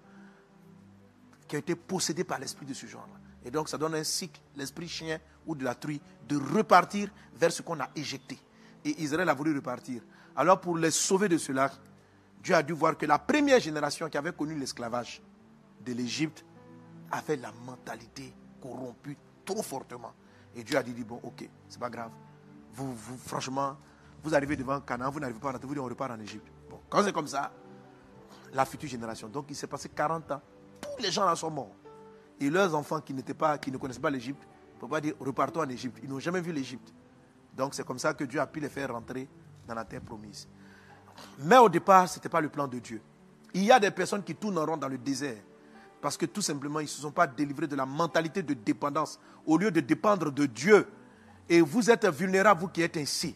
qui 1.46 1.56
ont 1.56 1.58
été 1.58 1.74
possédées 1.74 2.24
par 2.24 2.38
l'esprit 2.38 2.66
de 2.66 2.74
ce 2.74 2.86
genre-là. 2.86 3.14
Et 3.44 3.50
donc 3.50 3.68
ça 3.68 3.78
donne 3.78 3.94
un 3.94 4.04
cycle, 4.04 4.40
l'esprit 4.56 4.88
chien 4.88 5.18
ou 5.46 5.54
de 5.54 5.64
la 5.64 5.74
truie, 5.74 6.00
de 6.28 6.36
repartir 6.36 7.10
vers 7.36 7.52
ce 7.52 7.62
qu'on 7.62 7.78
a 7.80 7.90
éjecté. 7.94 8.38
Et 8.84 9.02
Israël 9.02 9.28
a 9.28 9.34
voulu 9.34 9.54
repartir. 9.54 10.02
Alors 10.34 10.60
pour 10.60 10.78
les 10.78 10.90
sauver 10.90 11.28
de 11.28 11.38
cela, 11.38 11.70
Dieu 12.42 12.54
a 12.54 12.62
dû 12.62 12.72
voir 12.72 12.96
que 12.96 13.06
la 13.06 13.18
première 13.18 13.60
génération 13.60 14.08
qui 14.08 14.18
avait 14.18 14.32
connu 14.32 14.54
l'esclavage 14.54 15.22
de 15.84 15.92
l'Égypte 15.92 16.44
avait 17.10 17.36
la 17.36 17.52
mentalité 17.64 18.34
corrompue 18.60 19.16
trop 19.44 19.62
fortement. 19.62 20.12
Et 20.54 20.62
Dieu 20.62 20.76
a 20.76 20.82
dit, 20.82 20.92
bon, 21.04 21.20
ok, 21.22 21.48
c'est 21.68 21.80
pas 21.80 21.90
grave. 21.90 22.10
Vous, 22.72 22.94
vous, 22.94 23.16
franchement, 23.16 23.76
vous 24.22 24.34
arrivez 24.34 24.56
devant 24.56 24.80
Canaan, 24.80 25.10
vous 25.10 25.20
n'arrivez 25.20 25.38
pas 25.38 25.50
à 25.50 25.58
vous 25.58 25.74
dites, 25.74 25.78
on 25.78 25.84
repart 25.84 26.12
en 26.12 26.20
Égypte. 26.20 26.46
Bon, 26.70 26.80
quand 26.88 27.02
c'est 27.02 27.12
comme 27.12 27.26
ça, 27.26 27.52
la 28.54 28.64
future 28.64 28.88
génération, 28.88 29.28
donc 29.28 29.46
il 29.50 29.56
s'est 29.56 29.66
passé 29.66 29.88
40 29.88 30.30
ans, 30.32 30.40
tous 30.80 31.02
les 31.02 31.10
gens 31.10 31.26
là 31.26 31.34
sont 31.36 31.50
morts. 31.50 31.74
Et 32.40 32.48
leurs 32.48 32.74
enfants 32.74 33.00
qui, 33.00 33.12
pas, 33.14 33.58
qui 33.58 33.70
ne 33.70 33.76
connaissaient 33.76 34.00
pas 34.00 34.10
l'Égypte, 34.10 34.42
ne 34.74 34.80
faut 34.80 34.88
pas 34.88 35.00
dire 35.00 35.14
repartons 35.20 35.60
en 35.60 35.68
Égypte. 35.68 35.98
Ils 36.02 36.08
n'ont 36.08 36.18
jamais 36.18 36.40
vu 36.40 36.52
l'Égypte. 36.52 36.92
Donc 37.56 37.74
c'est 37.74 37.84
comme 37.84 37.98
ça 37.98 38.14
que 38.14 38.24
Dieu 38.24 38.40
a 38.40 38.46
pu 38.46 38.60
les 38.60 38.68
faire 38.68 38.92
rentrer 38.92 39.28
dans 39.66 39.74
la 39.74 39.84
terre 39.84 40.00
promise. 40.00 40.48
Mais 41.38 41.58
au 41.58 41.68
départ, 41.68 42.08
ce 42.08 42.18
n'était 42.18 42.28
pas 42.28 42.40
le 42.40 42.48
plan 42.48 42.66
de 42.66 42.78
Dieu. 42.78 43.00
Il 43.52 43.64
y 43.64 43.70
a 43.70 43.78
des 43.78 43.90
personnes 43.90 44.22
qui 44.22 44.34
tourneront 44.34 44.76
dans 44.76 44.88
le 44.88 44.98
désert 44.98 45.38
parce 46.00 46.16
que 46.16 46.26
tout 46.26 46.42
simplement, 46.42 46.80
ils 46.80 46.84
ne 46.84 46.88
se 46.88 47.00
sont 47.00 47.12
pas 47.12 47.26
délivrés 47.26 47.66
de 47.66 47.76
la 47.76 47.86
mentalité 47.86 48.42
de 48.42 48.52
dépendance 48.52 49.18
au 49.46 49.56
lieu 49.56 49.70
de 49.70 49.80
dépendre 49.80 50.30
de 50.30 50.44
Dieu. 50.44 50.86
Et 51.48 51.60
vous 51.60 51.90
êtes 51.90 52.04
vulnérables, 52.06 52.60
vous 52.60 52.68
qui 52.68 52.82
êtes 52.82 52.96
ainsi. 52.98 53.34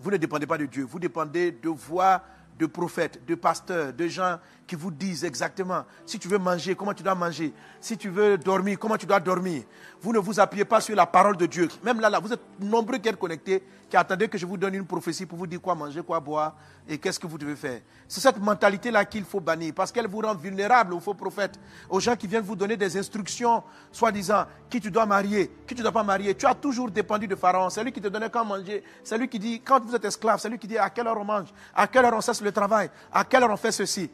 Vous 0.00 0.10
ne 0.10 0.16
dépendez 0.16 0.46
pas 0.46 0.58
de 0.58 0.66
Dieu, 0.66 0.82
vous 0.84 0.98
dépendez 0.98 1.52
de 1.52 1.68
voix 1.68 2.20
de 2.58 2.66
prophètes, 2.66 3.20
de 3.26 3.34
pasteurs, 3.34 3.92
de 3.92 4.06
gens 4.06 4.38
qui 4.66 4.76
vous 4.76 4.90
disent 4.90 5.24
exactement 5.24 5.84
si 6.06 6.18
tu 6.18 6.28
veux 6.28 6.38
manger, 6.38 6.74
comment 6.74 6.94
tu 6.94 7.02
dois 7.02 7.14
manger, 7.14 7.52
si 7.80 7.96
tu 7.96 8.08
veux 8.08 8.38
dormir, 8.38 8.78
comment 8.78 8.96
tu 8.96 9.06
dois 9.06 9.20
dormir. 9.20 9.64
Vous 10.00 10.12
ne 10.12 10.18
vous 10.18 10.38
appuyez 10.38 10.64
pas 10.64 10.80
sur 10.80 10.94
la 10.94 11.06
parole 11.06 11.36
de 11.36 11.46
Dieu. 11.46 11.68
Même 11.82 12.00
là, 12.00 12.08
là, 12.08 12.20
vous 12.20 12.32
êtes 12.32 12.40
nombreux 12.60 12.98
qui 12.98 13.08
êtes 13.08 13.18
connectés, 13.18 13.62
qui 13.94 13.98
attendez 13.98 14.26
que 14.26 14.36
je 14.36 14.44
vous 14.44 14.56
donne 14.56 14.74
une 14.74 14.86
prophétie 14.86 15.24
pour 15.24 15.38
vous 15.38 15.46
dire 15.46 15.60
quoi 15.60 15.76
manger, 15.76 16.02
quoi 16.02 16.18
boire 16.18 16.56
et 16.88 16.98
qu'est-ce 16.98 17.20
que 17.20 17.28
vous 17.28 17.38
devez 17.38 17.54
faire. 17.54 17.80
C'est 18.08 18.20
cette 18.20 18.40
mentalité-là 18.40 19.04
qu'il 19.04 19.22
faut 19.22 19.38
bannir 19.38 19.72
parce 19.72 19.92
qu'elle 19.92 20.08
vous 20.08 20.18
rend 20.18 20.34
vulnérable 20.34 20.94
aux 20.94 20.98
faux 20.98 21.14
prophètes, 21.14 21.60
aux 21.88 22.00
gens 22.00 22.16
qui 22.16 22.26
viennent 22.26 22.42
vous 22.42 22.56
donner 22.56 22.76
des 22.76 22.96
instructions, 22.96 23.62
soi-disant 23.92 24.46
qui 24.68 24.80
tu 24.80 24.90
dois 24.90 25.06
marier, 25.06 25.48
qui 25.64 25.76
tu 25.76 25.80
ne 25.80 25.82
dois 25.82 25.92
pas 25.92 26.02
marier. 26.02 26.34
Tu 26.34 26.44
as 26.44 26.56
toujours 26.56 26.90
dépendu 26.90 27.28
de 27.28 27.36
Pharaon. 27.36 27.70
C'est 27.70 27.84
lui 27.84 27.92
qui 27.92 28.00
te 28.00 28.08
donnait 28.08 28.30
quand 28.30 28.44
manger. 28.44 28.82
C'est 29.04 29.16
lui 29.16 29.28
qui 29.28 29.38
dit 29.38 29.60
quand 29.60 29.80
vous 29.84 29.94
êtes 29.94 30.04
esclave, 30.04 30.40
c'est 30.40 30.48
lui 30.48 30.58
qui 30.58 30.66
dit 30.66 30.76
à 30.76 30.90
quelle 30.90 31.06
heure 31.06 31.20
on 31.20 31.24
mange, 31.24 31.50
à 31.72 31.86
quelle 31.86 32.04
heure 32.04 32.14
on 32.14 32.20
cesse 32.20 32.40
le 32.40 32.50
travail, 32.50 32.90
à 33.12 33.22
quelle 33.22 33.44
heure 33.44 33.52
on 33.52 33.56
fait 33.56 33.70
ceci? 33.70 34.10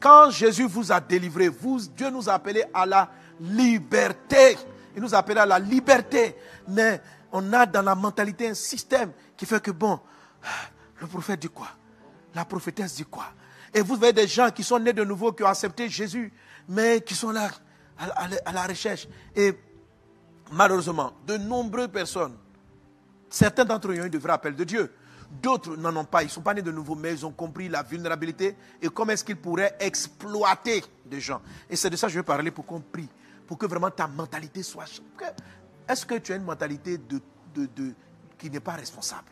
Quand 0.00 0.30
Jésus 0.30 0.66
vous 0.66 0.90
a 0.90 0.98
délivré, 0.98 1.46
vous, 1.46 1.78
Dieu 1.96 2.10
nous 2.10 2.28
a 2.28 2.32
appelés 2.32 2.64
à 2.74 2.84
la 2.86 3.08
liberté. 3.40 4.58
Il 4.96 5.00
nous 5.00 5.14
a 5.14 5.18
appelés 5.18 5.38
à 5.38 5.46
la 5.46 5.60
liberté. 5.60 6.34
Mais 6.66 7.00
on 7.32 7.52
a 7.52 7.66
dans 7.66 7.82
la 7.82 7.94
mentalité 7.94 8.48
un 8.48 8.54
système 8.54 9.12
qui 9.36 9.46
fait 9.46 9.60
que, 9.62 9.70
bon, 9.70 9.98
le 11.00 11.06
prophète 11.06 11.40
dit 11.40 11.48
quoi? 11.48 11.68
La 12.34 12.44
prophétesse 12.44 12.94
dit 12.94 13.04
quoi? 13.04 13.26
Et 13.74 13.80
vous 13.80 13.96
voyez 13.96 14.12
des 14.12 14.26
gens 14.26 14.50
qui 14.50 14.62
sont 14.62 14.78
nés 14.78 14.92
de 14.92 15.04
nouveau, 15.04 15.32
qui 15.32 15.42
ont 15.42 15.46
accepté 15.46 15.88
Jésus, 15.88 16.32
mais 16.68 17.00
qui 17.00 17.14
sont 17.14 17.30
là 17.30 17.50
à, 17.98 18.28
à 18.44 18.52
la 18.52 18.66
recherche. 18.66 19.08
Et 19.34 19.58
malheureusement, 20.50 21.12
de 21.26 21.38
nombreuses 21.38 21.88
personnes, 21.88 22.36
certains 23.30 23.64
d'entre 23.64 23.88
eux 23.90 24.00
ont 24.00 24.04
eu 24.04 24.10
de 24.10 24.18
vrais 24.18 24.34
appels 24.34 24.54
de 24.54 24.64
Dieu. 24.64 24.92
D'autres 25.30 25.76
n'en 25.76 25.96
ont 25.96 26.04
pas, 26.04 26.22
ils 26.22 26.26
ne 26.26 26.30
sont 26.30 26.42
pas 26.42 26.52
nés 26.52 26.60
de 26.60 26.70
nouveau, 26.70 26.94
mais 26.94 27.12
ils 27.12 27.24
ont 27.24 27.32
compris 27.32 27.70
la 27.70 27.82
vulnérabilité 27.82 28.54
et 28.82 28.88
comment 28.90 29.12
est-ce 29.12 29.24
qu'ils 29.24 29.36
pourraient 29.36 29.74
exploiter 29.80 30.84
des 31.06 31.20
gens. 31.20 31.40
Et 31.70 31.76
c'est 31.76 31.88
de 31.88 31.96
ça 31.96 32.08
que 32.08 32.12
je 32.12 32.18
vais 32.18 32.22
parler 32.22 32.50
pour 32.50 32.66
qu'on 32.66 32.80
prie, 32.80 33.08
pour 33.46 33.56
que 33.56 33.64
vraiment 33.64 33.90
ta 33.90 34.06
mentalité 34.06 34.62
soit... 34.62 34.84
Est-ce 35.88 36.06
que 36.06 36.14
tu 36.14 36.32
as 36.32 36.36
une 36.36 36.44
mentalité 36.44 36.98
de, 36.98 37.20
de, 37.54 37.94
qui 38.38 38.50
n'est 38.50 38.60
pas 38.60 38.72
responsable? 38.72 39.30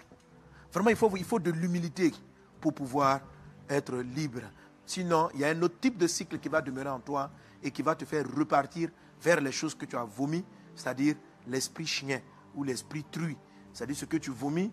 Vraiment, 0.73 0.91
il 0.91 0.97
faut, 0.97 1.11
il 1.17 1.25
faut 1.25 1.39
de 1.39 1.51
l'humilité 1.51 2.13
pour 2.61 2.75
pouvoir 2.75 3.21
être 3.69 3.97
libre. 3.97 4.43
Sinon, 4.87 5.29
il 5.35 5.41
y 5.41 5.45
a 5.45 5.49
un 5.49 5.63
autre 5.63 5.79
type 5.81 5.97
de 5.97 6.07
cycle 6.07 6.39
qui 6.39 6.49
va 6.49 6.61
demeurer 6.61 6.89
en 6.91 7.01
toi 7.01 7.31
et 7.63 7.71
qui 7.71 7.83
va 7.83 7.95
te 7.95 8.05
faire 8.05 8.25
repartir 8.37 8.91
vers 9.23 9.41
les 9.41 9.53
choses 9.53 9.75
que 9.75 9.85
tu 9.85 9.97
as 9.97 10.05
vomi, 10.05 10.45
c'est-à-dire 10.75 11.15
l'esprit 11.47 11.87
chien 11.87 12.21
ou 12.55 12.65
l'esprit 12.65 13.05
truie. 13.11 13.37
C'est-à-dire 13.73 13.97
ce 13.97 14.05
que 14.05 14.17
tu 14.17 14.31
vomis, 14.31 14.73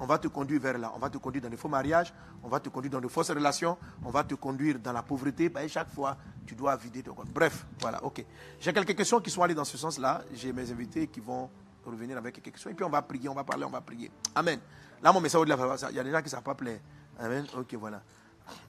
on 0.00 0.06
va 0.06 0.18
te 0.18 0.28
conduire 0.28 0.60
vers 0.60 0.78
là. 0.78 0.92
On 0.96 0.98
va 0.98 1.10
te 1.10 1.18
conduire 1.18 1.42
dans 1.42 1.50
des 1.50 1.58
faux 1.58 1.68
mariages, 1.68 2.12
on 2.42 2.48
va 2.48 2.58
te 2.58 2.70
conduire 2.70 2.92
dans 2.92 3.00
de 3.00 3.08
fausses 3.08 3.30
relations, 3.30 3.76
on 4.02 4.10
va 4.10 4.24
te 4.24 4.34
conduire 4.34 4.78
dans 4.78 4.92
la 4.92 5.02
pauvreté. 5.02 5.52
Et 5.62 5.68
chaque 5.68 5.90
fois, 5.90 6.16
tu 6.46 6.54
dois 6.54 6.74
vider 6.76 7.02
ton 7.02 7.14
compte. 7.14 7.28
Bref, 7.28 7.66
voilà, 7.80 8.02
ok. 8.02 8.24
J'ai 8.58 8.72
quelques 8.72 8.96
questions 8.96 9.20
qui 9.20 9.30
sont 9.30 9.42
allées 9.42 9.54
dans 9.54 9.64
ce 9.64 9.76
sens-là. 9.76 10.22
J'ai 10.32 10.52
mes 10.52 10.70
invités 10.72 11.06
qui 11.06 11.20
vont 11.20 11.50
revenir 11.84 12.16
avec 12.16 12.34
quelques 12.36 12.52
questions. 12.54 12.70
Et 12.70 12.74
puis 12.74 12.84
on 12.84 12.90
va 12.90 13.02
prier, 13.02 13.28
on 13.28 13.34
va 13.34 13.44
parler, 13.44 13.64
on 13.64 13.70
va 13.70 13.82
prier. 13.82 14.10
Amen. 14.34 14.58
Là, 15.02 15.12
mon 15.12 15.20
message, 15.20 15.42
il 15.44 15.96
y 15.96 16.00
a 16.00 16.04
des 16.04 16.10
gens 16.10 16.18
qui 16.18 16.24
ne 16.24 16.28
savent 16.30 16.42
pas 16.42 16.54
plaire. 16.54 16.80
Amen. 17.18 17.44
Ok, 17.56 17.74
voilà. 17.74 18.02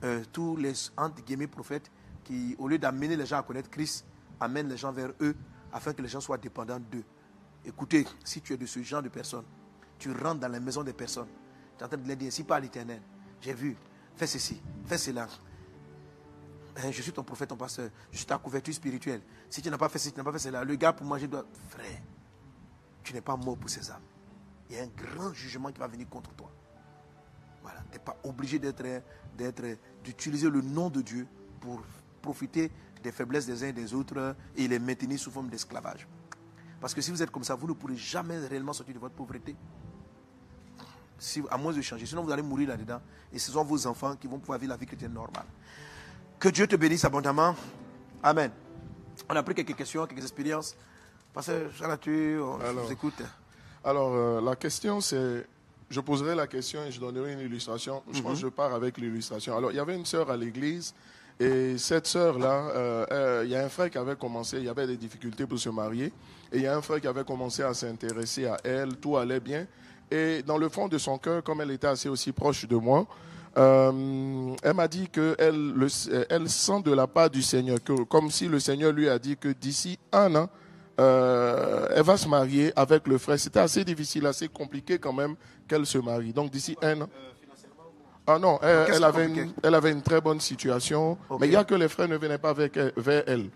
Euh, 0.04 0.24
tous 0.32 0.58
les 0.58 0.74
entre 0.98 1.24
guillemets 1.24 1.48
prophètes 1.48 1.90
qui, 2.26 2.56
au 2.60 2.68
lieu 2.68 2.78
d'amener 2.78 3.16
les 3.16 3.26
gens 3.26 3.40
à 3.40 3.44
connaître 3.44 3.70
Christ, 3.70 4.06
amènent 4.40 4.68
les 4.68 4.78
gens 4.78 4.92
vers 4.92 5.12
eux 5.22 5.36
afin 5.72 5.94
que 5.94 6.02
les 6.02 6.10
gens 6.10 6.20
soient 6.20 6.38
dépendants 6.38 6.80
d'eux. 6.80 7.04
Écoutez, 7.66 8.06
si 8.24 8.42
tu 8.42 8.54
es 8.54 8.58
de 8.58 8.66
ce 8.66 8.82
genre 8.84 9.02
de 9.02 9.10
personnes, 9.10 9.46
tu 10.02 10.12
rentres 10.12 10.40
dans 10.40 10.48
la 10.48 10.60
maison 10.60 10.84
des 10.84 10.94
personnes. 10.94 11.28
Tu 11.78 11.84
es 11.84 11.86
en 11.86 11.88
train 11.88 11.98
de 11.98 12.08
leur 12.08 12.18
dire, 12.18 12.28
ainsi 12.28 12.44
par 12.44 12.60
l'Éternel, 12.60 13.02
j'ai 13.40 13.54
vu, 13.54 13.78
fais 14.16 14.26
ceci, 14.26 14.60
fais 14.86 14.98
cela. 14.98 15.28
Hein, 16.76 16.90
je 16.92 17.02
suis 17.04 17.12
ton 17.12 17.24
prophète, 17.24 17.50
ton 17.50 17.56
pasteur, 17.56 17.92
je 18.12 18.18
suis 18.18 18.26
ta 18.26 18.40
couverture 18.40 18.74
spirituelle. 18.74 19.22
Si 19.48 19.62
tu 19.62 19.70
n'as 19.70 19.78
pas 19.78 19.90
fait 19.90 20.00
ceci, 20.00 20.12
tu 20.12 20.18
n'as 20.18 20.24
pas 20.24 20.32
fait 20.32 20.40
cela, 20.40 20.64
le 20.64 20.76
gars 20.76 20.92
pour 20.92 21.06
manger 21.06 21.28
doit... 21.28 21.46
Frère, 21.70 22.02
tu 23.04 23.14
n'es 23.14 23.22
pas 23.22 23.36
mort 23.36 23.58
pour 23.58 23.70
ces 23.70 23.92
âmes. 23.92 24.02
Il 24.70 24.76
y 24.76 24.80
a 24.80 24.84
un 24.84 24.88
grand 24.88 25.34
jugement 25.34 25.72
qui 25.72 25.80
va 25.80 25.88
venir 25.88 26.10
contre 26.10 26.34
toi. 26.34 26.52
Voilà, 27.62 27.84
tu 27.92 27.98
n'es 27.98 28.04
pas 28.04 28.18
obligé 28.24 28.58
d'être, 28.58 29.04
d'être, 29.38 29.78
d'utiliser 30.04 30.50
le 30.50 30.62
nom 30.62 30.90
de 30.90 31.02
Dieu 31.02 31.28
pour 31.60 31.80
profiter 32.24 32.72
des 33.04 33.12
faiblesses 33.12 33.46
des 33.46 33.64
uns 33.64 33.68
et 33.68 33.74
des 33.74 33.94
autres 33.94 34.36
et 34.56 34.68
les 34.68 34.80
maintenir 34.80 35.20
sous 35.20 35.30
forme 35.30 35.50
d'esclavage. 35.50 36.08
Parce 36.80 36.96
que 36.96 37.02
si 37.02 37.12
vous 37.12 37.22
êtes 37.22 37.30
comme 37.30 37.44
ça, 37.44 37.54
vous 37.54 37.68
ne 37.68 37.74
pourrez 37.74 37.98
jamais 37.98 38.40
réellement 38.40 38.74
sortir 38.74 38.96
de 38.96 39.00
votre 39.00 39.14
pauvreté 39.14 39.56
à 41.50 41.58
moins 41.58 41.74
de 41.74 41.82
changer. 41.82 42.06
Sinon, 42.06 42.24
vous 42.24 42.32
allez 42.32 42.42
mourir 42.42 42.70
là-dedans. 42.70 43.02
Et 43.34 43.40
ce 43.40 43.52
sont 43.52 43.64
vos 43.64 43.88
enfants 43.88 44.16
qui 44.16 44.28
vont 44.28 44.40
pouvoir 44.40 44.60
vivre 44.60 44.72
la 44.72 44.78
vie 44.78 44.86
chrétienne 44.86 45.14
normale. 45.14 45.46
Que 46.40 46.50
Dieu 46.50 46.68
te 46.68 46.76
bénisse 46.76 47.06
abondamment. 47.06 47.56
Amen. 48.24 48.52
On 49.30 49.36
a 49.36 49.44
pris 49.44 49.56
quelques 49.56 49.76
questions, 49.76 50.06
quelques 50.08 50.24
expériences. 50.24 50.76
Pasteur 51.34 51.72
tu 52.00 52.40
on 52.40 52.58
vous 52.58 52.92
écoute. 52.92 53.22
Alors, 53.84 54.14
euh, 54.14 54.42
la 54.42 54.56
question, 54.56 55.00
c'est. 55.02 55.48
Je 55.90 56.00
poserai 56.00 56.36
la 56.36 56.48
question 56.48 56.84
et 56.86 56.92
je 56.92 57.00
donnerai 57.00 57.34
une 57.34 57.40
illustration. 57.40 58.02
Je 58.14 58.22
pense 58.22 58.36
que 58.36 58.40
je 58.40 58.48
pars 58.48 58.74
avec 58.74 58.98
l'illustration. 58.98 59.58
Alors, 59.58 59.72
il 59.72 59.76
y 59.76 59.80
avait 59.80 59.96
une 59.96 60.06
sœur 60.06 60.30
à 60.32 60.38
l'église. 60.38 60.94
Et 61.38 61.78
cette 61.78 62.08
sœur-là, 62.08 62.70
euh, 62.76 63.06
euh, 63.12 63.42
il 63.44 63.52
y 63.52 63.56
a 63.56 63.66
un 63.66 63.70
frère 63.70 63.90
qui 63.90 63.98
avait 63.98 64.16
commencé, 64.16 64.58
il 64.58 64.66
y 64.66 64.70
avait 64.70 64.88
des 64.88 64.96
difficultés 64.96 65.46
pour 65.46 65.58
se 65.58 65.70
marier. 65.70 66.14
Et 66.52 66.58
il 66.58 66.62
y 66.62 66.68
a 66.68 66.78
un 66.78 66.82
frère 66.82 67.02
qui 67.02 67.08
avait 67.08 67.24
commencé 67.24 67.64
à 67.64 67.74
s'intéresser 67.74 68.46
à 68.46 68.58
elle, 68.64 68.96
tout 68.98 69.18
allait 69.18 69.40
bien. 69.40 69.66
Et 70.12 70.44
dans 70.44 70.58
le 70.58 70.70
fond 70.70 70.88
de 70.88 70.98
son 70.98 71.18
cœur, 71.18 71.42
comme 71.42 71.62
elle 71.62 71.72
était 71.72 71.88
assez 71.88 72.10
aussi 72.10 72.32
proche 72.34 72.68
de 72.68 72.76
moi, 72.76 73.08
euh, 73.58 74.56
elle 74.62 74.74
m'a 74.74 74.88
dit 74.88 75.08
qu'elle 75.10 75.88
elle 76.30 76.50
sent 76.50 76.82
de 76.84 76.94
la 76.94 77.08
part 77.08 77.30
du 77.30 77.42
Seigneur, 77.42 77.82
que, 77.84 78.04
comme 78.04 78.30
si 78.30 78.48
le 78.48 78.60
Seigneur 78.60 78.92
lui 78.92 79.10
a 79.10 79.18
dit 79.18 79.38
que 79.38 79.50
d'ici 79.50 79.98
un 80.12 80.36
an, 80.36 80.50
euh, 81.00 81.88
elle 81.96 82.04
va 82.04 82.18
se 82.18 82.28
marier 82.28 82.72
avec 82.76 83.08
le 83.08 83.18
frère. 83.18 83.40
C'était 83.40 83.60
assez 83.60 83.84
difficile, 83.84 84.26
assez 84.26 84.48
compliqué 84.48 85.00
quand 85.00 85.14
même 85.14 85.36
qu'elle 85.68 85.86
se 85.86 85.98
marie. 85.98 86.34
Donc 86.34 86.52
d'ici 86.52 86.78
un 86.82 87.02
an. 87.02 87.10
Ah 88.36 88.40
non, 88.40 88.60
elle, 88.62 89.04
avait 89.04 89.26
une, 89.26 89.52
elle, 89.64 89.76
avait 89.76 89.92
une, 89.92 90.02
très 90.02 90.22
bonne 90.22 90.40
situation, 90.40 91.18
mais 91.40 91.48
il 91.48 91.54
y 91.54 91.56
a 91.56 91.64
que 91.64 91.76
les 91.76 91.88
frères 91.88 92.08
ne 92.08 92.18
venaient 92.18 92.38
pas 92.38 92.50
avec 92.50 92.78
vers 92.98 93.24
elle. 93.28 93.50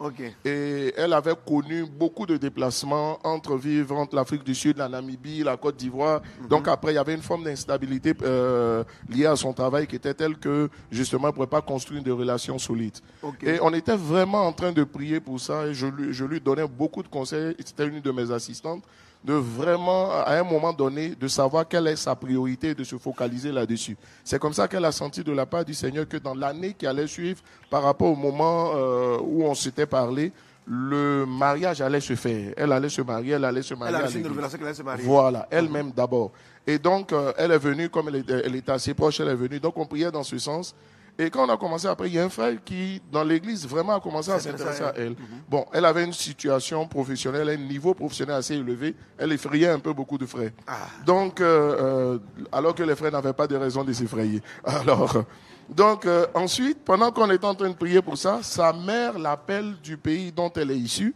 Et 0.43 0.93
elle 0.97 1.13
avait 1.13 1.35
connu 1.45 1.85
beaucoup 1.85 2.25
de 2.25 2.37
déplacements 2.37 3.19
entre 3.23 3.55
vivre 3.55 3.95
entre 3.97 4.15
l'Afrique 4.15 4.43
du 4.43 4.55
Sud, 4.55 4.77
la 4.77 4.89
Namibie, 4.89 5.43
la 5.43 5.57
Côte 5.57 5.77
d'Ivoire. 5.77 6.21
Mhm. 6.41 6.47
Donc 6.47 6.67
après, 6.67 6.91
il 6.91 6.95
y 6.95 6.99
avait 6.99 7.13
une 7.13 7.21
forme 7.21 7.43
d'instabilité 7.43 8.13
euh, 8.23 8.83
liée 9.09 9.25
à 9.25 9.35
son 9.35 9.53
travail 9.53 9.87
qui 9.87 9.95
était 9.95 10.13
telle 10.13 10.37
que 10.37 10.69
justement, 10.91 11.23
elle 11.27 11.29
ne 11.29 11.35
pouvait 11.35 11.47
pas 11.47 11.61
construire 11.61 12.03
de 12.03 12.11
relations 12.11 12.57
solides. 12.57 12.97
Et 13.43 13.57
on 13.61 13.73
était 13.73 13.95
vraiment 13.95 14.45
en 14.45 14.53
train 14.53 14.71
de 14.71 14.83
prier 14.83 15.19
pour 15.19 15.39
ça 15.39 15.67
et 15.67 15.73
je 15.73 15.87
lui, 15.87 16.13
je 16.13 16.25
lui 16.25 16.39
donnais 16.41 16.67
beaucoup 16.67 17.03
de 17.03 17.07
conseils. 17.07 17.55
C'était 17.65 17.87
une 17.87 18.01
de 18.01 18.11
mes 18.11 18.31
assistantes 18.31 18.83
de 19.25 19.33
vraiment, 19.33 20.11
à 20.11 20.35
un 20.35 20.43
moment 20.43 20.71
donné, 20.71 21.15
de 21.15 21.27
savoir 21.27 21.67
quelle 21.67 21.87
est 21.87 21.95
sa 21.95 22.15
priorité 22.15 22.69
et 22.69 22.75
de 22.75 22.83
se 22.83 22.95
focaliser 22.97 23.51
là-dessus. 23.51 23.97
C'est 24.23 24.37
comme 24.37 24.53
ça 24.53 24.67
qu'elle 24.67 24.85
a 24.85 24.91
senti 24.91 25.23
de 25.23 25.31
la 25.31 25.47
part 25.47 25.65
du 25.65 25.73
Seigneur 25.73 26.07
que 26.07 26.17
dans 26.17 26.35
l'année 26.35 26.75
qui 26.77 26.85
allait 26.85 27.07
suivre, 27.07 27.41
par 27.69 27.81
rapport 27.81 28.09
au 28.11 28.15
moment 28.15 28.73
euh, 28.75 29.17
où 29.19 29.43
on 29.43 29.55
s'était 29.55 29.87
parlé, 29.87 30.31
le 30.67 31.25
mariage 31.25 31.81
allait 31.81 31.99
se 31.99 32.15
faire. 32.15 32.53
Elle 32.55 32.71
allait 32.71 32.89
se 32.89 33.01
marier, 33.01 33.33
elle 33.33 33.45
allait 33.45 33.63
se 33.63 33.73
marier. 33.73 33.97
Elle 33.97 34.17
une 34.17 34.27
révélation 34.27 34.57
qu'elle 34.59 34.67
allait 34.67 34.75
se 34.75 34.83
marier. 34.83 35.03
Voilà, 35.03 35.47
elle-même 35.49 35.91
d'abord. 35.91 36.31
Et 36.67 36.77
donc, 36.77 37.11
euh, 37.11 37.33
elle 37.37 37.51
est 37.51 37.57
venue, 37.57 37.89
comme 37.89 38.09
elle 38.09 38.23
elle 38.27 38.55
était 38.55 38.71
assez 38.71 38.93
proche, 38.93 39.19
elle 39.19 39.29
est 39.29 39.35
venue. 39.35 39.59
Donc, 39.59 39.75
on 39.77 39.85
priait 39.85 40.11
dans 40.11 40.23
ce 40.23 40.37
sens. 40.37 40.75
Et 41.17 41.29
quand 41.29 41.47
on 41.47 41.49
a 41.49 41.55
commencé 41.55 41.87
après, 41.87 42.09
il 42.09 42.15
y 42.15 42.19
a 42.19 42.25
un 42.25 42.29
frère 42.29 42.57
qui, 42.63 43.01
dans 43.09 43.23
l'église, 43.23 43.65
vraiment 43.65 43.95
a 43.95 44.01
commencé 44.01 44.31
à 44.31 44.39
s'intéresser 44.39 44.83
à 44.83 44.93
elle. 44.97 45.11
Mhm. 45.11 45.17
Bon, 45.47 45.65
elle 45.71 45.85
avait 45.85 46.03
une 46.03 46.13
situation 46.13 46.85
professionnelle, 46.87 47.47
un 47.49 47.55
niveau 47.55 47.93
professionnel 47.93 48.35
assez 48.35 48.55
élevé. 48.55 48.95
Elle 49.17 49.31
effrayait 49.31 49.69
un 49.69 49.79
peu 49.79 49.93
beaucoup 49.93 50.17
de 50.17 50.25
frères. 50.25 50.51
Ah. 50.67 50.87
Donc, 51.05 51.39
euh, 51.39 52.15
euh, 52.15 52.19
alors 52.51 52.75
que 52.75 52.83
les 52.83 52.95
frères 52.95 53.13
n'avaient 53.13 53.33
pas 53.33 53.47
de 53.47 53.55
raison 53.55 53.85
de 53.85 53.93
s'effrayer. 53.93 54.41
Alors, 54.65 55.23
donc, 55.69 56.05
euh, 56.05 56.27
ensuite, 56.33 56.79
pendant 56.83 57.11
qu'on 57.11 57.29
était 57.31 57.45
en 57.45 57.55
train 57.55 57.69
de 57.69 57.75
prier 57.75 58.01
pour 58.01 58.17
ça, 58.17 58.39
sa 58.41 58.73
mère 58.73 59.17
l'appelle 59.17 59.75
du 59.81 59.95
pays 59.97 60.33
dont 60.33 60.51
elle 60.55 60.71
est 60.71 60.77
issue, 60.77 61.15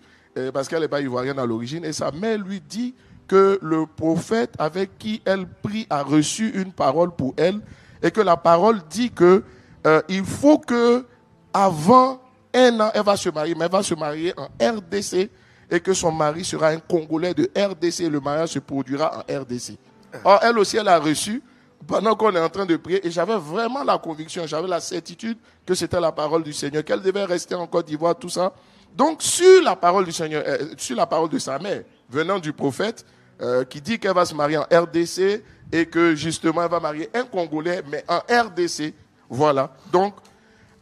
parce 0.53 0.69
qu'elle 0.69 0.79
n'est 0.79 0.87
pas 0.87 1.01
ivoirienne 1.01 1.37
à 1.37 1.45
l'origine, 1.45 1.83
et 1.83 1.91
sa 1.91 2.11
mère 2.11 2.37
lui 2.37 2.61
dit 2.61 2.95
que 3.27 3.59
le 3.61 3.85
prophète 3.85 4.53
avec 4.57 4.97
qui 4.97 5.21
elle 5.25 5.45
prie 5.45 5.85
a 5.89 6.01
reçu 6.01 6.49
une 6.49 6.71
parole 6.71 7.11
pour 7.11 7.33
elle 7.35 7.59
et 8.01 8.11
que 8.11 8.21
la 8.21 8.37
parole 8.37 8.79
dit 8.89 9.11
que 9.11 9.43
euh, 9.86 10.01
il 10.09 10.25
faut 10.25 10.57
que 10.57 11.05
avant 11.53 12.21
un 12.53 12.80
an, 12.80 12.91
elle 12.93 13.03
va 13.03 13.15
se 13.15 13.30
marier, 13.30 13.55
mais 13.55 13.65
elle 13.65 13.71
va 13.71 13.84
se 13.84 13.93
marier 13.93 14.34
en 14.38 14.47
RDC 14.61 15.30
et 15.71 15.80
que 15.80 15.93
son 15.93 16.11
mari 16.11 16.43
sera 16.43 16.69
un 16.69 16.80
Congolais 16.80 17.34
de 17.34 17.49
RDC 17.55 18.01
et 18.01 18.09
le 18.09 18.19
mariage 18.19 18.49
se 18.49 18.59
produira 18.59 19.19
en 19.19 19.41
RDC. 19.41 19.77
Or, 20.23 20.39
elle 20.41 20.57
aussi, 20.57 20.77
elle 20.77 20.88
a 20.88 20.99
reçu 20.99 21.41
pendant 21.88 22.15
qu'on 22.15 22.36
est 22.36 22.39
en 22.39 22.49
train 22.49 22.65
de 22.65 22.75
prier 22.77 23.05
et 23.05 23.11
j'avais 23.11 23.38
vraiment 23.38 23.84
la 23.84 23.97
conviction, 23.97 24.45
j'avais 24.45 24.67
la 24.67 24.80
certitude 24.80 25.38
que 25.65 25.75
c'était 25.75 25.99
la 25.99 26.11
parole 26.11 26.43
du 26.43 26.53
Seigneur, 26.53 26.84
qu'elle 26.84 27.01
devait 27.01 27.25
rester 27.25 27.55
en 27.55 27.67
Côte 27.67 27.88
d'Ivoire, 27.88 28.15
tout 28.15 28.30
ça. 28.30 28.53
Donc, 28.95 29.21
sur 29.21 29.61
la 29.63 29.75
parole 29.75 30.05
du 30.05 30.11
Seigneur, 30.11 30.43
euh, 30.45 30.57
sur 30.77 30.95
la 30.95 31.05
parole 31.05 31.30
de 31.30 31.39
sa 31.39 31.59
mère, 31.59 31.84
venant 32.09 32.39
du 32.39 32.53
prophète, 32.53 33.05
euh, 33.41 33.63
qui 33.63 33.80
dit 33.80 33.99
qu'elle 33.99 34.13
va 34.13 34.25
se 34.25 34.34
marier 34.34 34.57
en 34.57 34.63
RDC 34.63 35.43
et 35.71 35.86
que 35.86 36.15
justement 36.15 36.63
elle 36.63 36.71
va 36.71 36.80
marier 36.80 37.09
un 37.13 37.23
Congolais, 37.23 37.84
mais 37.89 38.03
en 38.07 38.17
RDC. 38.17 38.93
Voilà. 39.30 39.71
Donc, 39.91 40.15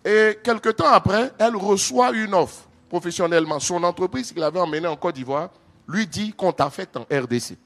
et 0.06 0.40
quelque 0.42 0.70
temps 0.70 0.92
après, 0.92 1.32
elle 1.38 1.56
reçoit 1.56 2.12
une 2.12 2.34
offre 2.34 2.68
professionnellement. 2.90 3.60
Son 3.60 3.84
entreprise 3.84 4.32
qu'il 4.32 4.44
avait 4.44 4.60
emmenée 4.60 4.88
en 4.88 4.96
Côte 4.96 5.16
d'Ivoire 5.16 5.50
lui 5.88 6.08
dit 6.08 6.34
qu'on 6.34 6.52
t'a 6.52 6.70
fait 6.70 6.90
en 6.96 7.02
RDC. 7.02 7.58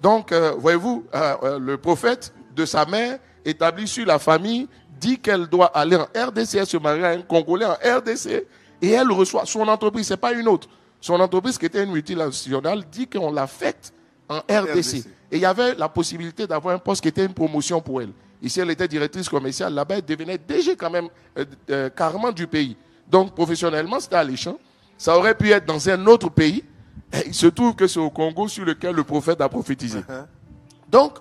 Donc, 0.00 0.32
euh, 0.32 0.52
voyez-vous, 0.58 1.04
euh, 1.14 1.58
le 1.58 1.76
prophète 1.76 2.32
de 2.54 2.64
sa 2.64 2.84
mère, 2.86 3.18
établi 3.44 3.86
sur 3.86 4.06
la 4.06 4.18
famille, 4.18 4.68
dit 4.98 5.18
qu'elle 5.18 5.46
doit 5.46 5.66
aller 5.66 5.96
en 5.96 6.06
RDC, 6.14 6.54
elle 6.54 6.66
se 6.66 6.76
marie 6.76 7.04
à 7.04 7.10
un 7.10 7.22
Congolais 7.22 7.66
en 7.66 7.74
RDC, 7.74 8.46
et 8.82 8.90
elle 8.90 9.10
reçoit 9.10 9.44
son 9.46 9.66
entreprise, 9.68 10.06
c'est 10.06 10.16
pas 10.16 10.32
une 10.32 10.48
autre. 10.48 10.68
Son 11.00 11.18
entreprise, 11.20 11.58
qui 11.58 11.66
était 11.66 11.82
une 11.82 11.92
multinationale, 11.92 12.84
dit 12.90 13.06
qu'on 13.06 13.32
l'a 13.32 13.46
faite 13.46 13.92
en 14.28 14.38
RDC. 14.38 15.06
Et 15.32 15.36
il 15.36 15.40
y 15.40 15.46
avait 15.46 15.74
la 15.74 15.88
possibilité 15.88 16.46
d'avoir 16.46 16.74
un 16.74 16.78
poste 16.78 17.02
qui 17.02 17.08
était 17.08 17.24
une 17.24 17.34
promotion 17.34 17.80
pour 17.80 18.02
elle. 18.02 18.12
Ici, 18.42 18.60
elle 18.60 18.70
était 18.70 18.88
directrice 18.88 19.28
commerciale. 19.28 19.74
Là-bas, 19.74 19.96
elle 19.96 20.04
devenait 20.04 20.38
DG 20.38 20.76
quand 20.76 20.90
même 20.90 21.08
euh, 21.36 21.44
euh, 21.70 21.90
carrément 21.90 22.32
du 22.32 22.46
pays. 22.46 22.76
Donc, 23.08 23.34
professionnellement, 23.34 24.00
c'était 24.00 24.16
alléchant. 24.16 24.58
Ça 24.96 25.16
aurait 25.16 25.34
pu 25.34 25.50
être 25.50 25.66
dans 25.66 25.88
un 25.88 26.06
autre 26.06 26.30
pays. 26.30 26.64
il 27.26 27.34
se 27.34 27.46
trouve 27.46 27.74
que 27.74 27.86
c'est 27.86 28.00
au 28.00 28.10
Congo 28.10 28.48
sur 28.48 28.64
lequel 28.64 28.94
le 28.94 29.04
prophète 29.04 29.40
a 29.40 29.48
prophétisé. 29.48 30.00
Uh-huh. 30.00 30.26
Donc, 30.88 31.18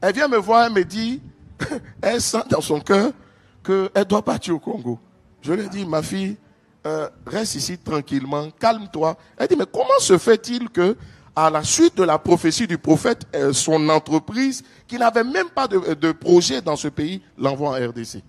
elle 0.00 0.14
vient 0.14 0.28
me 0.28 0.38
voir, 0.38 0.66
elle 0.66 0.72
me 0.72 0.84
dit, 0.84 1.20
elle 2.02 2.20
sent 2.20 2.44
dans 2.48 2.60
son 2.60 2.80
cœur 2.80 3.12
qu'elle 3.64 4.04
doit 4.04 4.22
partir 4.22 4.54
au 4.54 4.58
Congo. 4.58 4.98
Je 5.42 5.52
lui 5.52 5.64
ai 5.64 5.68
dit, 5.68 5.84
ma 5.84 6.02
fille, 6.02 6.36
euh, 6.86 7.08
reste 7.26 7.56
ici 7.56 7.78
tranquillement, 7.78 8.48
calme-toi. 8.58 9.16
Elle 9.36 9.48
dit, 9.48 9.56
mais 9.56 9.66
comment 9.70 9.98
se 9.98 10.16
fait-il 10.16 10.68
que, 10.70 10.96
à 11.34 11.50
la 11.50 11.62
suite 11.62 11.96
de 11.96 12.02
la 12.02 12.18
prophétie 12.18 12.66
du 12.66 12.78
prophète, 12.78 13.22
euh, 13.34 13.52
son 13.52 13.88
entreprise, 13.88 14.62
qui 14.86 14.98
n'avait 14.98 15.24
même 15.24 15.48
pas 15.48 15.68
de, 15.68 16.12
projet 16.12 16.60
dans 16.60 16.76
ce 16.76 16.88
pays, 16.88 17.22
l'envoie 17.38 17.70
en 17.70 17.88
RDC 17.88 18.22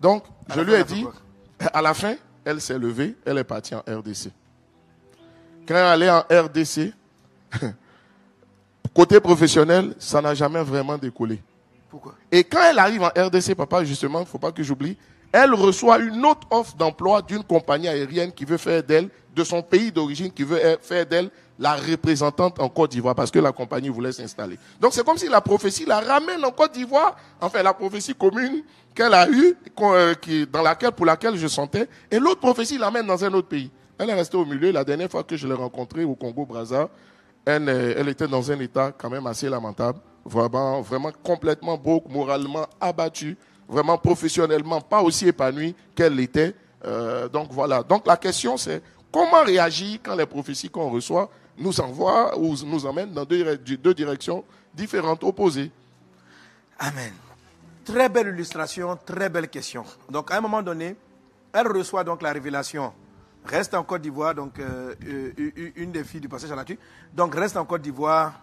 Donc, 0.00 0.24
je 0.54 0.60
lui 0.60 0.74
ai 0.74 0.84
dit, 0.84 1.06
à 1.72 1.82
la 1.82 1.94
fin, 1.94 2.14
elle 2.44 2.60
s'est 2.60 2.78
levée, 2.78 3.16
elle 3.24 3.38
est 3.38 3.44
partie 3.44 3.74
en 3.74 3.80
RDC. 3.80 4.30
Quand 5.66 5.92
elle 5.94 6.02
est 6.02 6.10
en 6.10 6.20
RDC, 6.20 6.92
côté 8.94 9.20
professionnel, 9.20 9.94
ça 9.98 10.20
n'a 10.20 10.34
jamais 10.34 10.62
vraiment 10.62 10.98
décollé. 10.98 11.42
Pourquoi? 11.90 12.14
Et 12.30 12.44
quand 12.44 12.60
elle 12.68 12.78
arrive 12.78 13.02
en 13.02 13.08
RDC, 13.08 13.54
papa, 13.54 13.84
justement, 13.84 14.20
il 14.20 14.24
ne 14.24 14.28
faut 14.28 14.38
pas 14.38 14.52
que 14.52 14.62
j'oublie, 14.62 14.96
elle 15.32 15.54
reçoit 15.54 15.98
une 15.98 16.24
autre 16.24 16.46
offre 16.50 16.76
d'emploi 16.76 17.22
d'une 17.22 17.42
compagnie 17.42 17.88
aérienne 17.88 18.32
qui 18.32 18.44
veut 18.44 18.56
faire 18.56 18.82
d'elle, 18.82 19.08
de 19.34 19.44
son 19.44 19.62
pays 19.62 19.90
d'origine, 19.90 20.30
qui 20.30 20.44
veut 20.44 20.60
faire 20.80 21.06
d'elle 21.06 21.30
la 21.58 21.74
représentante 21.76 22.60
en 22.60 22.68
Côte 22.68 22.90
d'Ivoire 22.90 23.14
parce 23.14 23.30
que 23.30 23.38
la 23.38 23.52
compagnie 23.52 23.88
voulait 23.88 24.12
s'installer. 24.12 24.58
Donc 24.80 24.92
c'est 24.92 25.04
comme 25.04 25.18
si 25.18 25.28
la 25.28 25.40
prophétie 25.40 25.84
la 25.84 26.00
ramène 26.00 26.44
en 26.44 26.50
Côte 26.50 26.72
d'Ivoire, 26.72 27.16
enfin 27.40 27.62
la 27.62 27.72
prophétie 27.72 28.14
commune 28.14 28.62
qu'elle 28.94 29.14
a 29.14 29.28
eue, 29.28 29.56
euh, 29.80 30.14
dans 30.52 30.62
laquelle, 30.62 30.92
pour 30.92 31.06
laquelle 31.06 31.36
je 31.36 31.46
sentais, 31.46 31.88
et 32.10 32.18
l'autre 32.18 32.40
prophétie 32.40 32.78
l'amène 32.78 33.06
dans 33.06 33.24
un 33.24 33.32
autre 33.34 33.48
pays. 33.48 33.70
Elle 33.98 34.10
est 34.10 34.14
restée 34.14 34.36
au 34.36 34.44
milieu. 34.44 34.72
La 34.72 34.84
dernière 34.84 35.08
fois 35.10 35.22
que 35.22 35.36
je 35.36 35.46
l'ai 35.46 35.54
rencontrée 35.54 36.04
au 36.04 36.14
Congo-Brazza, 36.16 36.88
elle, 37.44 37.68
euh, 37.68 37.94
elle, 37.96 38.08
était 38.08 38.26
dans 38.26 38.50
un 38.50 38.58
état 38.58 38.92
quand 38.96 39.10
même 39.10 39.26
assez 39.26 39.48
lamentable, 39.48 40.00
vraiment, 40.24 40.80
vraiment 40.80 41.12
complètement 41.22 41.76
broke, 41.76 42.08
moralement 42.08 42.66
abattue 42.80 43.36
vraiment 43.68 43.98
professionnellement 43.98 44.80
pas 44.80 45.02
aussi 45.02 45.28
épanouie 45.28 45.74
qu'elle 45.94 46.14
l'était. 46.14 46.54
Euh, 46.84 47.28
donc 47.28 47.48
voilà. 47.50 47.82
Donc 47.82 48.06
la 48.06 48.16
question 48.16 48.56
c'est 48.56 48.82
comment 49.14 49.44
réagir 49.44 50.00
quand 50.02 50.16
les 50.16 50.26
prophéties 50.26 50.68
qu'on 50.68 50.90
reçoit 50.90 51.30
nous 51.56 51.80
envoient 51.80 52.36
ou 52.36 52.56
nous 52.66 52.84
emmènent 52.84 53.12
dans 53.12 53.24
deux, 53.24 53.94
directions 53.94 54.44
différentes, 54.74 55.22
opposées? 55.22 55.70
Amen. 56.80 57.12
Très 57.84 58.08
belle 58.08 58.28
illustration, 58.28 58.98
très 59.06 59.28
belle 59.28 59.48
question. 59.48 59.84
Donc 60.10 60.32
à 60.32 60.38
un 60.38 60.40
moment 60.40 60.62
donné, 60.62 60.96
elle 61.52 61.68
reçoit 61.68 62.02
donc 62.02 62.22
la 62.22 62.32
révélation. 62.32 62.92
Reste 63.44 63.74
en 63.74 63.84
Côte 63.84 64.02
d'Ivoire, 64.02 64.34
donc 64.34 64.58
euh, 64.58 64.94
euh, 65.06 65.70
une 65.76 65.92
des 65.92 66.02
filles 66.02 66.22
du 66.22 66.28
passage 66.28 66.50
à 66.50 66.56
la 66.56 66.64
tue. 66.64 66.78
Donc 67.12 67.36
reste 67.36 67.56
en 67.56 67.64
Côte 67.64 67.82
d'Ivoire. 67.82 68.40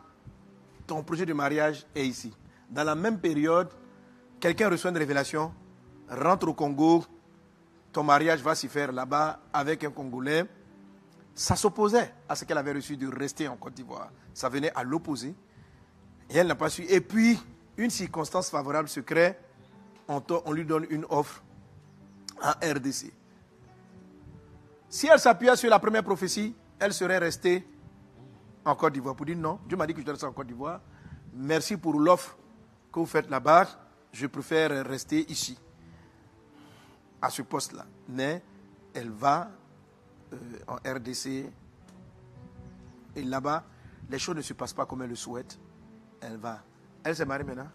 Ton 0.87 1.03
projet 1.03 1.25
de 1.25 1.33
mariage 1.33 1.85
est 1.93 2.07
ici. 2.07 2.31
Dans 2.69 2.85
la 2.85 2.95
même 2.95 3.19
période, 3.19 3.67
quelqu'un 4.39 4.69
reçoit 4.69 4.91
une 4.91 4.97
révélation, 4.97 5.51
rentre 6.09 6.47
au 6.47 6.53
Congo, 6.53 7.03
ton 7.91 8.03
mariage 8.03 8.39
va 8.41 8.55
s'y 8.55 8.69
faire 8.69 8.93
là-bas 8.93 9.39
avec 9.51 9.83
un 9.83 9.91
Congolais. 9.91 10.45
Ça 11.41 11.55
s'opposait 11.55 12.13
à 12.29 12.35
ce 12.35 12.45
qu'elle 12.45 12.59
avait 12.59 12.73
reçu 12.73 12.95
de 12.95 13.07
rester 13.07 13.47
en 13.47 13.57
Côte 13.57 13.73
d'Ivoire. 13.73 14.11
Ça 14.31 14.47
venait 14.47 14.71
à 14.75 14.83
l'opposé. 14.83 15.33
Et 16.29 16.37
elle 16.37 16.45
n'a 16.45 16.53
pas 16.53 16.69
su. 16.69 16.83
Et 16.83 17.01
puis, 17.01 17.39
une 17.77 17.89
circonstance 17.89 18.51
favorable 18.51 18.87
se 18.87 18.99
crée. 18.99 19.35
On, 20.07 20.51
lui 20.51 20.65
donne 20.65 20.85
une 20.91 21.03
offre 21.09 21.41
en 22.43 22.51
RDC. 22.63 23.11
Si 24.87 25.07
elle 25.07 25.19
s'appuyait 25.19 25.55
sur 25.55 25.71
la 25.71 25.79
première 25.79 26.03
prophétie, 26.03 26.55
elle 26.77 26.93
serait 26.93 27.17
restée 27.17 27.67
en 28.63 28.75
Côte 28.75 28.93
d'Ivoire. 28.93 29.15
Pour 29.15 29.25
dire 29.25 29.35
non, 29.35 29.57
Dieu 29.67 29.75
m'a 29.75 29.87
dit 29.87 29.93
que 29.95 30.01
je 30.01 30.05
dois 30.05 30.13
rester 30.13 30.27
en 30.27 30.33
Côte 30.33 30.45
d'Ivoire. 30.45 30.79
Merci 31.33 31.75
pour 31.75 31.99
l'offre 31.99 32.37
que 32.93 32.99
vous 32.99 33.07
faites 33.07 33.31
là-bas 33.31 33.67
je 34.11 34.27
préfère 34.27 34.85
rester 34.85 35.25
ici, 35.31 35.57
à 37.19 37.31
ce 37.31 37.41
poste-là. 37.41 37.87
Mais 38.09 38.43
elle 38.93 39.09
va 39.09 39.49
en 40.67 40.75
RDC 40.75 41.45
et 43.15 43.23
là-bas, 43.23 43.63
les 44.09 44.19
choses 44.19 44.35
ne 44.35 44.41
se 44.41 44.53
passent 44.53 44.73
pas 44.73 44.85
comme 44.85 45.01
elle 45.01 45.09
le 45.09 45.15
souhaite. 45.15 45.59
Elle 46.21 46.37
va. 46.37 46.59
Elle 47.03 47.15
s'est 47.15 47.25
mariée 47.25 47.43
maintenant? 47.43 47.67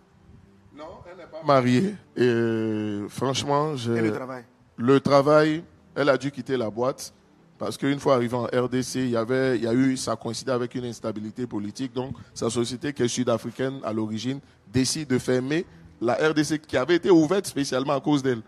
Non, 0.76 0.84
elle 1.11 1.16
n'est 1.16 1.26
pas 1.26 1.42
mariée. 1.42 1.96
Et 2.16 2.22
euh, 2.22 3.09
franchement, 3.09 3.74
Et 3.74 4.00
le 4.00 4.12
travail? 4.12 4.44
Le 4.76 5.00
travail, 5.00 5.64
elle 5.94 6.09
a 6.09 6.18
dû 6.18 6.30
quitter 6.30 6.57
la 6.57 6.70
boîte. 6.70 7.12
Parce 7.59 7.78
qu'une 7.78 7.98
fois 7.98 8.16
arrivée 8.16 8.36
en 8.36 8.44
RDC, 8.44 8.96
il 8.96 9.11
y, 9.11 9.16
avait, 9.16 9.57
il 9.57 9.64
y 9.64 9.66
a 9.66 9.72
eu, 9.72 9.96
ça 9.96 10.14
coïncidait 10.14 10.52
avec 10.52 10.74
une 10.74 10.84
instabilité 10.84 11.46
politique. 11.46 11.94
Donc, 11.94 12.14
sa 12.34 12.50
société, 12.50 12.92
qui 12.92 13.02
est 13.02 13.09
sud-africaine 13.09 13.80
à 13.82 13.94
l'origine, 13.94 14.40
décide 14.70 15.09
de 15.09 15.18
fermer 15.18 15.64
la 15.98 16.14
RDC 16.14 16.61
qui 16.61 16.76
avait 16.76 16.96
été 16.96 17.11
ouverte 17.11 17.46
spécialement 17.46 17.94
à 17.94 18.00
cause 18.00 18.22
d'elle. 18.22 18.42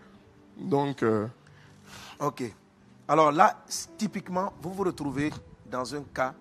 Donc. 0.59 1.01
Euh, 1.01 1.25
ok. 2.19 2.53
Alors 3.09 3.31
là, 3.31 3.65
typiquement, 3.97 4.53
vous 4.61 4.71
vous 4.71 4.83
retrouvez 4.83 5.31
dans 5.65 5.95
un 5.95 6.03
cas 6.13 6.35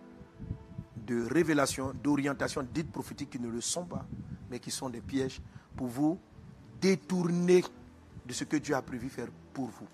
de 0.95 1.27
révélation, 1.27 1.95
d'orientation 1.95 2.63
dites 2.63 2.93
prophétiques 2.93 3.31
qui 3.31 3.41
ne 3.41 3.49
le 3.49 3.63
sont 3.63 3.87
pas, 3.87 4.05
mais 4.51 4.61
qui 4.61 4.71
sont 4.71 4.91
des 4.91 5.01
pièges 5.01 5.41
pour 5.75 5.87
vous 5.87 6.21
détourner 6.79 7.65
de 8.27 8.33
ce 8.35 8.45
que 8.45 8.59
Dieu 8.59 8.75
a 8.75 8.83
prévu 8.83 9.09
faire 9.09 9.29
pour 9.55 9.69
vous. 9.69 9.87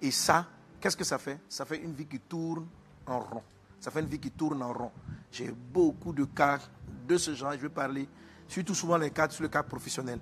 Et 0.00 0.12
ça, 0.12 0.46
qu'est-ce 0.80 0.96
que 0.96 1.02
ça 1.02 1.18
fait? 1.18 1.40
Ça 1.48 1.64
fait 1.64 1.78
une 1.78 1.92
vie 1.92 2.06
qui 2.06 2.20
tourne 2.20 2.68
en 3.04 3.18
rond. 3.18 3.42
Ça 3.80 3.90
fait 3.90 3.98
une 3.98 4.06
vie 4.06 4.20
qui 4.20 4.30
tourne 4.30 4.62
en 4.62 4.72
rond. 4.72 4.92
J'ai 5.32 5.50
beaucoup 5.50 6.12
de 6.12 6.24
cas 6.24 6.60
de 7.08 7.16
ce 7.16 7.34
genre. 7.34 7.50
Je 7.54 7.58
vais 7.58 7.68
parler 7.68 8.08
surtout 8.46 8.76
souvent 8.76 8.96
les 8.96 9.10
cas 9.10 9.28
sur 9.28 9.42
le 9.42 9.48
cas 9.48 9.64
professionnel. 9.64 10.20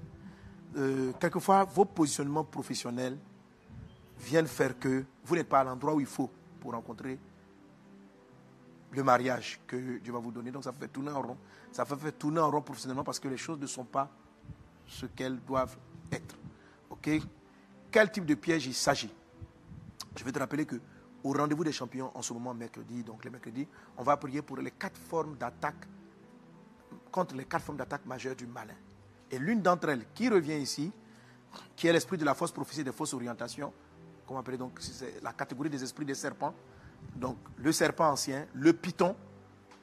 Euh, 0.79 1.13
quelquefois, 1.21 1.65
vos 1.65 1.85
positionnements 1.85 2.45
professionnels 2.45 3.19
viennent 4.19 4.47
faire 4.47 4.79
que 4.79 5.05
vous 5.25 5.35
n'êtes 5.35 5.49
pas 5.49 5.61
à 5.61 5.65
l'endroit 5.65 5.95
où 5.95 6.01
il 6.01 6.07
faut 6.07 6.31
pour 6.61 6.73
rencontrer 6.73 7.19
le 8.93 9.03
mariage 9.03 9.61
que 9.67 9.99
Dieu 9.99 10.13
va 10.13 10.19
vous 10.19 10.31
donner. 10.31 10.51
Donc 10.51 10.65
ça 10.65 10.73
fait 10.73 10.89
tourner 10.89 11.11
en 11.11 11.23
rond. 11.23 11.37
Ça 11.73 11.85
fait 11.85 12.13
tourner 12.13 12.41
en 12.41 12.51
rond 12.51 12.63
professionnellement 12.63 13.05
parce 13.05 13.19
que 13.19 13.29
les 13.29 13.37
choses 13.37 13.59
ne 13.59 13.67
sont 13.67 13.85
pas 13.85 14.09
ce 14.87 15.07
qu'elles 15.07 15.41
doivent 15.41 15.77
être. 16.13 16.37
OK? 16.91 17.11
Quel 17.91 18.11
type 18.11 18.27
de 18.27 18.35
piège 18.35 18.67
il 18.67 18.75
s'agit? 18.75 19.13
Je 20.17 20.25
vais 20.25 20.33
te 20.33 20.39
rappeler 20.39 20.65
que 20.67 20.77
au 21.25 21.33
rendez-vous 21.33 21.65
des 21.65 21.73
champions 21.73 22.11
en 22.15 22.23
ce 22.23 22.33
moment 22.33 22.53
mercredi, 22.53 23.03
donc 23.03 23.25
le 23.25 23.31
mercredi, 23.31 23.67
on 23.97 24.03
va 24.03 24.17
prier 24.17 24.43
pour 24.43 24.59
les 24.59 24.71
quatre 24.71 24.99
formes 24.99 25.37
d'attaque 25.37 25.89
contre 27.11 27.35
les 27.35 27.45
quatre 27.45 27.65
formes 27.65 27.79
d'attaque 27.79 28.05
majeures 28.05 28.37
du 28.37 28.47
malin. 28.47 28.75
Et 29.31 29.39
l'une 29.39 29.63
d'entre 29.63 29.89
elles 29.89 30.05
qui 30.15 30.29
revient 30.29 30.59
ici, 30.59 30.93
qui 31.75 31.87
est 31.87 31.93
l'esprit 31.93 32.19
de 32.19 32.25
la 32.25 32.35
fausse 32.35 32.53
prophétie, 32.53 32.85
des 32.85 32.93
fausses 32.93 33.15
orientations, 33.15 33.73
comment 34.27 34.41
appeler 34.41 34.59
donc 34.59 34.79
la 35.23 35.33
catégorie 35.33 35.71
des 35.71 35.83
esprits 35.83 36.05
des 36.05 36.15
serpents. 36.15 36.55
Donc 37.17 37.37
le 37.57 37.73
serpent 37.73 38.11
ancien, 38.11 38.47
le 38.55 38.73
python, 38.73 39.15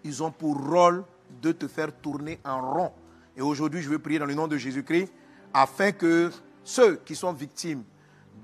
ils 0.04 0.24
ont 0.24 0.32
pour 0.32 0.58
rôle 0.58 1.04
de 1.42 1.52
te 1.52 1.68
faire 1.68 1.96
tourner 2.02 2.39
en 2.44 2.74
rond. 2.74 2.92
Et 3.36 3.42
aujourd'hui, 3.42 3.82
je 3.82 3.89
veux 3.89 4.00
prier 4.00 4.20
dans 4.20 4.26
le 4.26 4.34
nom 4.34 4.48
de 4.48 4.58
Jésus-Christ 4.58 5.12
afin 5.54 5.92
que 5.92 6.32
ceux 6.64 6.98
qui 6.98 7.16
sont 7.16 7.34
victimes 7.34 7.84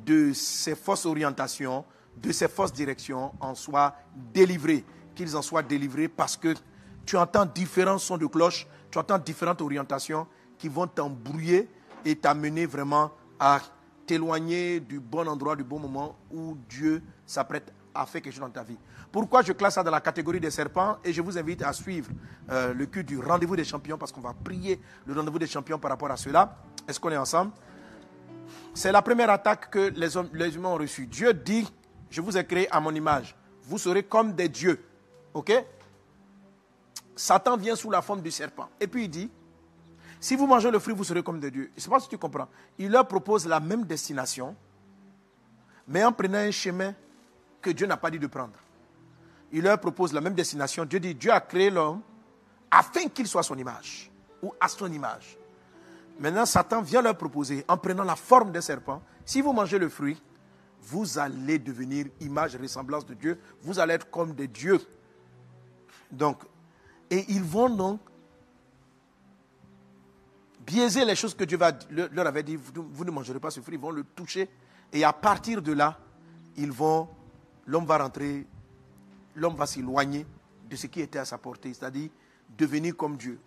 de 0.06 0.32
ces 0.34 0.76
fausses 0.76 1.06
orientations, 1.06 1.84
de 2.16 2.32
ces 2.32 2.48
fausses 2.48 2.74
directions, 2.74 3.34
en 3.40 3.56
soient 3.56 3.96
délivrés, 4.34 4.86
qu'ils 5.16 5.36
en 5.36 5.42
soient 5.42 5.64
délivrés 5.64 6.08
parce 6.08 6.38
que 6.38 6.54
tu 7.06 7.18
entends 7.18 7.46
différents 7.46 7.98
sons 7.98 8.18
de 8.18 8.26
cloche, 8.26 8.68
tu 8.92 8.98
entends 8.98 9.18
différentes 9.18 9.62
orientations 9.62 10.28
qui 10.58 10.70
vont 10.70 10.88
t'embrouiller 10.88 11.70
et 12.06 12.16
t'amener 12.16 12.66
vraiment 12.66 13.12
à 13.40 13.60
t'éloigner 14.08 14.80
du 14.80 15.00
bon 15.00 15.28
endroit, 15.28 15.56
du 15.56 15.64
bon 15.64 15.80
moment 15.80 16.16
où 16.32 16.58
Dieu 16.68 17.04
s'apprête 17.26 17.72
à 17.94 18.06
faire 18.06 18.22
quelque 18.22 18.34
chose 18.34 18.42
dans 18.42 18.50
ta 18.50 18.64
vie. 18.64 18.78
Pourquoi 19.12 19.42
je 19.42 19.52
classe 19.54 19.76
ça 19.76 19.84
dans 19.84 19.92
la 19.92 20.02
catégorie 20.02 20.40
des 20.40 20.52
serpents 20.52 20.98
et 21.04 21.12
je 21.12 21.22
vous 21.22 21.38
invite 21.38 21.62
à 21.64 21.74
suivre 21.74 22.10
euh, 22.50 22.74
le 22.74 22.86
culte 22.86 23.08
du 23.08 23.20
rendez-vous 23.20 23.56
des 23.56 23.64
champions 23.64 23.98
parce 23.98 24.12
qu'on 24.12 24.22
va 24.22 24.34
prier 24.34 24.80
le 25.06 25.14
rendez-vous 25.14 25.40
des 25.40 25.48
champions 25.48 25.78
par 25.78 25.92
rapport 25.92 26.12
à 26.12 26.18
cela. 26.18 26.58
Est-ce 26.88 27.00
qu'on 27.00 27.10
est 27.12 27.18
ensemble? 27.18 27.52
C'est 28.74 28.92
la 28.92 29.02
première 29.02 29.30
attaque 29.30 29.70
que 29.70 29.92
les, 29.96 30.16
hommes, 30.16 30.30
les 30.34 30.56
humains 30.56 30.70
ont 30.70 30.78
reçue. 30.78 31.08
Dieu 31.08 31.34
dit, 31.34 31.68
je 32.10 32.22
vous 32.22 32.38
ai 32.38 32.46
créé 32.46 32.72
à 32.72 32.80
mon 32.80 32.94
image. 32.94 33.36
Vous 33.64 33.78
serez 33.78 34.04
comme 34.04 34.34
des 34.34 34.48
dieux. 34.48 34.82
OK? 35.34 35.52
Satan 37.16 37.58
vient 37.58 37.76
sous 37.76 37.90
la 37.90 38.02
forme 38.02 38.22
du 38.22 38.32
serpent. 38.32 38.70
Et 38.80 38.88
puis 38.88 39.06
il 39.06 39.10
dit, 39.10 39.32
si 40.20 40.36
vous 40.36 40.48
mangez 40.48 40.72
le 40.72 40.80
fruit, 40.80 40.94
vous 40.94 41.04
serez 41.04 41.22
comme 41.24 41.40
des 41.40 41.52
dieux. 41.52 41.70
Je 41.74 41.80
ne 41.80 41.82
sais 41.82 41.90
pas 41.90 42.00
si 42.00 42.10
tu 42.10 42.18
comprends. 42.18 42.48
Il 42.78 42.92
leur 42.92 43.08
propose 43.08 43.46
la 43.46 43.60
même 43.60 43.84
destination, 43.84 44.56
mais 45.88 46.04
en 46.04 46.12
prenant 46.12 46.40
un 46.40 46.52
chemin 46.52 46.94
que 47.62 47.70
Dieu 47.70 47.86
n'a 47.88 47.98
pas 47.98 48.10
dit 48.10 48.20
de 48.20 48.28
prendre. 48.28 48.60
Il 49.52 49.64
leur 49.64 49.80
propose 49.80 50.14
la 50.14 50.22
même 50.22 50.34
destination. 50.34 50.86
Dieu 50.86 51.00
dit, 51.00 51.16
Dieu 51.16 51.32
a 51.32 51.40
créé 51.40 51.70
l'homme 51.70 52.02
afin 52.70 53.08
qu'il 53.08 53.28
soit 53.28 53.44
son 53.44 53.58
image, 53.58 54.12
ou 54.42 54.54
à 54.60 54.68
son 54.68 54.92
image. 54.92 55.38
Maintenant, 56.20 56.46
Satan 56.46 56.82
vient 56.82 57.02
leur 57.02 57.18
proposer, 57.18 57.64
en 57.68 57.78
prenant 57.78 58.04
la 58.04 58.16
forme 58.16 58.52
d'un 58.52 58.62
serpent, 58.62 59.02
si 59.24 59.42
vous 59.42 59.54
mangez 59.54 59.78
le 59.78 59.88
fruit, 59.88 60.22
vous 60.82 61.18
allez 61.20 61.60
devenir 61.60 62.08
image 62.22 62.56
et 62.56 62.58
ressemblance 62.58 63.06
de 63.06 63.14
Dieu. 63.14 63.40
Vous 63.62 63.80
allez 63.80 63.96
être 63.96 64.10
comme 64.10 64.34
des 64.34 64.48
dieux. 64.48 64.80
Donc, 66.12 66.44
et 67.10 67.26
ils 67.30 67.44
vont 67.44 67.70
donc 67.70 68.00
biaiser 70.68 71.06
les 71.06 71.16
choses 71.16 71.34
que 71.34 71.46
Dieu 71.46 71.58
leur 71.90 72.28
avait 72.28 72.44
dit, 72.44 72.58
vous, 72.58 73.06
ne 73.06 73.12
mangerez 73.12 73.40
pas 73.40 73.50
ce 73.50 73.62
fruit, 73.62 73.76
ils 73.76 73.82
vont 73.82 73.92
le 73.92 74.04
toucher. 74.04 74.50
Et 74.92 75.04
à 75.04 75.14
partir 75.14 75.62
de 75.62 75.72
là, 75.72 75.98
l'homme 76.58 77.86
va 77.86 77.98
rentrer, 77.98 78.46
l'homme 79.36 79.56
va 79.56 79.66
s'éloigner 79.66 80.26
de 80.70 80.76
ce 80.76 80.88
qui 80.88 81.00
était 81.00 81.20
à 81.20 81.26
sa 81.26 81.38
portée, 81.38 81.74
c'est-à-dire 81.74 82.10
devenir 82.58 82.96
comme 82.98 83.16
Dieu. 83.16 83.40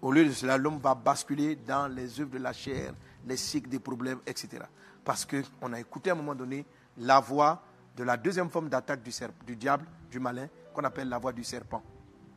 Au 0.00 0.10
lieu 0.12 0.24
de 0.24 0.32
cela, 0.32 0.56
l'homme 0.56 0.78
va 0.78 0.94
basculer 0.94 1.56
dans 1.56 1.88
les 1.88 2.20
œuvres 2.20 2.30
de 2.32 2.38
la 2.38 2.52
chair, 2.54 2.94
les 3.26 3.36
cycles 3.36 3.68
des 3.68 3.78
problèmes, 3.78 4.20
etc. 4.26 4.64
Parce 5.04 5.26
qu'on 5.26 5.72
a 5.72 5.80
écouté 5.80 6.10
à 6.10 6.14
un 6.14 6.16
moment 6.16 6.34
donné 6.34 6.64
la 6.98 7.20
voix 7.20 7.62
de 7.96 8.04
la 8.04 8.16
deuxième 8.16 8.48
forme 8.48 8.68
d'attaque 8.68 9.02
du 9.02 9.56
diable, 9.56 9.86
du 10.10 10.20
malin, 10.20 10.48
qu'on 10.72 10.84
appelle 10.84 11.08
la 11.08 11.18
voix 11.18 11.32
du 11.32 11.44
serpent 11.44 11.82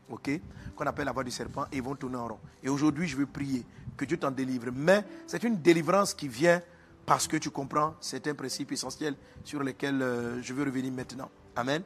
ok, 0.09 0.41
qu'on 0.75 0.85
appelle 0.85 1.05
la 1.05 1.11
voix 1.11 1.23
du 1.23 1.31
serpent, 1.31 1.65
et 1.71 1.77
ils 1.77 1.83
vont 1.83 1.95
tourner 1.95 2.17
en 2.17 2.27
rond. 2.27 2.39
Et 2.63 2.69
aujourd'hui, 2.69 3.07
je 3.07 3.17
veux 3.17 3.25
prier 3.25 3.65
que 3.95 4.05
Dieu 4.05 4.17
t'en 4.17 4.31
délivre. 4.31 4.71
Mais 4.73 5.03
c'est 5.27 5.43
une 5.43 5.57
délivrance 5.57 6.13
qui 6.13 6.27
vient 6.27 6.61
parce 7.05 7.27
que 7.27 7.37
tu 7.37 7.49
comprends 7.49 7.95
certains 7.99 8.35
principes 8.35 8.71
essentiels 8.71 9.15
sur 9.43 9.63
lesquels 9.63 10.01
euh, 10.01 10.41
je 10.41 10.53
veux 10.53 10.63
revenir 10.63 10.91
maintenant. 10.93 11.29
Amen. 11.55 11.83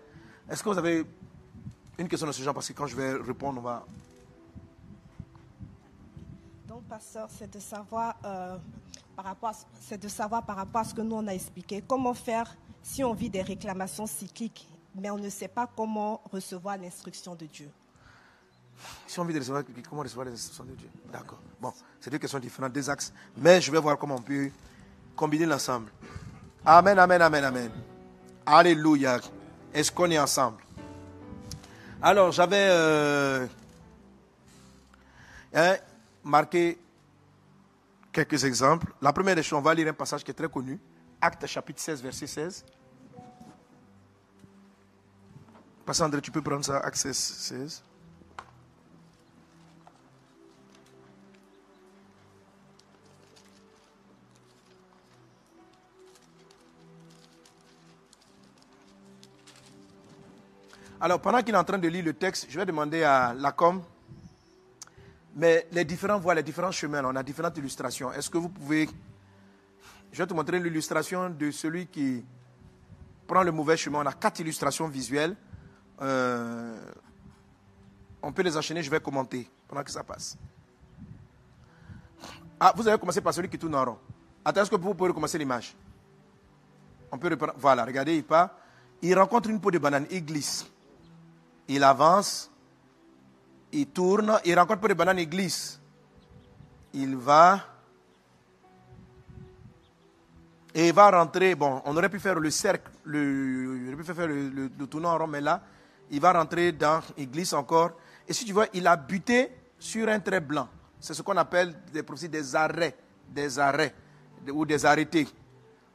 Est-ce 0.50 0.62
que 0.62 0.70
vous 0.70 0.78
avez 0.78 1.06
une 1.98 2.08
question 2.08 2.28
de 2.28 2.34
ce 2.34 2.44
genre? 2.44 2.54
Parce 2.54 2.68
que 2.68 2.74
quand 2.74 2.88
je 2.88 2.96
vais 2.96 3.14
répondre, 3.14 3.60
on 3.60 3.64
va. 3.64 3.86
Donc, 6.68 6.84
pasteur, 6.84 7.30
c'est 7.30 7.52
de 7.52 7.60
savoir, 7.60 8.16
euh, 8.26 8.58
par 9.16 9.26
rapport, 9.26 9.54
c'est 9.80 10.02
de 10.02 10.08
savoir 10.08 10.46
par 10.46 10.58
rapport 10.58 10.82
à 10.82 10.84
ce 10.84 10.94
que 10.94 11.02
nous 11.02 11.16
on 11.16 11.28
a 11.28 11.34
expliqué, 11.34 11.84
comment 11.88 12.14
faire 12.14 12.56
si 12.82 13.04
on 13.04 13.14
vit 13.14 13.30
des 13.30 13.42
réclamations 13.42 14.06
cycliques, 14.06 14.68
mais 14.94 15.10
on 15.10 15.18
ne 15.18 15.30
sait 15.30 15.48
pas 15.48 15.68
comment 15.74 16.22
recevoir 16.32 16.78
l'instruction 16.78 17.34
de 17.34 17.46
Dieu? 17.46 17.70
Si 19.08 19.20
on 19.20 19.26
veut 19.26 19.38
recevoir, 19.38 19.64
comment 19.90 20.02
recevoir 20.02 20.26
les 20.26 20.34
instructions 20.34 20.64
de 20.64 20.74
Dieu? 20.74 20.90
D'accord. 21.12 21.40
Bon, 21.62 21.74
c'est 22.00 22.10
deux 22.10 22.18
questions 22.18 22.40
différentes, 22.40 22.74
deux 22.74 22.90
axes. 22.90 23.14
Mais 23.38 23.62
je 23.62 23.72
vais 23.72 23.80
voir 23.80 23.98
comment 23.98 24.16
on 24.16 24.22
peut 24.22 24.50
combiner 25.16 25.46
l'ensemble. 25.46 25.92
Amen, 26.66 26.98
amen, 26.98 27.22
amen, 27.22 27.44
amen. 27.44 27.72
Alléluia. 28.46 29.20
Est-ce 29.74 29.92
qu'on 29.92 30.10
est 30.10 30.20
ensemble? 30.20 30.62
Alors, 32.02 32.32
j'avais 32.32 32.68
euh, 32.70 33.48
hein, 35.54 35.76
marqué 36.24 36.78
quelques 38.12 38.44
exemples. 38.44 38.94
La 39.02 39.14
première 39.14 39.36
des 39.36 39.44
choses, 39.44 39.60
on 39.60 39.62
va 39.62 39.74
lire 39.74 39.88
un 39.88 39.94
passage 39.94 40.24
qui 40.24 40.32
est 40.32 40.34
très 40.34 40.50
connu. 40.50 40.80
Acte 41.22 41.46
chapitre 41.48 41.80
16, 41.82 42.02
verset 42.02 42.28
16. 42.28 42.66
Pasteur 45.86 46.08
André, 46.08 46.22
tu 46.22 46.32
peux 46.32 46.42
prendre 46.42 46.64
ça, 46.64 46.78
Acte 46.80 46.98
16, 46.98 47.84
Alors, 61.04 61.20
pendant 61.20 61.42
qu'il 61.44 61.54
est 61.54 61.58
en 61.58 61.66
train 61.66 61.78
de 61.78 61.88
lire 61.90 62.06
le 62.06 62.14
texte, 62.14 62.48
je 62.50 62.58
vais 62.58 62.66
demander 62.66 63.04
à 63.04 63.34
la 63.34 63.52
com, 63.52 63.84
mais 65.36 65.68
les 65.74 65.84
différents 65.84 66.18
voies, 66.18 66.34
les 66.34 66.44
différents 66.44 66.72
chemins, 66.72 67.04
on 67.04 67.14
a 67.18 67.22
différentes 67.22 67.58
illustrations. 67.58 68.14
Est-ce 68.14 68.30
que 68.30 68.38
vous 68.38 68.48
pouvez. 68.48 68.88
Je 70.14 70.18
vais 70.18 70.26
te 70.26 70.34
montrer 70.34 70.62
l'illustration 70.62 71.30
de 71.30 71.52
celui 71.52 71.88
qui 71.88 72.24
prend 73.28 73.44
le 73.44 73.52
mauvais 73.52 73.76
chemin. 73.76 74.00
On 74.00 74.06
a 74.06 74.14
quatre 74.14 74.40
illustrations 74.40 74.88
visuelles. 74.88 75.36
Euh, 76.02 76.74
on 78.22 78.32
peut 78.32 78.44
les 78.44 78.56
enchaîner, 78.56 78.82
je 78.82 78.90
vais 78.90 79.02
commenter 79.02 79.50
pendant 79.68 79.84
que 79.84 79.92
ça 79.92 80.06
passe. 80.06 80.38
Ah, 82.58 82.72
vous 82.78 82.88
avez 82.88 82.98
commencé 82.98 83.20
par 83.20 83.34
celui 83.34 83.50
qui 83.50 83.60
tourne 83.60 83.76
en 83.76 83.84
rond. 83.84 83.98
Attends, 84.46 84.62
est-ce 84.62 84.72
que 84.72 84.78
vous 84.78 84.94
pouvez 84.94 85.10
recommencer 85.10 85.38
l'image? 85.38 85.76
On 87.12 87.18
peut 87.18 87.28
reprendre. 87.28 87.56
Voilà, 87.58 87.84
regardez, 87.84 88.16
il 88.16 88.24
part. 88.24 88.52
Il 89.02 89.20
rencontre 89.20 89.50
une 89.50 89.60
peau 89.60 89.70
de 89.70 89.80
banane, 89.80 90.08
il 90.10 90.24
glisse 90.24 90.66
il 91.68 91.84
avance, 91.84 92.52
il 93.72 93.88
tourne, 93.88 94.40
il 94.46 94.58
rencontre 94.58 94.80
pour 94.80 94.90
les 94.90 94.96
bananes, 94.96 95.20
il 95.20 95.30
glisse. 95.30 95.80
Il 96.94 97.16
va. 97.16 97.60
Et 100.76 100.88
il 100.88 100.94
va 100.94 101.10
rentrer. 101.10 101.56
Bon, 101.56 101.82
on 101.86 101.96
aurait 101.96 102.10
pu 102.10 102.20
faire 102.20 102.40
le 102.40 102.50
cercle, 102.50 102.92
le, 103.04 103.82
on 103.84 103.88
aurait 103.88 104.04
pu 104.04 104.14
faire 104.14 104.28
le, 104.28 104.50
le, 104.50 104.88
tournant 104.88 105.14
en 105.14 105.18
rond, 105.18 105.28
mais 105.28 105.42
là, 105.42 105.62
il 106.12 106.20
va 106.20 106.34
rentrer 106.34 106.72
dans. 106.72 107.02
Il 107.18 107.30
glisse 107.30 107.54
encore. 107.54 107.92
Et 108.28 108.34
si 108.34 108.46
tu 108.46 108.54
vois, 108.54 108.68
il 108.74 108.86
a 108.88 108.96
buté 108.96 109.52
sur 109.80 110.08
un 110.08 110.20
trait 110.20 110.40
blanc. 110.40 110.68
C'est 111.00 111.14
ce 111.14 111.22
qu'on 111.22 111.38
appelle 111.38 111.76
des, 111.92 112.04
des 112.30 112.56
arrêts. 112.56 112.96
Des 113.28 113.60
arrêts. 113.60 113.94
Ou 114.52 114.66
des 114.66 114.86
arrêtés. 114.86 115.28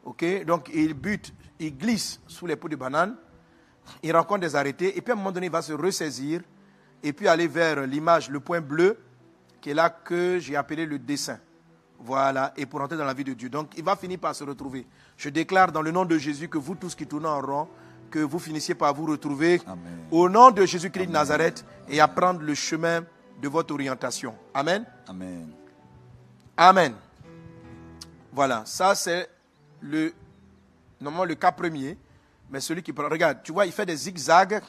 OK? 0.04 0.44
Donc, 0.44 0.70
il 0.74 0.94
bute, 0.94 1.32
il 1.58 1.76
glisse 1.76 2.20
sous 2.26 2.46
les 2.46 2.56
pots 2.56 2.68
de 2.68 2.76
banane 2.76 3.16
il 4.02 4.14
rencontre 4.14 4.40
des 4.40 4.56
arrêtés, 4.56 4.96
et 4.96 5.00
puis 5.00 5.12
à 5.12 5.14
un 5.14 5.18
moment 5.18 5.32
donné, 5.32 5.46
il 5.46 5.52
va 5.52 5.62
se 5.62 5.72
ressaisir, 5.72 6.40
et 7.02 7.12
puis 7.12 7.28
aller 7.28 7.46
vers 7.46 7.86
l'image, 7.86 8.30
le 8.30 8.40
point 8.40 8.60
bleu, 8.60 8.98
qui 9.60 9.70
est 9.70 9.74
là 9.74 9.90
que 9.90 10.38
j'ai 10.38 10.56
appelé 10.56 10.86
le 10.86 10.98
dessin. 10.98 11.38
Voilà, 12.00 12.52
et 12.56 12.64
pour 12.64 12.80
entrer 12.80 12.96
dans 12.96 13.04
la 13.04 13.14
vie 13.14 13.24
de 13.24 13.32
Dieu. 13.32 13.48
Donc, 13.48 13.72
il 13.76 13.82
va 13.82 13.96
finir 13.96 14.18
par 14.18 14.34
se 14.34 14.44
retrouver. 14.44 14.86
Je 15.16 15.30
déclare 15.30 15.72
dans 15.72 15.82
le 15.82 15.90
nom 15.90 16.04
de 16.04 16.16
Jésus 16.16 16.48
que 16.48 16.58
vous 16.58 16.76
tous 16.76 16.94
qui 16.94 17.06
tournez 17.06 17.26
en 17.26 17.40
rond, 17.40 17.68
que 18.10 18.20
vous 18.20 18.38
finissiez 18.38 18.74
par 18.74 18.94
vous 18.94 19.06
retrouver 19.06 19.60
au 20.10 20.28
nom 20.28 20.50
de 20.50 20.64
Jésus-Christ 20.64 21.06
de 21.06 21.12
Nazareth 21.12 21.64
et 21.88 22.00
à 22.00 22.08
prendre 22.08 22.40
le 22.40 22.54
chemin 22.54 23.02
de 23.40 23.48
votre 23.48 23.74
orientation. 23.74 24.34
Amen. 24.54 24.84
Amen. 25.06 25.50
Amen. 26.56 26.94
Voilà, 28.32 28.62
ça 28.64 28.94
c'est 28.94 29.28
le, 29.80 30.12
normalement 31.00 31.24
le 31.24 31.34
cas 31.34 31.52
premier. 31.52 31.96
Mais 32.50 32.60
celui 32.60 32.82
qui 32.82 32.92
prend, 32.92 33.08
regarde, 33.08 33.38
tu 33.42 33.52
vois, 33.52 33.66
il 33.66 33.72
fait 33.72 33.86
des 33.86 33.96
zigzags. 33.96 34.62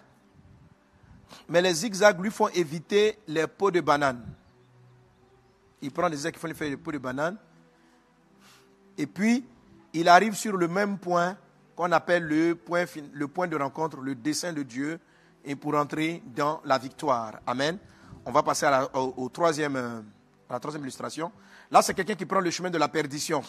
Mais 1.47 1.61
les 1.61 1.73
zigzags 1.73 2.19
lui 2.19 2.32
font 2.32 2.49
éviter 2.49 3.19
les 3.27 3.47
pots 3.47 3.71
de 3.71 3.82
banane. 3.82 4.25
Il 5.82 5.91
prend 5.91 6.09
des 6.09 6.17
zigzags 6.17 6.34
qui 6.34 6.39
font 6.39 6.53
faire 6.53 6.69
les 6.69 6.77
pots 6.77 6.91
de 6.91 6.97
banane. 6.97 7.38
Et 8.97 9.07
puis, 9.07 9.45
il 9.93 10.07
arrive 10.09 10.36
sur 10.36 10.57
le 10.57 10.67
même 10.67 10.97
point 10.97 11.38
qu'on 11.75 11.91
appelle 11.91 12.23
le 12.23 12.55
point, 12.55 12.86
le 13.13 13.27
point 13.27 13.47
de 13.47 13.55
rencontre, 13.55 14.01
le 14.01 14.15
dessein 14.15 14.51
de 14.51 14.63
Dieu, 14.63 14.99
et 15.45 15.55
pour 15.55 15.75
entrer 15.75 16.21
dans 16.36 16.61
la 16.65 16.77
victoire. 16.77 17.39
Amen. 17.47 17.77
On 18.25 18.32
va 18.32 18.43
passer 18.43 18.65
la, 18.65 18.93
au, 18.95 19.30
troisième, 19.30 19.77
euh, 19.77 20.01
à 20.49 20.53
la 20.53 20.59
troisième 20.59 20.84
illustration. 20.84 21.32
Là, 21.71 21.82
c'est 21.82 21.93
quelqu'un 21.93 22.15
qui 22.15 22.25
prend 22.25 22.41
le 22.41 22.51
chemin 22.51 22.69
de 22.69 22.77
la 22.77 22.89
perdition. 22.89 23.41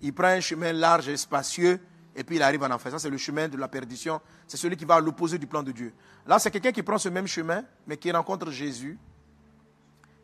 Il 0.00 0.14
prend 0.14 0.28
un 0.28 0.40
chemin 0.40 0.72
large 0.72 1.08
et 1.08 1.16
spacieux 1.16 1.80
et 2.16 2.24
puis 2.24 2.36
il 2.36 2.42
arrive 2.42 2.62
en 2.62 2.70
enfer. 2.70 2.90
Ça, 2.90 2.98
c'est 2.98 3.10
le 3.10 3.18
chemin 3.18 3.46
de 3.46 3.56
la 3.56 3.68
perdition. 3.68 4.20
C'est 4.48 4.56
celui 4.56 4.76
qui 4.76 4.84
va 4.84 4.94
à 4.94 5.00
l'opposé 5.00 5.38
du 5.38 5.46
plan 5.46 5.62
de 5.62 5.70
Dieu. 5.70 5.92
Là, 6.26 6.38
c'est 6.38 6.50
quelqu'un 6.50 6.72
qui 6.72 6.82
prend 6.82 6.98
ce 6.98 7.10
même 7.10 7.26
chemin, 7.26 7.62
mais 7.86 7.98
qui 7.98 8.10
rencontre 8.10 8.50
Jésus. 8.50 8.98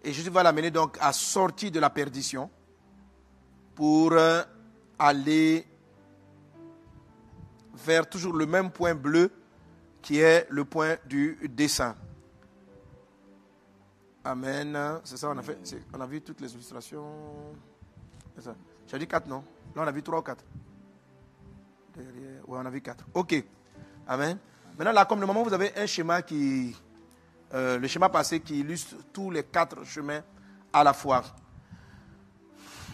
Et 0.02 0.12
Jésus 0.12 0.30
va 0.30 0.42
l'amener 0.42 0.70
donc 0.70 0.96
à 1.00 1.12
sortir 1.12 1.70
de 1.70 1.78
la 1.78 1.90
perdition. 1.90 2.50
pour 3.74 4.12
euh, 4.12 4.42
aller 4.98 5.66
vers 7.74 8.08
toujours 8.08 8.34
le 8.34 8.46
même 8.46 8.70
point 8.70 8.94
bleu 8.94 9.30
qui 10.00 10.18
est 10.18 10.46
le 10.50 10.64
point 10.64 10.96
du 11.06 11.38
dessin. 11.48 11.96
Amen. 14.24 15.00
C'est 15.04 15.16
ça, 15.16 15.30
on 15.30 15.38
a 15.38 15.42
fait. 15.42 15.58
On 15.92 16.00
a 16.00 16.06
vu 16.06 16.20
toutes 16.20 16.40
les 16.40 16.52
illustrations. 16.52 17.54
J'ai 18.86 18.98
dit 18.98 19.06
quatre, 19.06 19.26
non? 19.26 19.44
Là, 19.74 19.82
on 19.82 19.86
a 19.86 19.92
vu 19.92 20.02
trois 20.02 20.18
ou 20.18 20.22
quatre. 20.22 20.44
Oui, 21.96 22.04
on 22.58 22.66
a 22.66 22.70
vu 22.70 22.80
quatre. 22.80 23.04
Ok. 23.14 23.44
Amen. 24.06 24.38
Maintenant, 24.78 24.92
là, 24.92 25.04
comme 25.04 25.20
le 25.20 25.26
moment, 25.26 25.42
vous 25.42 25.52
avez 25.52 25.72
un 25.76 25.86
schéma 25.86 26.22
qui. 26.22 26.76
Euh, 27.54 27.78
le 27.78 27.86
schéma 27.86 28.08
passé 28.08 28.40
qui 28.40 28.60
illustre 28.60 28.96
tous 29.12 29.30
les 29.30 29.44
quatre 29.44 29.84
chemins 29.84 30.22
à 30.72 30.82
la 30.82 30.92
fois. 30.92 31.22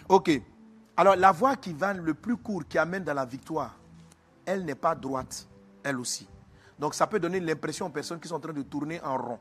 Ok. 0.09 0.31
Alors, 0.97 1.15
la 1.15 1.31
voie 1.31 1.57
qui 1.57 1.73
va 1.73 1.93
le 1.93 2.15
plus 2.15 2.37
court, 2.37 2.65
qui 2.69 2.77
amène 2.77 3.05
dans 3.05 3.15
la 3.15 3.25
victoire, 3.25 3.77
elle 4.45 4.65
n'est 4.65 4.75
pas 4.75 4.97
droite, 4.97 5.47
elle 5.85 6.01
aussi. 6.01 6.29
Donc, 6.77 6.95
ça 6.95 7.07
peut 7.07 7.21
donner 7.21 7.39
l'impression 7.39 7.87
aux 7.87 7.91
personnes 7.91 8.19
qui 8.19 8.27
sont 8.27 8.35
en 8.35 8.41
train 8.41 8.53
de 8.53 8.63
tourner 8.63 9.01
en 9.03 9.17
rond. 9.17 9.39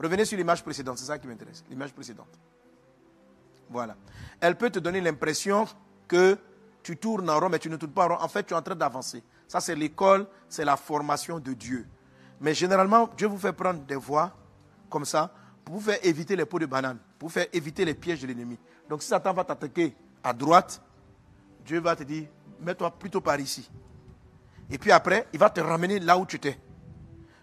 Revenez 0.00 0.24
sur 0.24 0.38
l'image 0.38 0.62
précédente, 0.62 0.98
c'est 0.98 1.04
ça 1.04 1.18
qui 1.18 1.26
m'intéresse. 1.26 1.62
L'image 1.68 1.92
précédente. 1.92 2.38
Voilà. 3.68 3.96
Elle 4.40 4.56
peut 4.56 4.70
te 4.70 4.78
donner 4.78 5.00
l'impression 5.00 5.66
que 6.08 6.38
tu 6.84 6.96
tournes 6.96 7.28
en 7.28 7.40
rond, 7.40 7.48
mais 7.48 7.58
tu 7.58 7.68
ne 7.68 7.76
tournes 7.76 7.92
pas 7.92 8.04
en 8.04 8.08
rond. 8.10 8.22
En 8.22 8.28
fait, 8.28 8.44
tu 8.44 8.54
es 8.54 8.56
en 8.56 8.62
train 8.62 8.76
d'avancer. 8.76 9.24
Ça, 9.48 9.58
c'est 9.58 9.74
l'école, 9.74 10.28
c'est 10.48 10.64
la 10.64 10.76
formation 10.76 11.40
de 11.40 11.52
Dieu. 11.52 11.88
Mais 12.40 12.54
généralement, 12.54 13.08
Dieu 13.16 13.26
vous 13.26 13.38
fait 13.38 13.52
prendre 13.52 13.80
des 13.80 13.96
voies 13.96 14.30
comme 14.88 15.04
ça 15.04 15.32
pour 15.64 15.74
vous 15.74 15.80
faire 15.80 15.98
éviter 16.02 16.36
les 16.36 16.44
pots 16.44 16.60
de 16.60 16.66
banane, 16.66 16.98
pour 17.18 17.28
vous 17.28 17.32
faire 17.32 17.46
éviter 17.52 17.84
les 17.84 17.94
pièges 17.94 18.22
de 18.22 18.28
l'ennemi. 18.28 18.56
Donc, 18.88 19.02
si 19.02 19.08
Satan 19.08 19.32
va 19.32 19.42
t'attaquer 19.42 19.96
à 20.22 20.32
droite, 20.32 20.80
Dieu 21.64 21.80
va 21.80 21.96
te 21.96 22.04
dire, 22.04 22.28
mets-toi 22.60 22.90
plutôt 22.92 23.20
par 23.20 23.40
ici. 23.40 23.68
Et 24.70 24.78
puis 24.78 24.92
après, 24.92 25.26
il 25.32 25.38
va 25.38 25.50
te 25.50 25.60
ramener 25.60 25.98
là 25.98 26.16
où 26.16 26.26
tu 26.26 26.36
étais. 26.36 26.58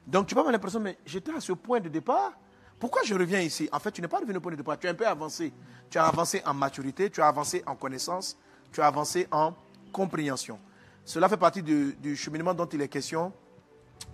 Donc 0.08 0.28
tu 0.28 0.36
vas 0.36 0.42
avoir 0.42 0.52
l'impression, 0.52 0.80
mais 0.80 0.98
j'étais 1.06 1.32
à 1.32 1.40
ce 1.40 1.54
point 1.54 1.80
de 1.80 1.90
départ. 1.90 2.34
Pourquoi 2.80 3.04
je 3.04 3.14
reviens 3.14 3.40
ici? 3.40 3.70
En 3.72 3.80
fait, 3.80 3.92
tu 3.92 4.02
n'es 4.02 4.08
pas 4.08 4.18
revenu 4.18 4.38
au 4.38 4.42
point 4.42 4.52
de 4.52 4.58
départ. 4.58 4.78
Tu 4.80 4.88
as 4.88 4.92
un 4.92 4.96
peu 4.96 5.08
avancé. 5.08 5.54
Tu 5.90 5.98
as 5.98 6.06
avancé 6.06 6.42
en 6.46 6.54
maturité, 6.54 7.10
tu 7.10 7.22
as 7.22 7.28
avancé 7.28 7.64
en 7.68 7.76
connaissance, 7.76 8.38
tu 8.72 8.82
as 8.82 8.88
avancé 8.88 9.28
en 9.32 9.54
compréhension. 9.92 10.60
Cela 11.06 11.28
fait 11.28 11.38
partie 11.38 11.64
du, 11.64 12.16
cheminement 12.16 12.54
dont 12.54 12.66
il 12.68 12.82
est 12.82 12.88
question. 12.88 13.34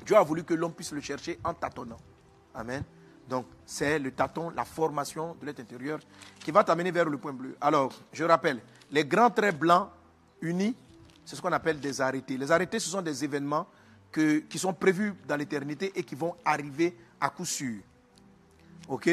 Dieu 0.05 0.15
a 0.15 0.23
voulu 0.23 0.43
que 0.43 0.53
l'homme 0.53 0.73
puisse 0.73 0.91
le 0.91 1.01
chercher 1.01 1.39
en 1.43 1.53
tâtonnant. 1.53 1.97
Amen. 2.55 2.83
Donc, 3.29 3.45
c'est 3.65 3.99
le 3.99 4.11
tâton, 4.11 4.49
la 4.51 4.63
formation 4.63 5.35
de 5.39 5.45
l'être 5.45 5.59
intérieur 5.59 5.99
qui 6.39 6.51
va 6.51 6.63
t'amener 6.63 6.91
vers 6.91 7.05
le 7.05 7.17
point 7.17 7.33
bleu. 7.33 7.57
Alors, 7.59 7.91
je 8.13 8.23
rappelle, 8.23 8.61
les 8.89 9.03
grands 9.03 9.29
traits 9.29 9.57
blancs 9.57 9.89
unis, 10.41 10.75
c'est 11.25 11.35
ce 11.35 11.41
qu'on 11.41 11.51
appelle 11.51 11.79
des 11.79 11.99
arrêtés. 11.99 12.37
Les 12.37 12.51
arrêtés, 12.51 12.79
ce 12.79 12.89
sont 12.89 13.01
des 13.01 13.23
événements 13.23 13.67
qui 14.11 14.57
sont 14.57 14.73
prévus 14.73 15.13
dans 15.27 15.35
l'éternité 15.35 15.91
et 15.93 16.03
qui 16.03 16.15
vont 16.15 16.35
arriver 16.45 16.97
à 17.19 17.29
coup 17.29 17.45
sûr. 17.45 17.81
Ok? 18.87 19.09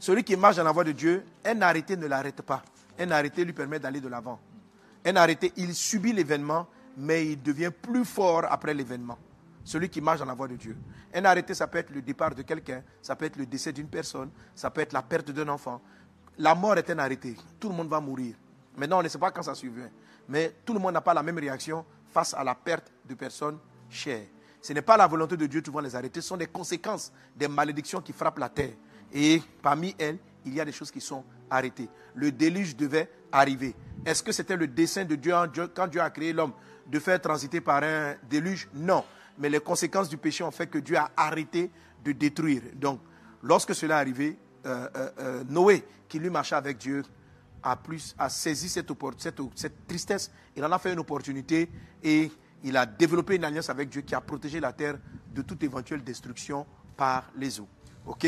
Celui 0.00 0.24
qui 0.24 0.34
marche 0.36 0.56
dans 0.56 0.64
la 0.64 0.72
voie 0.72 0.84
de 0.84 0.92
Dieu, 0.92 1.24
un 1.44 1.62
arrêté 1.62 1.96
ne 1.96 2.06
l'arrête 2.06 2.42
pas. 2.42 2.62
Un 2.98 3.10
arrêté 3.12 3.44
lui 3.44 3.52
permet 3.52 3.78
d'aller 3.78 4.00
de 4.00 4.08
l'avant. 4.08 4.40
Un 5.04 5.16
arrêté, 5.16 5.52
il 5.56 5.74
subit 5.74 6.12
l'événement, 6.12 6.66
mais 6.96 7.26
il 7.26 7.42
devient 7.42 7.70
plus 7.70 8.04
fort 8.04 8.44
après 8.48 8.74
l'événement. 8.74 9.18
Celui 9.64 9.88
qui 9.88 10.00
marche 10.00 10.18
dans 10.18 10.26
la 10.26 10.34
voie 10.34 10.48
de 10.48 10.56
Dieu. 10.56 10.76
Un 11.14 11.24
arrêté, 11.24 11.54
ça 11.54 11.66
peut 11.66 11.78
être 11.78 11.90
le 11.90 12.02
départ 12.02 12.34
de 12.34 12.42
quelqu'un, 12.42 12.82
ça 13.00 13.14
peut 13.14 13.24
être 13.24 13.36
le 13.36 13.46
décès 13.46 13.72
d'une 13.72 13.88
personne, 13.88 14.30
ça 14.54 14.70
peut 14.70 14.80
être 14.80 14.92
la 14.92 15.02
perte 15.02 15.30
d'un 15.30 15.48
enfant. 15.48 15.80
La 16.38 16.54
mort 16.54 16.76
est 16.78 16.90
un 16.90 16.98
arrêté. 16.98 17.36
Tout 17.60 17.68
le 17.68 17.74
monde 17.74 17.88
va 17.88 18.00
mourir. 18.00 18.34
Maintenant, 18.76 19.00
on 19.00 19.02
ne 19.02 19.08
sait 19.08 19.18
pas 19.18 19.30
quand 19.30 19.42
ça 19.42 19.54
survient. 19.54 19.90
Mais 20.28 20.54
tout 20.64 20.72
le 20.72 20.80
monde 20.80 20.94
n'a 20.94 21.00
pas 21.00 21.14
la 21.14 21.22
même 21.22 21.38
réaction 21.38 21.84
face 22.12 22.34
à 22.34 22.42
la 22.42 22.54
perte 22.54 22.92
de 23.08 23.14
personnes 23.14 23.58
chères. 23.88 24.26
Ce 24.60 24.72
n'est 24.72 24.82
pas 24.82 24.96
la 24.96 25.06
volonté 25.06 25.36
de 25.36 25.46
Dieu 25.46 25.60
de 25.60 25.80
les 25.80 25.96
arrêter, 25.96 26.20
ce 26.20 26.28
sont 26.28 26.36
des 26.36 26.46
conséquences 26.46 27.12
des 27.36 27.48
malédictions 27.48 28.00
qui 28.00 28.12
frappent 28.12 28.38
la 28.38 28.48
terre. 28.48 28.72
Et 29.12 29.42
parmi 29.60 29.94
elles, 29.98 30.18
il 30.44 30.54
y 30.54 30.60
a 30.60 30.64
des 30.64 30.72
choses 30.72 30.90
qui 30.90 31.00
sont 31.00 31.24
arrêtées. 31.50 31.88
Le 32.14 32.32
déluge 32.32 32.76
devait 32.76 33.10
arriver. 33.30 33.74
Est-ce 34.04 34.22
que 34.22 34.32
c'était 34.32 34.56
le 34.56 34.66
dessein 34.66 35.04
de 35.04 35.14
Dieu 35.14 35.34
quand 35.74 35.86
Dieu 35.86 36.00
a 36.00 36.10
créé 36.10 36.32
l'homme 36.32 36.52
de 36.86 36.98
faire 36.98 37.20
transiter 37.20 37.60
par 37.60 37.82
un 37.82 38.14
déluge? 38.28 38.68
Non. 38.74 39.04
Mais 39.38 39.48
les 39.48 39.60
conséquences 39.60 40.08
du 40.08 40.16
péché 40.16 40.44
ont 40.44 40.50
fait 40.50 40.66
que 40.66 40.78
Dieu 40.78 40.96
a 40.96 41.10
arrêté 41.16 41.70
de 42.04 42.12
détruire. 42.12 42.62
Donc, 42.74 43.00
lorsque 43.42 43.74
cela 43.74 43.96
est 43.96 44.00
arrivé, 44.00 44.38
euh, 44.66 44.88
euh, 44.96 45.10
euh, 45.18 45.44
Noé, 45.48 45.84
qui 46.08 46.18
lui 46.18 46.30
marchait 46.30 46.54
avec 46.54 46.78
Dieu, 46.78 47.02
a, 47.62 47.76
plus, 47.76 48.14
a 48.18 48.28
saisi 48.28 48.68
cette, 48.68 48.90
cette, 49.18 49.40
cette, 49.54 49.86
tristesse, 49.86 50.30
il 50.56 50.64
en 50.64 50.72
a 50.72 50.78
fait 50.78 50.92
une 50.92 50.98
opportunité 50.98 51.70
et 52.02 52.30
il 52.64 52.76
a 52.76 52.86
développé 52.86 53.36
une 53.36 53.44
alliance 53.44 53.70
avec 53.70 53.88
Dieu 53.88 54.02
qui 54.02 54.14
a 54.14 54.20
protégé 54.20 54.60
la 54.60 54.72
terre 54.72 54.98
de 55.32 55.42
toute 55.42 55.62
éventuelle 55.62 56.02
destruction 56.02 56.66
par 56.96 57.30
les 57.36 57.60
eaux. 57.60 57.68
OK? 58.06 58.26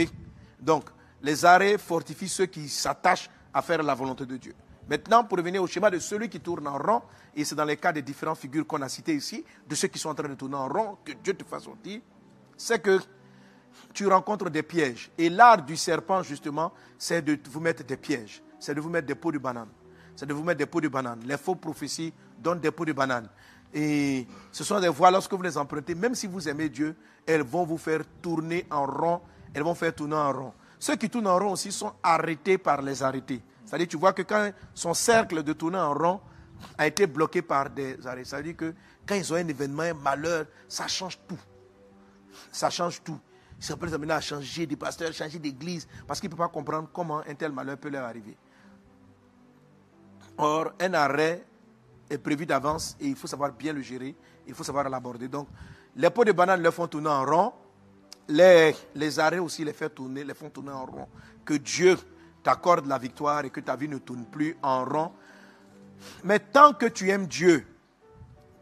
Donc, 0.60 0.84
les 1.24 1.44
arrêts 1.44 1.78
fortifient 1.78 2.28
ceux 2.28 2.46
qui 2.46 2.68
s'attachent 2.68 3.28
à 3.52 3.62
faire 3.62 3.82
la 3.82 3.94
volonté 3.94 4.24
de 4.24 4.36
Dieu. 4.36 4.54
Maintenant, 4.88 5.24
pour 5.24 5.38
revenir 5.38 5.62
au 5.62 5.66
schéma 5.66 5.90
de 5.90 5.98
celui 5.98 6.28
qui 6.28 6.38
tourne 6.38 6.68
en 6.68 6.78
rond, 6.78 7.02
et 7.34 7.44
c'est 7.44 7.54
dans 7.54 7.64
les 7.64 7.76
cas 7.76 7.92
des 7.92 8.02
différentes 8.02 8.38
figures 8.38 8.66
qu'on 8.66 8.82
a 8.82 8.88
citées 8.88 9.14
ici, 9.14 9.44
de 9.66 9.74
ceux 9.74 9.88
qui 9.88 9.98
sont 9.98 10.10
en 10.10 10.14
train 10.14 10.28
de 10.28 10.34
tourner 10.34 10.56
en 10.56 10.68
rond, 10.68 10.98
que 11.04 11.12
Dieu 11.12 11.34
te 11.34 11.44
fasse 11.44 11.64
sortir, 11.64 12.00
c'est 12.56 12.80
que 12.80 13.00
tu 13.92 14.06
rencontres 14.06 14.50
des 14.50 14.62
pièges. 14.62 15.10
Et 15.18 15.28
l'art 15.30 15.62
du 15.62 15.76
serpent, 15.76 16.22
justement, 16.22 16.72
c'est 16.98 17.22
de 17.22 17.38
vous 17.50 17.60
mettre 17.60 17.82
des 17.82 17.96
pièges 17.96 18.44
c'est 18.64 18.74
de 18.74 18.80
vous 18.80 18.88
mettre 18.88 19.06
des 19.06 19.14
pots 19.14 19.30
de 19.30 19.38
banane. 19.38 19.68
C'est 20.16 20.26
de 20.26 20.32
vous 20.32 20.42
mettre 20.42 20.58
des 20.58 20.66
pots 20.66 20.80
de 20.80 20.88
banane. 20.88 21.20
Les 21.26 21.36
faux 21.36 21.54
prophéties 21.54 22.12
donnent 22.38 22.60
des 22.60 22.70
pots 22.70 22.84
de 22.84 22.92
banane. 22.92 23.28
Et 23.74 24.26
ce 24.52 24.64
sont 24.64 24.80
des 24.80 24.88
voies, 24.88 25.10
lorsque 25.10 25.32
vous 25.32 25.42
les 25.42 25.58
empruntez, 25.58 25.94
même 25.94 26.14
si 26.14 26.26
vous 26.26 26.48
aimez 26.48 26.68
Dieu, 26.68 26.96
elles 27.26 27.42
vont 27.42 27.64
vous 27.64 27.76
faire 27.76 28.00
tourner 28.22 28.66
en 28.70 28.86
rond. 28.86 29.20
Elles 29.52 29.62
vont 29.62 29.74
faire 29.74 29.94
tourner 29.94 30.16
en 30.16 30.32
rond. 30.32 30.52
Ceux 30.78 30.96
qui 30.96 31.08
tournent 31.08 31.26
en 31.26 31.38
rond 31.38 31.52
aussi 31.52 31.72
sont 31.72 31.92
arrêtés 32.02 32.58
par 32.58 32.82
les 32.82 33.02
arrêtés. 33.02 33.42
C'est-à-dire, 33.64 33.88
tu 33.88 33.96
vois 33.96 34.12
que 34.12 34.22
quand 34.22 34.52
son 34.74 34.94
cercle 34.94 35.42
de 35.42 35.52
tourner 35.52 35.78
en 35.78 35.94
rond 35.94 36.20
a 36.76 36.86
été 36.86 37.06
bloqué 37.06 37.42
par 37.42 37.70
des 37.70 38.06
arrêts, 38.06 38.24
ça 38.24 38.36
veut 38.38 38.42
dire 38.42 38.56
que 38.56 38.74
quand 39.06 39.14
ils 39.14 39.32
ont 39.32 39.36
un 39.36 39.48
événement, 39.48 39.82
un 39.82 39.94
malheur, 39.94 40.46
ça 40.68 40.86
change 40.86 41.18
tout. 41.26 41.38
Ça 42.52 42.70
change 42.70 43.02
tout. 43.02 43.18
Peut 43.78 43.86
les 43.86 43.94
amener 43.94 44.12
à 44.12 44.20
changer 44.20 44.66
de 44.66 44.74
pasteur, 44.74 45.12
changer 45.12 45.38
d'église, 45.38 45.88
parce 46.06 46.20
qu'ils 46.20 46.28
ne 46.28 46.36
peuvent 46.36 46.46
pas 46.46 46.52
comprendre 46.52 46.88
comment 46.92 47.20
un 47.26 47.34
tel 47.34 47.50
malheur 47.50 47.78
peut 47.78 47.88
leur 47.88 48.04
arriver. 48.04 48.36
Or, 50.36 50.72
un 50.80 50.92
arrêt 50.92 51.44
est 52.10 52.18
prévu 52.18 52.44
d'avance 52.44 52.96
et 53.00 53.06
il 53.06 53.16
faut 53.16 53.26
savoir 53.26 53.52
bien 53.52 53.72
le 53.72 53.80
gérer, 53.80 54.14
il 54.46 54.52
faut 54.52 54.64
savoir 54.64 54.88
l'aborder. 54.90 55.28
Donc, 55.28 55.48
les 55.96 56.10
pots 56.10 56.24
de 56.24 56.32
banane 56.32 56.62
les 56.62 56.70
font 56.70 56.86
tourner 56.88 57.08
en 57.08 57.24
rond, 57.24 57.52
les, 58.28 59.18
arrêts 59.18 59.38
aussi 59.38 59.64
les, 59.64 59.72
font 59.72 59.88
tourner, 59.88 60.24
les 60.24 60.34
font 60.34 60.50
tourner 60.50 60.70
en 60.70 60.86
rond. 60.86 61.08
Que 61.44 61.54
Dieu 61.54 61.96
t'accorde 62.42 62.86
la 62.86 62.98
victoire 62.98 63.44
et 63.44 63.50
que 63.50 63.60
ta 63.60 63.76
vie 63.76 63.88
ne 63.88 63.98
tourne 63.98 64.24
plus 64.24 64.56
en 64.62 64.84
rond. 64.84 65.12
Mais 66.24 66.38
tant 66.38 66.72
que 66.72 66.86
tu 66.86 67.10
aimes 67.10 67.26
Dieu, 67.26 67.66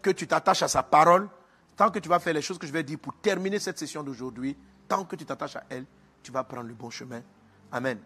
que 0.00 0.10
tu 0.10 0.26
t'attaches 0.26 0.62
à 0.62 0.68
sa 0.68 0.82
parole, 0.82 1.28
tant 1.76 1.90
que 1.90 1.98
tu 1.98 2.08
vas 2.08 2.18
faire 2.18 2.34
les 2.34 2.42
choses 2.42 2.58
que 2.58 2.66
je 2.66 2.72
vais 2.72 2.82
dire 2.82 2.98
pour 2.98 3.14
terminer 3.14 3.58
cette 3.58 3.78
session 3.78 4.02
d'aujourd'hui, 4.02 4.56
tant 4.88 5.04
que 5.04 5.16
tu 5.16 5.24
t'attaches 5.24 5.56
à 5.56 5.64
elle, 5.68 5.84
tu 6.22 6.30
vas 6.30 6.44
prendre 6.44 6.68
le 6.68 6.74
bon 6.74 6.90
chemin. 6.90 7.22
Amen 7.70 7.98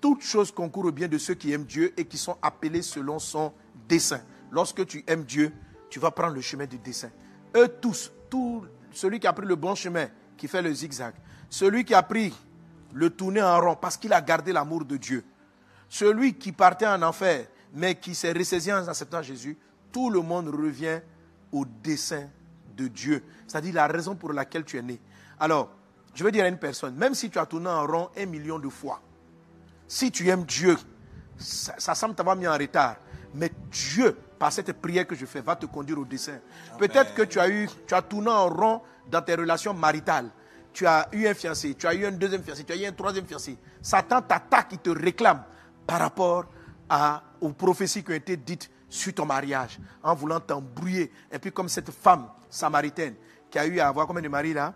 toute 0.00 0.22
chose 0.22 0.52
concourt 0.52 0.84
au 0.84 0.92
bien 0.92 1.08
de 1.08 1.18
ceux 1.18 1.34
qui 1.34 1.52
aiment 1.52 1.64
Dieu 1.64 1.92
et 1.96 2.04
qui 2.04 2.18
sont 2.18 2.36
appelés 2.42 2.82
selon 2.82 3.18
son 3.18 3.52
dessein. 3.88 4.20
Lorsque 4.50 4.86
tu 4.86 5.02
aimes 5.06 5.24
Dieu, 5.24 5.52
tu 5.90 5.98
vas 5.98 6.10
prendre 6.10 6.34
le 6.34 6.40
chemin 6.40 6.66
du 6.66 6.78
dessein. 6.78 7.10
Eux 7.56 7.68
tous, 7.80 8.12
tout, 8.30 8.64
celui 8.92 9.18
qui 9.18 9.26
a 9.26 9.32
pris 9.32 9.46
le 9.46 9.56
bon 9.56 9.74
chemin, 9.74 10.06
qui 10.36 10.48
fait 10.48 10.62
le 10.62 10.72
zigzag, 10.72 11.14
celui 11.48 11.84
qui 11.84 11.94
a 11.94 12.02
pris 12.02 12.34
le 12.92 13.10
tourner 13.10 13.42
en 13.42 13.60
rond 13.60 13.76
parce 13.76 13.96
qu'il 13.96 14.12
a 14.12 14.20
gardé 14.20 14.52
l'amour 14.52 14.84
de 14.84 14.96
Dieu, 14.96 15.24
celui 15.88 16.34
qui 16.34 16.52
partait 16.52 16.86
en 16.86 17.02
enfer, 17.02 17.46
mais 17.72 17.94
qui 17.94 18.14
s'est 18.14 18.32
ressaisi 18.32 18.72
en 18.72 18.86
acceptant 18.86 19.22
Jésus, 19.22 19.56
tout 19.92 20.10
le 20.10 20.20
monde 20.20 20.48
revient 20.48 21.00
au 21.52 21.64
dessein 21.64 22.28
de 22.76 22.88
Dieu, 22.88 23.22
c'est-à-dire 23.46 23.74
la 23.74 23.86
raison 23.86 24.14
pour 24.14 24.32
laquelle 24.32 24.64
tu 24.64 24.76
es 24.76 24.82
né. 24.82 25.00
Alors, 25.38 25.70
je 26.14 26.24
veux 26.24 26.32
dire 26.32 26.44
à 26.44 26.48
une 26.48 26.58
personne, 26.58 26.94
même 26.96 27.14
si 27.14 27.30
tu 27.30 27.38
as 27.38 27.46
tourné 27.46 27.68
en 27.68 27.86
rond 27.86 28.08
un 28.16 28.26
million 28.26 28.58
de 28.58 28.68
fois, 28.68 29.00
si 29.86 30.10
tu 30.10 30.28
aimes 30.28 30.44
Dieu, 30.44 30.76
ça, 31.38 31.94
semble 31.94 32.14
t'avoir 32.14 32.36
mis 32.36 32.46
en 32.46 32.56
retard. 32.56 32.96
Mais 33.34 33.50
Dieu, 33.70 34.16
par 34.38 34.52
cette 34.52 34.72
prière 34.72 35.06
que 35.06 35.14
je 35.14 35.26
fais, 35.26 35.40
va 35.40 35.56
te 35.56 35.66
conduire 35.66 35.98
au 35.98 36.04
dessein. 36.04 36.38
Peut-être 36.78 37.14
que 37.14 37.22
tu 37.22 37.38
as 37.38 37.48
eu, 37.48 37.68
tu 37.86 37.94
as 37.94 38.02
tourné 38.02 38.30
en 38.30 38.48
rond 38.48 38.82
dans 39.10 39.22
tes 39.22 39.34
relations 39.34 39.74
maritales. 39.74 40.30
Tu 40.72 40.86
as 40.86 41.08
eu 41.12 41.26
un 41.26 41.34
fiancé, 41.34 41.74
tu 41.74 41.86
as 41.86 41.94
eu 41.94 42.04
un 42.06 42.12
deuxième 42.12 42.42
fiancé, 42.42 42.64
tu 42.64 42.72
as 42.72 42.76
eu 42.76 42.84
un 42.84 42.92
troisième 42.92 43.26
fiancé. 43.26 43.56
Satan 43.80 44.20
t'attaque, 44.20 44.68
il 44.72 44.78
te 44.78 44.90
réclame 44.90 45.42
par 45.86 46.00
rapport 46.00 46.46
aux 47.40 47.52
prophéties 47.52 48.04
qui 48.04 48.10
ont 48.10 48.14
été 48.14 48.36
dites 48.36 48.70
sur 48.88 49.14
ton 49.14 49.26
mariage, 49.26 49.78
en 50.02 50.14
voulant 50.14 50.40
t'embrouiller. 50.40 51.10
Et 51.32 51.38
puis 51.38 51.50
comme 51.50 51.68
cette 51.68 51.90
femme 51.90 52.28
samaritaine 52.50 53.14
qui 53.50 53.58
a 53.58 53.66
eu 53.66 53.80
à 53.80 53.88
avoir 53.88 54.06
combien 54.06 54.22
de 54.22 54.28
maris 54.28 54.54
là? 54.54 54.74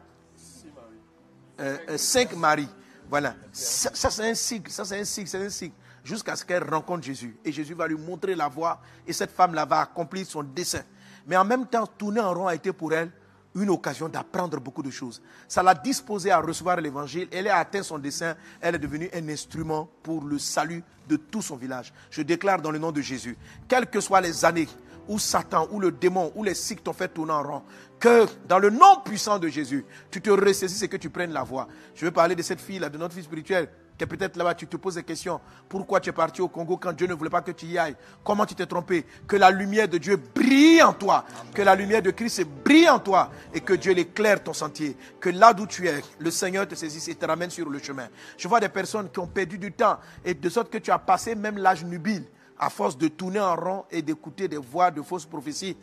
Euh, 1.61 1.99
Cinq 1.99 2.35
maris. 2.35 2.69
Voilà. 3.09 3.35
Ça, 3.53 4.11
c'est 4.11 4.31
un 4.31 4.35
signe. 4.35 4.63
Ça, 4.69 4.85
c'est 4.85 4.99
un 4.99 5.05
signe. 5.05 5.27
C'est 5.27 5.45
un 5.45 5.51
signe. 5.51 5.73
jusqu'à 6.05 6.37
ce 6.37 6.45
qu'elle 6.45 6.65
rencontre 6.65 7.05
Jésus. 7.05 7.37
Et 7.45 7.53
Jésus 7.53 7.75
va 7.75 7.87
lui 7.87 7.97
montrer 7.97 8.35
la 8.35 8.49
voie 8.49 8.81
et 9.07 9.13
cette 9.13 9.31
femme-là 9.31 9.65
va 9.65 9.81
accomplir 9.81 10.27
son 10.27 10.43
dessein. 10.43 10.83
Mais 11.27 11.37
en 11.37 11.45
même 11.45 11.67
temps, 11.67 11.87
tourner 11.87 12.21
en 12.21 12.33
rond 12.33 12.47
a 12.47 12.55
été 12.55 12.73
pour 12.73 12.93
elle 12.93 13.11
une 13.55 13.71
occasion 13.71 14.09
d'apprendre 14.09 14.61
beaucoup 14.61 14.83
de 14.83 14.91
choses. 14.91 15.21
Ça 15.49 15.63
l'a 15.63 15.75
disposée 15.75 16.31
à 16.31 16.41
recevoir 16.41 16.81
l'évangile. 16.81 17.29
Elle 17.33 17.49
a 17.49 17.57
atteint 17.57 17.83
son 17.83 17.99
dessein. 17.99 18.37
Elle 18.61 18.77
est 18.77 18.79
devenue 18.79 19.11
un 19.13 19.29
instrument 19.29 19.89
pour 20.03 20.25
le 20.25 20.39
salut 20.39 20.83
de 21.09 21.17
tout 21.17 21.43
son 21.43 21.57
village. 21.57 21.93
Je 22.11 22.23
déclare 22.23 22.63
dans 22.63 22.71
le 22.71 22.79
nom 22.79 22.93
de 22.93 23.01
Jésus, 23.01 23.37
quelles 23.69 23.87
que 23.87 24.01
soient 24.01 24.21
les 24.21 24.45
années 24.45 24.69
où 25.09 25.19
Satan, 25.19 25.67
ou 25.73 25.81
le 25.81 25.91
démon, 25.91 26.31
ou 26.37 26.45
les 26.45 26.55
cycles 26.55 26.83
t'ont 26.83 26.93
fait 26.93 27.09
tourner 27.09 27.33
en 27.33 27.43
rond, 27.43 27.63
que 27.99 28.27
dans 28.47 28.61
le 28.61 28.71
nom 28.71 29.01
puissant 29.05 29.41
de 29.41 29.49
Jésus, 29.49 29.85
tu 30.11 30.21
te 30.21 30.31
ressaisisses 30.31 30.83
et 30.83 30.89
que 30.89 30.97
tu 30.97 31.11
prennes 31.11 31.33
la 31.33 31.43
voie. 31.43 31.67
Je 31.97 32.05
veux 32.05 32.13
parler 32.13 32.37
de 32.37 32.43
cette 32.43 32.61
fille-là, 32.61 32.89
de 32.89 32.97
notre 32.97 33.15
fille 33.15 33.25
spirituelle, 33.25 33.69
qui 34.01 34.05
est 34.05 34.07
peut-être 34.07 34.39
là-bas, 34.39 34.55
tu 34.55 34.67
te 34.67 34.79
poses 34.79 34.95
des 34.95 35.03
questions. 35.03 35.43
Pourquoi 35.69 36.01
tu 36.01 36.09
es 36.09 36.13
parti 36.13 36.41
au 36.41 36.49
Congo 36.49 36.79
quand 36.79 36.95
Dieu 36.95 37.07
ne 37.07 37.13
voulait 37.13 37.29
pas 37.29 37.43
que 37.43 37.51
tu 37.51 37.67
y 37.67 37.77
ailles? 37.77 37.97
Comment 38.25 38.47
tu 38.47 38.55
t'es 38.55 38.65
trompé? 38.65 39.05
Que 39.27 39.37
la 39.37 39.51
lumière 39.51 39.89
de 39.89 39.99
Dieu 39.99 40.17
brille 40.17 40.83
en 40.83 40.95
toi. 40.95 41.27
Que 41.53 41.61
la 41.61 41.75
lumière 41.75 42.01
de 42.01 42.11
Christ 42.11 42.47
brille 42.65 42.89
en 42.89 42.99
toi. 42.99 43.31
Et 43.53 43.61
que 43.61 43.75
Dieu 43.75 43.93
l'éclaire 43.93 44.43
ton 44.43 44.55
sentier. 44.55 44.97
Que 45.21 45.29
là 45.29 45.53
d'où 45.53 45.67
tu 45.67 45.87
es, 45.87 46.03
le 46.19 46.31
Seigneur 46.31 46.67
te 46.67 46.75
saisisse 46.75 47.09
et 47.09 47.15
te 47.15 47.27
ramène 47.27 47.51
sur 47.51 47.69
le 47.69 47.79
chemin. 47.79 48.09
Je 48.39 48.49
vois 48.49 48.59
des 48.59 48.71
personnes 48.71 49.11
qui 49.11 49.19
ont 49.19 49.27
perdu 49.27 49.59
du 49.59 49.71
temps. 49.71 49.99
Et 50.25 50.33
de 50.33 50.49
sorte 50.49 50.71
que 50.71 50.79
tu 50.79 50.91
as 50.91 50.99
passé 50.99 51.35
même 51.35 51.59
l'âge 51.59 51.85
nubile 51.85 52.25
à 52.59 52.71
force 52.71 52.97
de 52.97 53.09
tourner 53.09 53.41
en 53.41 53.55
rond 53.55 53.85
et 53.91 54.01
d'écouter 54.01 54.49
des 54.49 54.57
voix 54.57 54.91
de 54.91 55.03
fausses 55.03 55.27
prophéties, 55.27 55.77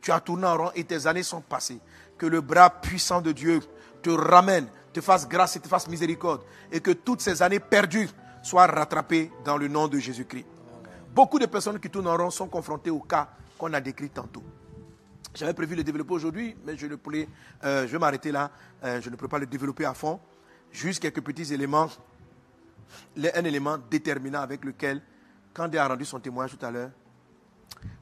tu 0.00 0.12
as 0.12 0.20
tourné 0.20 0.46
en 0.46 0.56
rond 0.56 0.70
et 0.76 0.84
tes 0.84 1.08
années 1.08 1.24
sont 1.24 1.40
passées. 1.40 1.80
Que 2.16 2.26
le 2.26 2.40
bras 2.40 2.70
puissant 2.70 3.20
de 3.20 3.32
Dieu 3.32 3.60
te 4.02 4.10
ramène, 4.10 4.68
te 4.98 5.04
fasse 5.04 5.28
grâce 5.28 5.54
et 5.54 5.60
te 5.60 5.68
fasse 5.68 5.86
miséricorde. 5.88 6.42
Et 6.72 6.80
que 6.80 6.90
toutes 6.90 7.20
ces 7.20 7.40
années 7.40 7.60
perdues 7.60 8.08
soient 8.42 8.66
rattrapées 8.66 9.30
dans 9.44 9.56
le 9.56 9.68
nom 9.68 9.86
de 9.86 9.98
Jésus-Christ. 9.98 10.46
Beaucoup 11.14 11.38
de 11.38 11.46
personnes 11.46 11.78
qui 11.78 11.88
tournent 11.88 12.08
en 12.08 12.16
rond 12.16 12.30
sont 12.30 12.48
confrontées 12.48 12.90
au 12.90 13.00
cas 13.00 13.28
qu'on 13.56 13.72
a 13.72 13.80
décrit 13.80 14.10
tantôt. 14.10 14.42
J'avais 15.34 15.54
prévu 15.54 15.74
de 15.74 15.80
le 15.80 15.84
développer 15.84 16.14
aujourd'hui, 16.14 16.56
mais 16.64 16.76
je, 16.76 16.86
le 16.86 16.98
euh, 17.64 17.86
je 17.86 17.92
vais 17.92 17.98
m'arrêter 17.98 18.32
là. 18.32 18.50
Euh, 18.82 19.00
je 19.00 19.08
ne 19.08 19.16
peux 19.16 19.28
pas 19.28 19.38
le 19.38 19.46
développer 19.46 19.84
à 19.84 19.94
fond. 19.94 20.18
Juste 20.72 21.00
quelques 21.00 21.20
petits 21.20 21.52
éléments. 21.54 21.88
Un 23.16 23.44
élément 23.44 23.78
déterminant 23.90 24.40
avec 24.40 24.64
lequel 24.64 25.00
quand 25.54 25.68
Dieu 25.68 25.78
a 25.78 25.86
rendu 25.86 26.04
son 26.04 26.18
témoignage 26.18 26.56
tout 26.58 26.66
à 26.66 26.70
l'heure, 26.70 26.90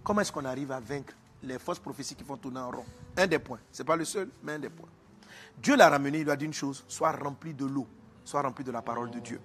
comment 0.02 0.20
est-ce 0.20 0.32
qu'on 0.32 0.44
arrive 0.44 0.72
à 0.72 0.80
vaincre 0.80 1.12
les 1.42 1.58
fausses 1.58 1.78
prophéties 1.78 2.14
qui 2.14 2.24
font 2.24 2.36
tourner 2.36 2.60
en 2.60 2.70
rond? 2.70 2.84
Un 3.16 3.26
des 3.26 3.38
points. 3.38 3.58
Ce 3.72 3.82
n'est 3.82 3.86
pas 3.86 3.96
le 3.96 4.04
seul, 4.04 4.28
mais 4.42 4.52
un 4.52 4.58
des 4.58 4.70
points. 4.70 4.88
Dieu 5.58 5.76
l'a 5.76 5.88
ramené, 5.88 6.18
il 6.18 6.24
lui 6.24 6.30
a 6.30 6.36
dit 6.36 6.44
une 6.44 6.52
chose 6.52 6.84
sois 6.88 7.12
rempli 7.12 7.54
de 7.54 7.66
l'eau, 7.66 7.86
sois 8.24 8.42
rempli 8.42 8.64
de 8.64 8.70
la 8.70 8.82
parole 8.82 9.10
de 9.10 9.20
Dieu. 9.20 9.40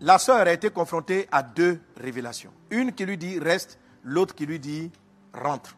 La 0.00 0.18
sœur 0.18 0.38
a 0.46 0.52
été 0.52 0.70
confrontée 0.70 1.28
à 1.30 1.42
deux 1.42 1.80
révélations. 1.96 2.52
Une 2.70 2.92
qui 2.92 3.06
lui 3.06 3.16
dit 3.16 3.38
reste, 3.38 3.78
l'autre 4.02 4.34
qui 4.34 4.46
lui 4.46 4.58
dit 4.58 4.90
rentre, 5.32 5.76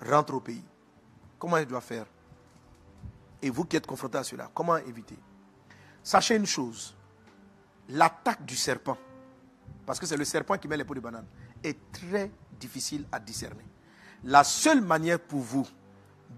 rentre 0.00 0.34
au 0.34 0.40
pays. 0.40 0.64
Comment 1.38 1.56
elle 1.56 1.66
doit 1.66 1.80
faire? 1.80 2.06
Et 3.42 3.50
vous 3.50 3.64
qui 3.64 3.76
êtes 3.76 3.86
confronté 3.86 4.18
à 4.18 4.24
cela, 4.24 4.50
comment 4.54 4.76
éviter? 4.76 5.18
Sachez 6.02 6.36
une 6.36 6.46
chose 6.46 6.94
l'attaque 7.88 8.44
du 8.44 8.56
serpent 8.56 8.96
parce 9.88 9.98
que 9.98 10.04
c'est 10.04 10.18
le 10.18 10.24
serpent 10.26 10.58
qui 10.58 10.68
met 10.68 10.76
les 10.76 10.84
pots 10.84 10.94
de 10.94 11.00
banane, 11.00 11.24
est 11.64 11.78
très 11.90 12.30
difficile 12.60 13.06
à 13.10 13.18
discerner. 13.18 13.64
La 14.24 14.44
seule 14.44 14.82
manière 14.82 15.18
pour 15.18 15.40
vous 15.40 15.66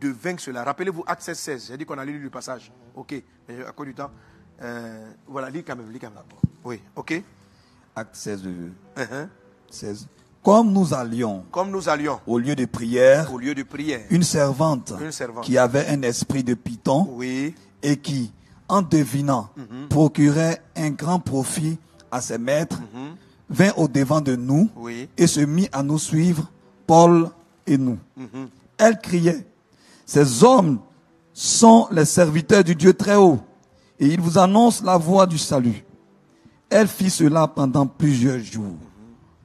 de 0.00 0.08
vaincre 0.08 0.42
cela, 0.42 0.64
rappelez-vous 0.64 1.04
Acte 1.06 1.22
16, 1.22 1.38
16, 1.38 1.66
j'ai 1.68 1.76
dit 1.76 1.84
qu'on 1.84 1.98
a 1.98 2.04
lu 2.04 2.18
le 2.18 2.30
passage. 2.30 2.72
Ok, 2.94 3.14
à 3.48 3.72
cause 3.72 3.86
du 3.86 3.94
temps. 3.94 4.10
Euh, 4.62 5.10
voilà, 5.26 5.50
lis 5.50 5.62
quand 5.62 5.76
même, 5.76 5.90
lis 5.90 5.98
quand 5.98 6.10
même. 6.10 6.22
Oui, 6.64 6.80
ok. 6.96 7.22
Acte 7.94 8.16
16, 8.16 8.42
16. 9.70 10.02
Uh-huh. 10.02 10.06
Comme 10.42 10.72
nous 10.72 10.94
allions, 10.94 11.44
comme 11.50 11.70
nous 11.70 11.88
allions 11.88 12.18
au 12.26 12.38
lieu 12.38 12.54
de 12.54 12.64
prière, 12.64 13.32
au 13.32 13.38
lieu 13.38 13.54
de 13.54 13.62
prière, 13.62 14.00
une 14.10 14.22
servante, 14.22 14.94
qui 15.42 15.58
avait 15.58 15.86
un 15.88 16.00
esprit 16.02 16.42
de 16.42 16.54
python, 16.54 17.06
oui. 17.12 17.54
et 17.82 17.98
qui, 17.98 18.32
en 18.68 18.80
devinant, 18.80 19.50
mm-hmm. 19.58 19.88
procurait 19.88 20.62
un 20.76 20.90
grand 20.90 21.20
profit 21.20 21.78
à 22.10 22.22
ses 22.22 22.38
maîtres, 22.38 22.78
mm-hmm 22.78 23.16
vint 23.50 23.72
au 23.76 23.88
devant 23.88 24.20
de 24.20 24.36
nous 24.36 24.70
et 25.18 25.26
se 25.26 25.40
mit 25.40 25.68
à 25.72 25.82
nous 25.82 25.98
suivre, 25.98 26.50
Paul 26.86 27.28
et 27.66 27.76
nous. 27.76 27.98
Mhm. 28.16 28.48
Elle 28.78 28.98
criait, 28.98 29.44
ces 30.10 30.42
hommes 30.42 30.80
sont 31.32 31.86
les 31.92 32.04
serviteurs 32.04 32.64
du 32.64 32.74
Dieu 32.74 32.94
très 32.94 33.14
haut 33.14 33.38
et 34.00 34.08
ils 34.08 34.20
vous 34.20 34.38
annoncent 34.38 34.84
la 34.84 34.96
voie 34.96 35.24
du 35.24 35.38
salut. 35.38 35.84
Elle 36.68 36.88
fit 36.88 37.10
cela 37.10 37.46
pendant 37.46 37.86
plusieurs 37.86 38.40
jours. 38.40 38.74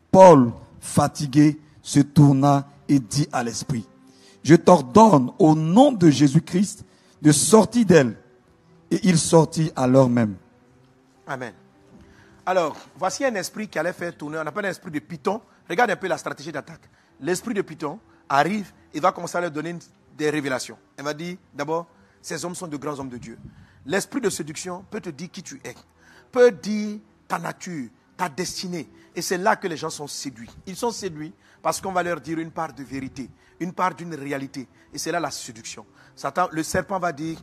Paul, 0.09 0.51
fatigué, 0.79 1.61
se 1.83 1.99
tourna 1.99 2.67
et 2.89 2.97
dit 2.97 3.27
à 3.31 3.43
l'esprit, 3.43 3.87
je 4.43 4.55
t'ordonne 4.55 5.31
au 5.37 5.53
nom 5.53 5.91
de 5.91 6.09
Jésus-Christ 6.09 6.83
de 7.21 7.31
sortir 7.31 7.85
d'elle. 7.85 8.17
Et 8.89 8.99
il 9.03 9.19
sortit 9.19 9.71
à 9.75 9.85
l'heure 9.85 10.09
même. 10.09 10.33
Amen. 11.27 11.53
Alors, 12.43 12.75
voici 12.97 13.23
un 13.23 13.35
esprit 13.35 13.67
qui 13.67 13.77
allait 13.77 13.93
faire 13.93 14.17
tourner, 14.17 14.39
on 14.43 14.47
appelle 14.47 14.65
un 14.65 14.69
esprit 14.69 14.89
de 14.89 14.97
python. 14.97 15.41
Regarde 15.69 15.91
un 15.91 15.95
peu 15.95 16.07
la 16.07 16.17
stratégie 16.17 16.51
d'attaque. 16.51 16.89
L'esprit 17.21 17.53
de 17.53 17.61
python 17.61 17.99
arrive 18.27 18.71
et 18.95 18.99
va 18.99 19.11
commencer 19.11 19.37
à 19.37 19.41
leur 19.41 19.51
donner 19.51 19.75
des 20.15 20.29
révélations. 20.29 20.77
Elle 20.97 21.05
va 21.05 21.13
dire, 21.13 21.37
d'abord, 21.53 21.87
ces 22.21 22.43
hommes 22.45 22.55
sont 22.55 22.67
de 22.67 22.77
grands 22.77 22.99
hommes 22.99 23.09
de 23.09 23.17
Dieu. 23.17 23.37
L'esprit 23.85 24.21
de 24.21 24.29
séduction 24.29 24.83
peut 24.89 25.01
te 25.01 25.09
dire 25.09 25.29
qui 25.29 25.43
tu 25.43 25.61
es, 25.63 25.75
peut 26.31 26.51
dire 26.51 26.99
ta 27.27 27.37
nature, 27.37 27.89
ta 28.17 28.29
destinée. 28.29 28.89
Et 29.15 29.21
c'est 29.21 29.37
là 29.37 29.55
que 29.55 29.67
les 29.67 29.77
gens 29.77 29.89
sont 29.89 30.07
séduits. 30.07 30.49
Ils 30.65 30.75
sont 30.75 30.91
séduits 30.91 31.33
parce 31.61 31.79
qu'on 31.81 31.91
va 31.91 32.03
leur 32.03 32.19
dire 32.19 32.39
une 32.39 32.51
part 32.51 32.73
de 32.73 32.83
vérité, 32.83 33.29
une 33.59 33.73
part 33.73 33.93
d'une 33.95 34.15
réalité. 34.15 34.67
Et 34.93 34.97
c'est 34.97 35.11
là 35.11 35.19
la 35.19 35.31
séduction. 35.31 35.85
Satan, 36.15 36.47
le 36.51 36.63
serpent 36.63 36.99
va 36.99 37.11
dire, 37.11 37.37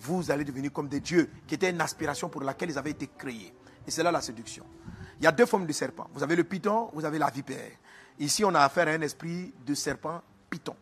vous 0.00 0.30
allez 0.30 0.44
devenir 0.44 0.72
comme 0.72 0.88
des 0.88 1.00
dieux, 1.00 1.28
qui 1.46 1.54
était 1.54 1.70
une 1.70 1.80
aspiration 1.80 2.28
pour 2.28 2.42
laquelle 2.42 2.70
ils 2.70 2.78
avaient 2.78 2.90
été 2.90 3.08
créés. 3.18 3.52
Et 3.86 3.90
c'est 3.90 4.02
là 4.02 4.12
la 4.12 4.20
séduction. 4.20 4.64
Il 5.18 5.24
y 5.24 5.26
a 5.26 5.32
deux 5.32 5.46
formes 5.46 5.66
de 5.66 5.72
serpent. 5.72 6.08
Vous 6.14 6.22
avez 6.22 6.36
le 6.36 6.44
python, 6.44 6.90
vous 6.92 7.04
avez 7.04 7.18
la 7.18 7.30
vipère. 7.30 7.72
Ici, 8.18 8.44
on 8.44 8.54
a 8.54 8.60
affaire 8.60 8.88
à 8.88 8.92
un 8.92 9.00
esprit 9.00 9.52
de 9.66 9.74
serpent 9.74 10.22
python. 10.48 10.76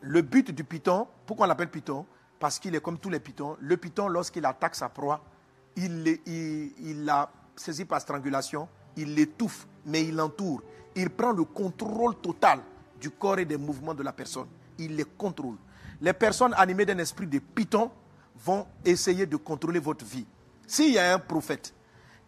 Le 0.00 0.22
but 0.22 0.50
du 0.50 0.64
python, 0.64 1.06
pourquoi 1.26 1.46
on 1.46 1.48
l'appelle 1.48 1.70
python? 1.70 2.06
Parce 2.38 2.58
qu'il 2.58 2.74
est 2.74 2.80
comme 2.80 2.98
tous 2.98 3.10
les 3.10 3.20
pythons. 3.20 3.56
Le 3.60 3.76
python, 3.76 4.08
lorsqu'il 4.08 4.44
attaque 4.44 4.74
sa 4.74 4.88
proie, 4.88 5.22
il, 5.76 7.04
la 7.04 7.30
saisit 7.54 7.84
par 7.84 8.00
strangulation, 8.00 8.68
il 8.96 9.14
l'étouffe, 9.14 9.66
mais 9.84 10.04
il 10.04 10.14
l'entoure. 10.14 10.62
Il 10.94 11.10
prend 11.10 11.32
le 11.32 11.44
contrôle 11.44 12.16
total 12.16 12.60
du 13.00 13.10
corps 13.10 13.38
et 13.38 13.44
des 13.44 13.56
mouvements 13.56 13.94
de 13.94 14.02
la 14.02 14.12
personne. 14.12 14.46
Il 14.78 14.96
les 14.96 15.04
contrôle. 15.04 15.56
Les 16.00 16.12
personnes 16.12 16.54
animées 16.56 16.86
d'un 16.86 16.98
esprit 16.98 17.26
de 17.26 17.38
python 17.38 17.90
vont 18.44 18.66
essayer 18.84 19.26
de 19.26 19.36
contrôler 19.36 19.78
votre 19.78 20.04
vie. 20.04 20.26
S'il 20.66 20.92
y 20.92 20.98
a 20.98 21.14
un 21.14 21.18
prophète 21.18 21.74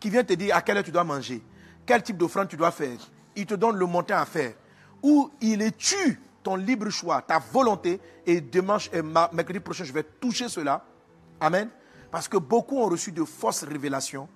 qui 0.01 0.11
vient 0.11 0.25
te 0.25 0.33
dire 0.33 0.55
à 0.55 0.63
quelle 0.63 0.79
heure 0.79 0.85
tu 0.85 0.93
dois 0.93 1.05
manger, 1.05 1.43
quel 1.85 2.03
type 2.03 2.17
d'offrande 2.17 2.49
tu 2.49 2.57
dois 2.57 2.71
faire. 2.71 2.99
Il 3.35 3.47
te 3.47 3.55
donne 3.55 3.77
le 3.77 3.87
montant 3.87 4.17
à 4.17 4.27
faire. 4.27 4.55
Ou 5.03 5.31
il 5.41 5.73
tue 5.73 6.21
ton 6.49 6.57
libre 6.57 6.89
choix, 6.89 7.21
ta 7.21 7.39
volonté, 7.39 8.01
et 8.25 8.41
dimanche 8.41 8.89
et 8.91 9.03
mercredi 9.03 9.61
prochain, 9.61 9.85
je 9.85 9.93
vais 9.93 10.03
toucher 10.03 10.49
cela. 10.49 10.83
Amen. 11.39 11.69
Parce 12.11 12.27
que 12.27 12.39
beaucoup 12.39 12.79
ont 12.79 12.89
reçu 12.89 13.13
de 13.13 13.23
fausses 13.23 13.65
révélations 13.65 14.27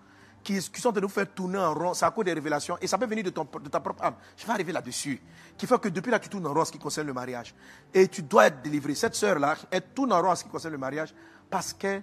qui, 0.45 0.61
sont 0.61 0.93
de 0.93 1.01
nous 1.01 1.09
faire 1.09 1.33
tourner 1.33 1.57
en 1.57 1.73
rond. 1.73 1.95
C'est 1.95 2.05
à 2.05 2.11
cause 2.11 2.27
des 2.27 2.35
révélations. 2.35 2.77
Et 2.83 2.87
ça 2.87 2.99
peut 2.99 3.07
venir 3.07 3.25
de, 3.25 3.31
ton, 3.31 3.45
de 3.63 3.69
ta 3.71 3.81
propre 3.81 4.05
âme. 4.05 4.17
Je 4.37 4.45
vais 4.45 4.53
arriver 4.53 4.73
là-dessus. 4.73 5.23
Qui 5.57 5.67
fait 5.67 5.81
que 5.81 5.89
depuis 5.89 6.11
là, 6.11 6.19
tu 6.19 6.29
tournes 6.29 6.47
en 6.47 6.53
rond 6.53 6.61
en 6.61 6.65
ce 6.67 6.73
qui 6.73 6.79
concerne 6.79 7.07
le 7.07 7.15
mariage. 7.15 7.55
Et 7.95 8.07
tu 8.09 8.23
dois 8.23 8.49
être 8.49 8.61
délivré. 8.61 8.95
Cette 8.95 9.15
sœur-là, 9.15 9.57
elle 9.71 9.83
tourne 9.95 10.13
en 10.13 10.21
rond 10.21 10.33
en 10.33 10.37
ce 10.37 10.45
qui 10.45 10.51
concerne 10.51 10.73
le 10.73 10.79
mariage. 10.79 11.15
Parce 11.49 11.73
que 11.73 12.03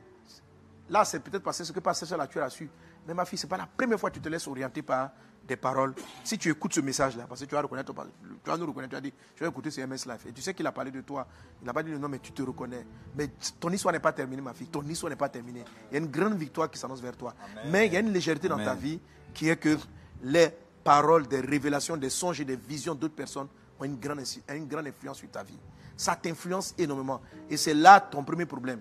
là, 0.89 1.05
c'est 1.05 1.19
peut-être 1.19 1.43
passé 1.43 1.63
ce 1.63 1.71
que 1.71 1.93
cette 1.93 2.07
sœur-là, 2.07 2.25
tu 2.25 2.41
as 2.41 2.49
su. 2.49 2.67
Mais 3.05 3.13
ma 3.13 3.25
fille, 3.25 3.37
ce 3.37 3.45
n'est 3.45 3.49
pas 3.49 3.57
la 3.57 3.67
première 3.67 3.99
fois 3.99 4.09
que 4.09 4.15
tu 4.15 4.21
te 4.21 4.29
laisses 4.29 4.47
orienter 4.47 4.81
par 4.81 5.11
des 5.49 5.57
paroles. 5.57 5.93
Si 6.23 6.37
tu 6.37 6.49
écoutes 6.49 6.73
ce 6.73 6.79
message-là, 6.79 7.25
parce 7.27 7.41
que 7.41 7.45
tu 7.45 7.55
vas 7.55 7.61
reconnaître, 7.61 7.91
tu 7.91 8.49
vas 8.49 8.57
nous 8.57 8.67
reconnaître, 8.67 8.91
tu 8.91 8.95
vas 8.95 9.01
dire, 9.01 9.11
je 9.35 9.43
vais 9.43 9.49
écouter 9.49 9.71
ce 9.71 9.81
MS 9.81 10.05
Life. 10.05 10.25
Et 10.27 10.31
tu 10.31 10.41
sais 10.41 10.53
qu'il 10.53 10.65
a 10.65 10.71
parlé 10.71 10.91
de 10.91 11.01
toi. 11.01 11.27
Il 11.61 11.65
n'a 11.65 11.73
pas 11.73 11.83
dit 11.83 11.91
nom, 11.91 12.07
mais 12.07 12.19
tu 12.19 12.31
te 12.31 12.41
reconnais. 12.41 12.85
Mais 13.15 13.29
ton 13.59 13.69
histoire 13.71 13.91
n'est 13.91 13.99
pas 13.99 14.13
terminée, 14.13 14.41
ma 14.41 14.53
fille. 14.53 14.67
Ton 14.67 14.83
histoire 14.83 15.09
n'est 15.09 15.17
pas 15.17 15.27
terminée. 15.27 15.65
Il 15.91 15.95
y 15.95 15.97
a 15.97 15.99
une 15.99 16.11
grande 16.11 16.37
victoire 16.37 16.69
qui 16.71 16.79
s'annonce 16.79 17.01
vers 17.01 17.17
toi. 17.17 17.33
Mais 17.67 17.87
il 17.87 17.93
y 17.93 17.97
a 17.97 17.99
une 17.99 18.13
légèreté 18.13 18.47
dans 18.47 18.63
ta 18.63 18.75
vie 18.75 18.99
qui 19.33 19.49
est 19.49 19.57
que 19.57 19.77
les 20.23 20.49
paroles, 20.83 21.27
des 21.27 21.41
révélations, 21.41 21.97
des 21.97 22.09
songes 22.09 22.39
et 22.39 22.45
des 22.45 22.55
visions 22.55 22.95
d'autres 22.95 23.15
personnes 23.15 23.47
ont 23.79 23.83
une 23.83 23.99
grande, 23.99 24.21
une 24.49 24.67
grande 24.67 24.87
influence 24.87 25.17
sur 25.17 25.29
ta 25.29 25.43
vie. 25.43 25.57
Ça 25.97 26.15
t'influence 26.15 26.73
énormément. 26.77 27.21
Et 27.49 27.57
c'est 27.57 27.73
là 27.73 27.99
ton 27.99 28.23
premier 28.23 28.45
problème. 28.45 28.79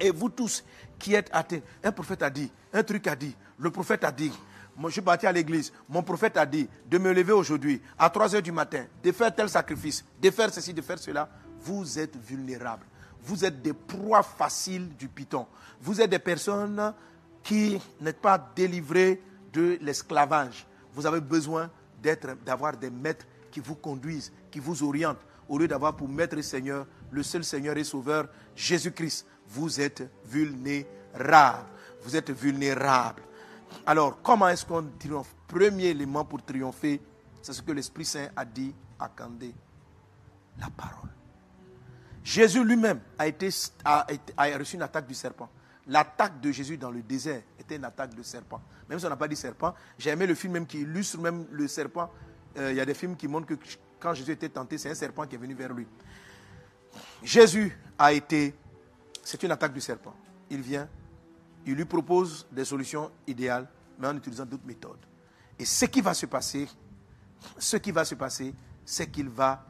Et 0.00 0.10
vous 0.10 0.28
tous 0.28 0.64
qui 0.98 1.14
êtes 1.14 1.30
athées, 1.32 1.62
un 1.82 1.92
prophète 1.92 2.22
a 2.22 2.30
dit, 2.30 2.50
un 2.72 2.82
truc 2.82 3.06
a 3.06 3.16
dit, 3.16 3.34
le 3.58 3.70
prophète 3.70 4.04
a 4.04 4.12
dit, 4.12 4.32
je 4.86 4.92
suis 4.92 5.02
parti 5.02 5.26
à 5.26 5.32
l'église, 5.32 5.72
mon 5.88 6.02
prophète 6.02 6.36
a 6.36 6.46
dit 6.46 6.68
de 6.88 6.98
me 6.98 7.12
lever 7.12 7.32
aujourd'hui 7.32 7.82
à 7.98 8.08
3 8.08 8.36
heures 8.36 8.42
du 8.42 8.52
matin, 8.52 8.84
de 9.02 9.10
faire 9.10 9.34
tel 9.34 9.48
sacrifice, 9.48 10.04
de 10.22 10.30
faire 10.30 10.52
ceci, 10.52 10.72
de 10.72 10.82
faire 10.82 10.98
cela. 10.98 11.28
Vous 11.60 11.98
êtes 11.98 12.16
vulnérables. 12.16 12.86
Vous 13.22 13.44
êtes 13.44 13.60
des 13.60 13.72
proies 13.72 14.22
faciles 14.22 14.88
du 14.96 15.08
python. 15.08 15.46
Vous 15.80 16.00
êtes 16.00 16.10
des 16.10 16.20
personnes 16.20 16.94
qui 17.42 17.78
n'êtes 18.00 18.20
pas 18.20 18.38
délivrées 18.54 19.20
de 19.52 19.78
l'esclavage. 19.80 20.66
Vous 20.94 21.06
avez 21.06 21.20
besoin 21.20 21.70
d'être, 22.00 22.36
d'avoir 22.44 22.76
des 22.76 22.90
maîtres 22.90 23.26
qui 23.50 23.60
vous 23.60 23.74
conduisent, 23.74 24.32
qui 24.50 24.60
vous 24.60 24.82
orientent, 24.84 25.24
au 25.48 25.58
lieu 25.58 25.66
d'avoir 25.66 25.96
pour 25.96 26.08
maître 26.08 26.38
et 26.38 26.42
Seigneur 26.42 26.86
le 27.10 27.22
seul 27.22 27.42
Seigneur 27.42 27.76
et 27.76 27.84
Sauveur, 27.84 28.28
Jésus-Christ. 28.54 29.26
Vous 29.48 29.80
êtes 29.80 30.08
vulnérable. 30.24 31.66
Vous 32.02 32.14
êtes 32.14 32.30
vulnérable. 32.30 33.22
Alors, 33.86 34.20
comment 34.22 34.48
est-ce 34.48 34.64
qu'on 34.66 34.84
triomphe? 34.98 35.34
Premier 35.46 35.86
élément 35.86 36.24
pour 36.24 36.42
triompher, 36.42 37.00
c'est 37.42 37.52
ce 37.52 37.62
que 37.62 37.72
l'Esprit 37.72 38.04
Saint 38.04 38.28
a 38.36 38.44
dit 38.44 38.74
à 38.98 39.08
Candé. 39.08 39.54
La 40.58 40.68
parole. 40.70 41.08
Jésus 42.22 42.62
lui-même 42.62 43.00
a, 43.84 44.06
reçu 44.58 44.76
une 44.76 44.82
attaque 44.82 45.06
du 45.06 45.14
serpent. 45.14 45.48
L'attaque 45.86 46.40
de 46.40 46.52
Jésus 46.52 46.76
dans 46.76 46.90
le 46.90 47.00
désert 47.00 47.40
était 47.58 47.76
une 47.76 47.84
attaque 47.84 48.14
de 48.14 48.22
serpent. 48.22 48.60
Même 48.88 48.98
si 48.98 49.06
on 49.06 49.08
n'a 49.08 49.16
pas 49.16 49.28
dit 49.28 49.36
serpent, 49.36 49.74
j'ai 49.98 50.10
aimé 50.10 50.26
le 50.26 50.34
film 50.34 50.52
même 50.52 50.66
qui 50.66 50.80
illustre 50.80 51.18
même 51.18 51.46
le 51.50 51.66
serpent. 51.66 52.10
Euh, 52.58 52.72
il 52.72 52.76
y 52.76 52.80
a 52.80 52.84
des 52.84 52.92
films 52.92 53.16
qui 53.16 53.28
montrent 53.28 53.46
que 53.46 53.54
quand 53.98 54.12
Jésus 54.12 54.32
était 54.32 54.50
tenté, 54.50 54.76
c'est 54.76 54.90
un 54.90 54.94
serpent 54.94 55.26
qui 55.26 55.36
est 55.36 55.38
venu 55.38 55.54
vers 55.54 55.72
lui. 55.72 55.86
Jésus 57.22 57.76
a 57.98 58.12
été, 58.12 58.54
c'est 59.22 59.42
une 59.42 59.50
attaque 59.50 59.72
du 59.72 59.80
serpent. 59.80 60.14
Il 60.50 60.60
vient, 60.60 60.86
il 61.68 61.74
lui 61.74 61.84
propose 61.84 62.46
des 62.50 62.64
solutions 62.64 63.10
idéales, 63.26 63.68
mais 63.98 64.08
en 64.08 64.16
utilisant 64.16 64.46
d'autres 64.46 64.66
méthodes. 64.66 65.04
Et 65.58 65.66
ce 65.66 65.84
qui 65.84 66.00
va 66.00 66.14
se 66.14 66.24
passer, 66.24 66.66
ce 67.58 67.76
qui 67.76 67.92
va 67.92 68.06
se 68.06 68.14
passer, 68.14 68.54
c'est 68.86 69.10
qu'il 69.10 69.28
va 69.28 69.66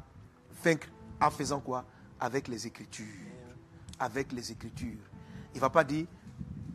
vaincre 0.63 0.87
en 1.21 1.29
faisant 1.29 1.59
quoi? 1.59 1.85
Avec 2.21 2.47
les 2.47 2.69
Écritures. 2.69 3.05
Avec 3.99 4.31
les 4.31 4.53
Écritures. 4.53 5.03
Il 5.53 5.57
ne 5.57 5.61
va 5.61 5.71
pas 5.71 5.83
dire, 5.83 6.07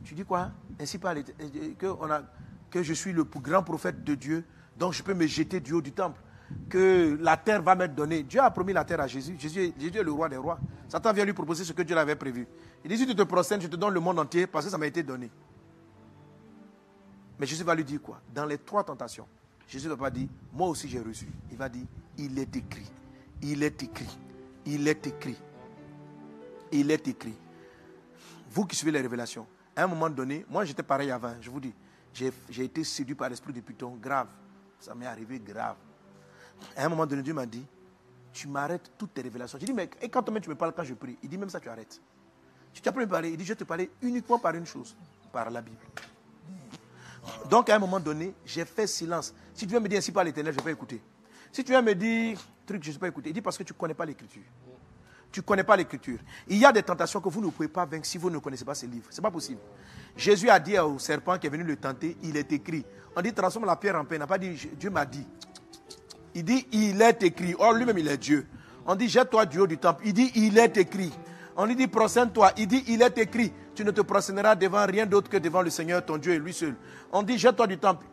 tu 0.04 0.14
dis 0.14 0.26
quoi? 0.26 0.52
Ainsi 0.78 0.98
pas 0.98 1.16
que, 1.16 1.86
on 1.86 2.12
a, 2.12 2.22
que 2.70 2.84
je 2.84 2.94
suis 2.94 3.14
le 3.14 3.24
plus 3.24 3.40
grand 3.40 3.64
prophète 3.64 4.04
de 4.04 4.16
Dieu, 4.16 4.44
donc 4.78 4.92
je 4.92 5.04
peux 5.04 5.14
me 5.14 5.26
jeter 5.26 5.62
du 5.62 5.72
haut 5.72 5.82
du 5.82 5.94
temple 5.94 6.20
que 6.70 7.18
la 7.22 7.38
terre 7.38 7.62
va 7.62 7.76
m'être 7.76 7.96
donnée. 7.96 8.24
Dieu 8.24 8.42
a 8.42 8.52
promis 8.52 8.74
la 8.74 8.84
terre 8.84 9.00
à 9.00 9.08
Jésus. 9.08 9.36
Jésus, 9.40 9.74
Jésus 9.80 9.98
est 9.98 10.04
le 10.04 10.12
roi 10.12 10.28
des 10.28 10.38
rois. 10.38 10.60
Satan 10.90 11.14
vient 11.14 11.24
lui 11.24 11.34
proposer 11.34 11.64
ce 11.64 11.72
que 11.72 11.82
Dieu 11.82 11.96
l'avait 11.96 12.18
prévu. 12.18 12.46
Il 12.84 12.90
dit, 12.90 12.98
si 12.98 13.08
tu 13.08 13.16
te 13.16 13.24
prosternes, 13.24 13.62
je 13.62 13.68
te 13.68 13.76
donne 13.76 13.94
le 13.94 14.00
monde 14.00 14.20
entier 14.20 14.46
parce 14.46 14.66
que 14.66 14.72
ça 14.72 14.78
m'a 14.78 14.88
été 14.88 15.04
donné. 15.04 15.32
Mais 17.40 17.46
Jésus 17.46 17.64
va 17.64 17.74
lui 17.74 17.84
dire 17.84 18.02
quoi? 18.02 18.22
Dans 18.34 18.46
les 18.46 18.58
trois 18.58 18.84
tentations, 18.84 19.28
Jésus 19.68 19.88
ne 19.88 19.94
va 19.94 20.06
pas 20.06 20.12
dire, 20.12 20.28
moi 20.52 20.68
aussi 20.68 20.88
j'ai 20.88 21.00
reçu. 21.00 21.28
Il 21.50 21.58
va 21.58 21.70
dire, 21.70 21.86
il 22.18 22.38
est 22.38 22.56
écrit. 22.56 22.92
Il 23.42 23.64
est 23.64 23.82
écrit. 23.82 24.18
Il 24.66 24.88
est 24.88 25.08
écrit. 25.08 25.38
Il 26.72 26.92
est 26.92 27.08
écrit. 27.08 27.36
Vous 28.52 28.66
qui 28.66 28.76
suivez 28.76 28.92
les 28.92 29.02
révélations, 29.02 29.48
à 29.76 29.84
un 29.84 29.88
moment 29.88 30.10
donné, 30.10 30.46
moi 30.50 30.64
j'étais 30.66 30.84
pareil 30.84 31.10
avant, 31.10 31.34
je 31.42 31.50
vous 31.50 31.60
dis, 31.60 31.74
j'ai 32.14 32.64
été 32.64 32.84
séduit 32.84 33.16
par 33.16 33.30
l'esprit 33.30 33.54
de 33.54 33.62
Python, 33.62 33.98
grave. 34.00 34.28
Ça 34.80 34.94
m'est 34.94 35.08
arrivé 35.08 35.40
grave. 35.40 35.78
À 36.76 36.86
un 36.86 36.90
moment 36.90 37.06
donné, 37.06 37.24
Dieu 37.24 37.34
m'a 37.34 37.46
dit, 37.46 37.66
tu 38.32 38.48
m'arrêtes 38.48 38.92
toutes 38.98 39.14
tes 39.14 39.22
révélations. 39.22 39.58
J'ai 39.58 39.66
dit, 39.66 39.74
mais 39.74 39.90
et 40.02 40.10
quand 40.10 40.22
tu 40.24 40.50
me 40.50 40.56
parles 40.56 40.74
quand 40.76 40.84
je 40.84 40.94
prie? 40.94 41.18
Il 41.24 41.30
dit, 41.30 41.38
même 41.38 41.50
ça, 41.50 41.60
tu 41.60 41.70
arrêtes. 41.70 42.02
Tu 42.74 42.82
t'as 42.82 42.92
me 42.92 43.08
parler. 43.08 43.30
Il 43.30 43.38
dit, 43.38 43.46
je 43.46 43.54
te 43.54 43.64
parler 43.64 43.90
uniquement 44.02 44.40
par 44.40 44.56
une 44.56 44.66
chose, 44.66 44.96
par 45.32 45.50
la 45.50 45.62
Bible. 45.62 45.78
Donc, 47.50 47.70
à 47.70 47.76
un 47.76 47.80
moment 47.80 48.00
donné, 48.00 48.34
j'ai 48.46 48.66
fait 48.66 48.88
silence. 48.88 49.34
Si 49.54 49.66
tu 49.66 49.72
viens 49.72 49.80
me 49.80 49.88
dire 49.88 50.00
ainsi 50.00 50.12
par 50.12 50.24
l'éternel, 50.24 50.54
je 50.54 50.60
ne 50.60 50.64
vais 50.64 50.72
pas 50.72 50.76
écouter. 50.76 51.02
Si 51.52 51.64
tu 51.64 51.72
viens 51.72 51.82
me 51.82 51.94
dire, 51.94 52.40
truc, 52.66 52.84
je 52.84 52.90
ne 52.90 52.94
vais 52.94 53.00
pas 53.00 53.08
écouter. 53.08 53.30
Il 53.30 53.34
dit, 53.34 53.42
parce 53.42 53.58
que 53.58 53.64
tu 53.64 53.74
ne 53.74 53.78
connais 53.78 53.94
pas 53.94 54.06
l'écriture. 54.06 54.42
Tu 55.32 55.40
ne 55.40 55.46
connais 55.46 55.64
pas 55.64 55.76
l'écriture. 55.76 56.20
Il 56.48 56.58
y 56.58 56.66
a 56.66 56.72
des 56.72 56.84
tentations 56.84 57.20
que 57.20 57.30
vous 57.30 57.42
ne 57.42 57.50
pouvez 57.50 57.68
pas 57.68 57.86
vaincre 57.86 58.06
si 58.06 58.18
vous 58.18 58.30
ne 58.30 58.38
connaissez 58.38 58.66
pas 58.66 58.76
ces 58.76 58.88
livres. 58.88 59.08
Ce 59.10 59.18
n'est 59.18 59.22
pas 59.22 59.32
possible. 59.32 59.60
Jésus 60.16 60.50
a 60.50 60.60
dit 60.60 60.78
au 60.78 61.00
serpent 61.00 61.38
qui 61.40 61.48
est 61.48 61.50
venu 61.50 61.64
le 61.64 61.76
tenter, 61.76 62.18
il 62.22 62.38
est 62.38 62.52
écrit. 62.52 62.86
On 63.16 63.22
dit, 63.22 63.34
transforme 63.34 63.66
la 63.66 63.76
pierre 63.76 63.96
en 63.96 64.06
pain. 64.06 64.16
Il 64.16 64.20
n'a 64.20 64.28
pas 64.28 64.38
dit, 64.38 64.70
Dieu 64.80 64.90
m'a 64.90 65.06
dit. 65.06 65.26
Il 66.36 66.44
dit, 66.44 66.68
il 66.72 67.02
est 67.02 67.24
écrit. 67.24 67.56
Or, 67.58 67.74
lui-même, 67.74 67.98
il 67.98 68.08
est 68.08 68.18
Dieu. 68.18 68.48
On 68.86 68.96
dit, 68.96 69.08
jette-toi 69.08 69.46
du 69.46 69.60
haut 69.60 69.68
du 69.68 69.78
temple. 69.78 70.04
Il 70.06 70.14
dit, 70.14 70.32
il 70.36 70.58
est 70.58 70.78
écrit. 70.78 71.12
On 71.56 71.66
lui 71.66 71.76
dit, 71.76 71.88
prosterne-toi. 71.88 72.52
Il 72.58 72.68
dit, 72.68 72.84
il 72.88 73.02
est 73.02 73.18
écrit. 73.18 73.52
Tu 73.76 73.84
ne 73.84 73.92
te 73.92 74.02
prosterneras 74.02 74.56
devant 74.56 74.86
rien 74.86 75.06
d'autre 75.06 75.30
que 75.30 75.38
devant 75.38 75.62
le 75.62 75.70
Seigneur, 75.70 76.06
ton 76.06 76.18
Dieu 76.18 76.34
et 76.34 76.40
lui 76.40 76.54
seul. 76.54 76.76
On 77.12 77.24
dit, 77.24 77.38
jette-toi 77.38 77.68
du 77.68 77.78
temple. 77.78 78.06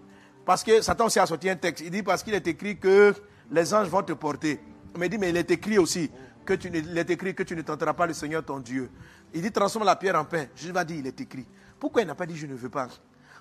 Parce 0.44 0.62
que 0.62 0.80
Satan 0.82 1.06
aussi 1.06 1.18
a 1.18 1.26
sorti 1.26 1.48
un 1.48 1.56
texte. 1.56 1.84
Il 1.84 1.90
dit, 1.90 2.02
parce 2.02 2.22
qu'il 2.22 2.34
est 2.34 2.46
écrit 2.46 2.78
que 2.78 3.14
les 3.50 3.74
anges 3.74 3.88
vont 3.88 4.02
te 4.02 4.12
porter. 4.12 4.60
Mais 4.98 5.06
il 5.06 5.10
dit, 5.10 5.18
mais 5.18 5.30
il 5.30 5.36
est 5.36 5.50
écrit 5.50 5.78
aussi 5.78 6.10
que 6.44 6.54
tu, 6.54 6.68
il 6.68 6.96
est 6.96 7.10
écrit 7.10 7.34
que 7.34 7.42
tu 7.42 7.54
ne 7.54 7.62
tenteras 7.62 7.94
pas 7.94 8.06
le 8.06 8.12
Seigneur, 8.12 8.44
ton 8.44 8.58
Dieu. 8.58 8.90
Il 9.32 9.42
dit, 9.42 9.52
transforme 9.52 9.84
la 9.84 9.96
pierre 9.96 10.16
en 10.16 10.24
pain. 10.24 10.46
Jésus 10.56 10.72
va 10.72 10.84
dire, 10.84 10.96
il 10.98 11.06
est 11.06 11.20
écrit. 11.20 11.46
Pourquoi 11.78 12.02
il 12.02 12.06
n'a 12.06 12.14
pas 12.14 12.26
dit, 12.26 12.36
je 12.36 12.46
ne 12.46 12.54
veux 12.54 12.68
pas? 12.68 12.88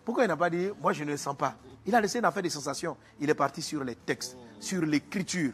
Pourquoi 0.05 0.23
il 0.23 0.27
n'a 0.27 0.37
pas 0.37 0.49
dit, 0.49 0.69
moi 0.81 0.93
je 0.93 1.03
ne 1.03 1.11
le 1.11 1.17
sens 1.17 1.35
pas? 1.35 1.55
Il 1.85 1.93
a 1.93 2.01
laissé 2.01 2.19
une 2.19 2.25
affaire 2.25 2.41
des 2.41 2.49
sensations. 2.49 2.95
Il 3.19 3.29
est 3.29 3.35
parti 3.35 3.61
sur 3.61 3.83
les 3.83 3.95
textes 3.95 4.37
sur 4.59 4.81
l'écriture. 4.85 5.53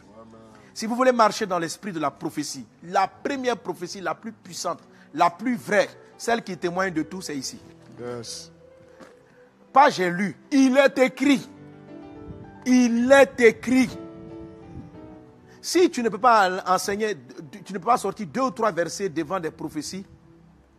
Si 0.76 0.84
vous 0.84 0.94
voulez 0.94 1.10
marcher 1.10 1.46
dans 1.46 1.58
l'esprit 1.58 1.90
de 1.90 1.98
la 1.98 2.10
prophétie, 2.10 2.66
la 2.82 3.08
première 3.08 3.56
prophétie 3.56 4.02
la 4.02 4.14
plus 4.14 4.30
puissante, 4.30 4.78
la 5.14 5.30
plus 5.30 5.56
vraie, 5.56 5.88
celle 6.18 6.44
qui 6.44 6.54
témoigne 6.54 6.92
de 6.92 7.02
tout, 7.02 7.22
c'est 7.22 7.34
ici. 7.34 7.58
Pas 9.72 9.88
j'ai 9.88 10.10
lu, 10.10 10.36
il 10.50 10.76
est 10.76 10.98
écrit. 10.98 11.48
Il 12.66 13.10
est 13.10 13.40
écrit. 13.40 13.88
Si 15.62 15.88
tu 15.88 16.02
ne 16.02 16.10
peux 16.10 16.18
pas 16.18 16.62
enseigner, 16.66 17.16
tu 17.64 17.72
ne 17.72 17.78
peux 17.78 17.86
pas 17.86 17.96
sortir 17.96 18.26
deux 18.26 18.42
ou 18.42 18.50
trois 18.50 18.70
versets 18.70 19.08
devant 19.08 19.40
des 19.40 19.50
prophéties, 19.50 20.04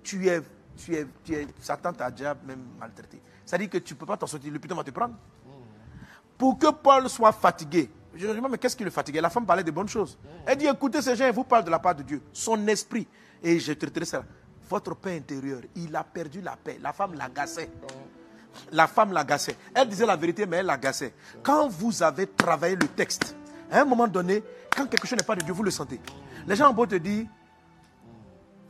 tu 0.04 0.28
es, 0.28 0.44
tu 0.76 0.94
es, 0.94 1.08
tu 1.24 1.34
es 1.34 1.48
Satan 1.60 1.92
t'a 1.92 2.12
déjà 2.12 2.38
même 2.46 2.68
maltraité. 2.80 3.20
C'est-à-dire 3.44 3.72
que 3.72 3.80
tu 3.80 3.96
ne 3.96 3.98
peux 3.98 4.06
pas 4.06 4.16
t'en 4.16 4.28
sortir, 4.28 4.54
le 4.54 4.60
putain 4.60 4.76
va 4.76 4.84
te 4.84 4.92
prendre. 4.92 5.16
Pour 6.38 6.60
que 6.60 6.68
Paul 6.68 7.10
soit 7.10 7.32
fatigué, 7.32 7.90
je 8.18 8.28
me 8.28 8.34
demande, 8.34 8.52
mais 8.52 8.58
qu'est-ce 8.58 8.76
qui 8.76 8.84
le 8.84 8.90
fatiguait? 8.90 9.22
La 9.22 9.30
femme 9.30 9.46
parlait 9.46 9.64
de 9.64 9.72
bonnes 9.72 9.90
choses. 9.90 10.18
Elle 10.46 10.58
dit, 10.58 10.66
écoutez 10.68 11.02
ces 11.02 11.16
gens, 11.16 11.28
ils 11.28 11.34
vous 11.34 11.44
parlent 11.44 11.64
de 11.64 11.70
la 11.70 11.80
part 11.80 11.96
de 11.96 12.04
Dieu. 12.04 12.22
Son 12.34 12.68
esprit. 12.68 13.08
Et 13.44 13.60
je 13.60 13.74
traiterai 13.74 14.06
ça. 14.06 14.24
Votre 14.70 14.96
paix 14.96 15.18
intérieure, 15.18 15.62
il 15.76 15.96
a 15.96 16.04
perdu 16.04 16.42
la 16.42 16.58
paix. 16.58 16.78
La 16.82 16.92
femme 16.94 17.14
l'agaçait. 17.14 17.70
La 18.72 18.88
femme 18.88 19.14
l'agaçait. 19.14 19.56
Elle 19.74 19.88
disait 19.88 20.06
la 20.06 20.16
vérité, 20.16 20.46
mais 20.46 20.58
elle 20.58 20.66
l'agaçait. 20.66 21.14
Quand 21.44 21.68
vous 21.68 22.04
avez 22.04 22.28
travaillé 22.28 22.76
le 22.76 22.88
texte, 22.88 23.36
à 23.72 23.82
un 23.82 23.86
moment 23.86 24.08
donné, 24.08 24.44
quand 24.76 24.88
quelque 24.88 25.08
chose 25.08 25.18
n'est 25.18 25.26
pas 25.26 25.36
de 25.36 25.42
Dieu, 25.42 25.54
vous 25.54 25.64
le 25.64 25.72
sentez. 25.72 26.00
Les 26.46 26.56
gens 26.56 26.74
vont 26.74 26.86
te 26.86 26.96
dire, 26.96 27.28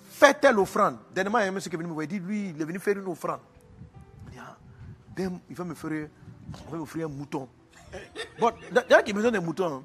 fais 0.10 0.34
telle 0.34 0.60
offrande. 0.60 0.98
Dernièrement, 1.14 1.40
il 1.40 1.44
y 1.44 1.46
a 1.46 1.50
un 1.50 1.52
monsieur 1.52 1.70
qui 1.70 1.76
est 1.76 1.80
venu 1.80 1.90
me 1.90 1.94
voir, 1.94 2.04
il 2.04 2.10
dit, 2.10 2.20
lui, 2.20 2.50
il 2.50 2.62
est 2.62 2.66
venu 2.66 2.80
faire 2.80 2.98
une 2.98 3.08
offrande. 3.08 3.40
Il 4.34 4.40
ah, 4.40 4.58
ben, 5.16 5.40
va 5.50 5.64
me 5.64 5.74
faire, 5.74 6.10
on 6.72 7.02
un 7.02 7.08
mouton. 7.08 7.48
Bon, 8.40 8.52
il 8.70 8.84
y 8.90 8.94
a 8.94 9.04
qui 9.04 9.14
besoin 9.14 9.32
des 9.32 9.40
moutons, 9.40 9.78
hein. 9.78 9.84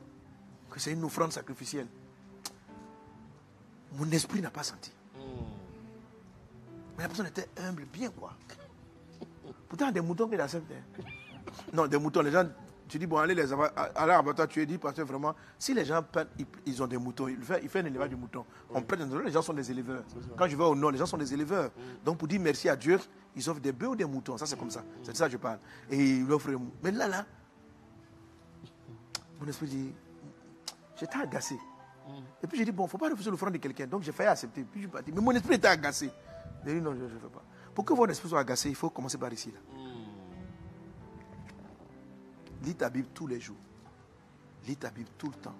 que 0.70 0.80
c'est 0.80 0.92
une 0.92 1.04
offrande 1.04 1.32
sacrificielle. 1.32 1.86
Mon 3.94 4.10
esprit 4.10 4.40
n'a 4.40 4.50
pas 4.50 4.62
senti. 4.62 4.92
Mais 6.96 7.02
la 7.02 7.08
personne 7.08 7.26
était 7.26 7.48
humble, 7.58 7.84
bien 7.92 8.10
quoi. 8.10 8.32
Pourtant, 9.68 9.90
des 9.90 10.00
moutons 10.00 10.28
qu'il 10.28 10.40
accepte. 10.40 10.70
Hein. 10.70 11.02
Non, 11.72 11.86
des 11.86 11.98
moutons, 11.98 12.20
les 12.20 12.30
gens, 12.30 12.46
tu 12.88 12.98
dis, 12.98 13.06
bon, 13.06 13.18
allez 13.18 13.34
les 13.34 13.52
avoir, 13.52 13.70
allez 13.94 14.12
abattoir, 14.12 14.46
tu 14.48 14.60
es 14.60 14.66
dit, 14.66 14.76
parce 14.76 14.94
que 14.94 15.02
vraiment, 15.02 15.34
si 15.58 15.72
les 15.72 15.84
gens 15.84 16.04
ils, 16.66 16.82
ont 16.82 16.86
des 16.86 16.98
moutons, 16.98 17.28
ils 17.28 17.42
font, 17.42 17.54
il 17.62 17.78
un 17.78 17.84
élevage 17.86 18.10
de 18.10 18.16
moutons. 18.16 18.44
On 18.70 18.82
prête, 18.82 19.00
les 19.00 19.32
gens 19.32 19.42
sont 19.42 19.54
des 19.54 19.70
éleveurs. 19.70 20.04
Quand 20.36 20.46
je 20.46 20.56
vais 20.56 20.64
au 20.64 20.74
nord, 20.74 20.90
les 20.90 20.98
gens 20.98 21.06
sont 21.06 21.16
des 21.16 21.32
éleveurs. 21.32 21.70
Donc, 22.04 22.18
pour 22.18 22.28
dire 22.28 22.40
merci 22.40 22.68
à 22.68 22.76
Dieu, 22.76 22.98
ils 23.34 23.48
offrent 23.48 23.60
des 23.60 23.72
bœufs 23.72 23.88
ou 23.88 23.96
des 23.96 24.04
moutons. 24.04 24.36
Ça, 24.36 24.44
c'est 24.44 24.58
comme 24.58 24.70
ça. 24.70 24.84
C'est 25.02 25.12
de 25.12 25.16
ça 25.16 25.26
que 25.26 25.32
je 25.32 25.38
parle. 25.38 25.58
Et 25.90 26.18
ils 26.18 26.30
offrent. 26.30 26.50
Mais 26.82 26.90
là, 26.90 27.08
là, 27.08 27.24
mon 29.42 29.48
esprit 29.48 29.66
dit, 29.66 29.92
j'étais 30.96 31.16
agacé. 31.16 31.58
Et 32.42 32.46
puis 32.46 32.58
j'ai 32.58 32.64
dit, 32.64 32.72
bon, 32.72 32.84
il 32.84 32.86
ne 32.86 32.90
faut 32.90 32.98
pas 32.98 33.10
refuser 33.10 33.30
l'offrande 33.30 33.52
de 33.52 33.58
quelqu'un. 33.58 33.86
Donc 33.86 34.02
j'ai 34.02 34.12
failli 34.12 34.28
accepter. 34.28 34.62
Puis 34.62 34.82
je 34.82 34.88
suis 34.88 35.12
Mais 35.12 35.20
mon 35.20 35.32
esprit 35.32 35.54
était 35.54 35.68
agacé. 35.68 36.10
J'ai 36.64 36.74
dit, 36.74 36.80
non, 36.80 36.94
je 36.94 37.02
ne 37.02 37.08
fais 37.08 37.26
pas. 37.26 37.42
Pour 37.74 37.84
que 37.84 37.92
votre 37.92 38.12
esprit 38.12 38.28
soit 38.28 38.40
agacé, 38.40 38.68
il 38.68 38.76
faut 38.76 38.90
commencer 38.90 39.18
par 39.18 39.32
ici. 39.32 39.50
Là. 39.50 39.58
Lis 42.62 42.76
ta 42.76 42.88
Bible 42.88 43.08
tous 43.12 43.26
les 43.26 43.40
jours. 43.40 43.56
Lis 44.66 44.76
ta 44.76 44.90
Bible 44.90 45.10
tout 45.18 45.28
le 45.28 45.34
temps. 45.34 45.56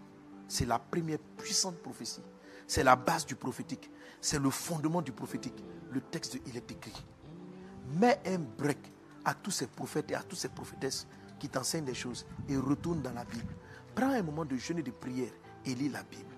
C'est 0.47 0.67
la 0.67 0.79
première 0.79 1.19
puissante 1.37 1.77
prophétie. 1.79 2.23
C'est 2.69 2.85
la 2.85 2.95
base 2.95 3.27
du 3.27 3.35
prophétique. 3.35 3.91
C'est 4.21 4.39
le 4.39 4.51
fondement 4.51 5.03
du 5.03 5.11
prophétique. 5.11 5.65
Le 5.91 6.01
texte, 6.01 6.39
il 6.47 6.57
est 6.57 6.71
écrit. 6.71 7.05
Mets 7.95 8.21
un 8.27 8.39
break 8.39 8.79
à 9.25 9.35
tous 9.35 9.51
ces 9.51 9.67
prophètes 9.67 10.11
et 10.13 10.15
à 10.15 10.23
toutes 10.23 10.39
ces 10.39 10.49
prophétesses 10.49 11.07
qui 11.41 11.49
t'enseignent 11.49 11.85
des 11.85 11.95
choses 11.95 12.25
et 12.49 12.57
retourne 12.57 13.03
dans 13.03 13.13
la 13.13 13.25
Bible. 13.25 13.53
Prends 13.95 14.11
un 14.11 14.23
moment 14.23 14.45
de 14.45 14.57
jeûne 14.57 14.79
et 14.79 14.83
de 14.83 14.91
prière 14.91 15.33
et 15.65 15.75
lis 15.75 15.89
la 15.89 16.03
Bible. 16.03 16.35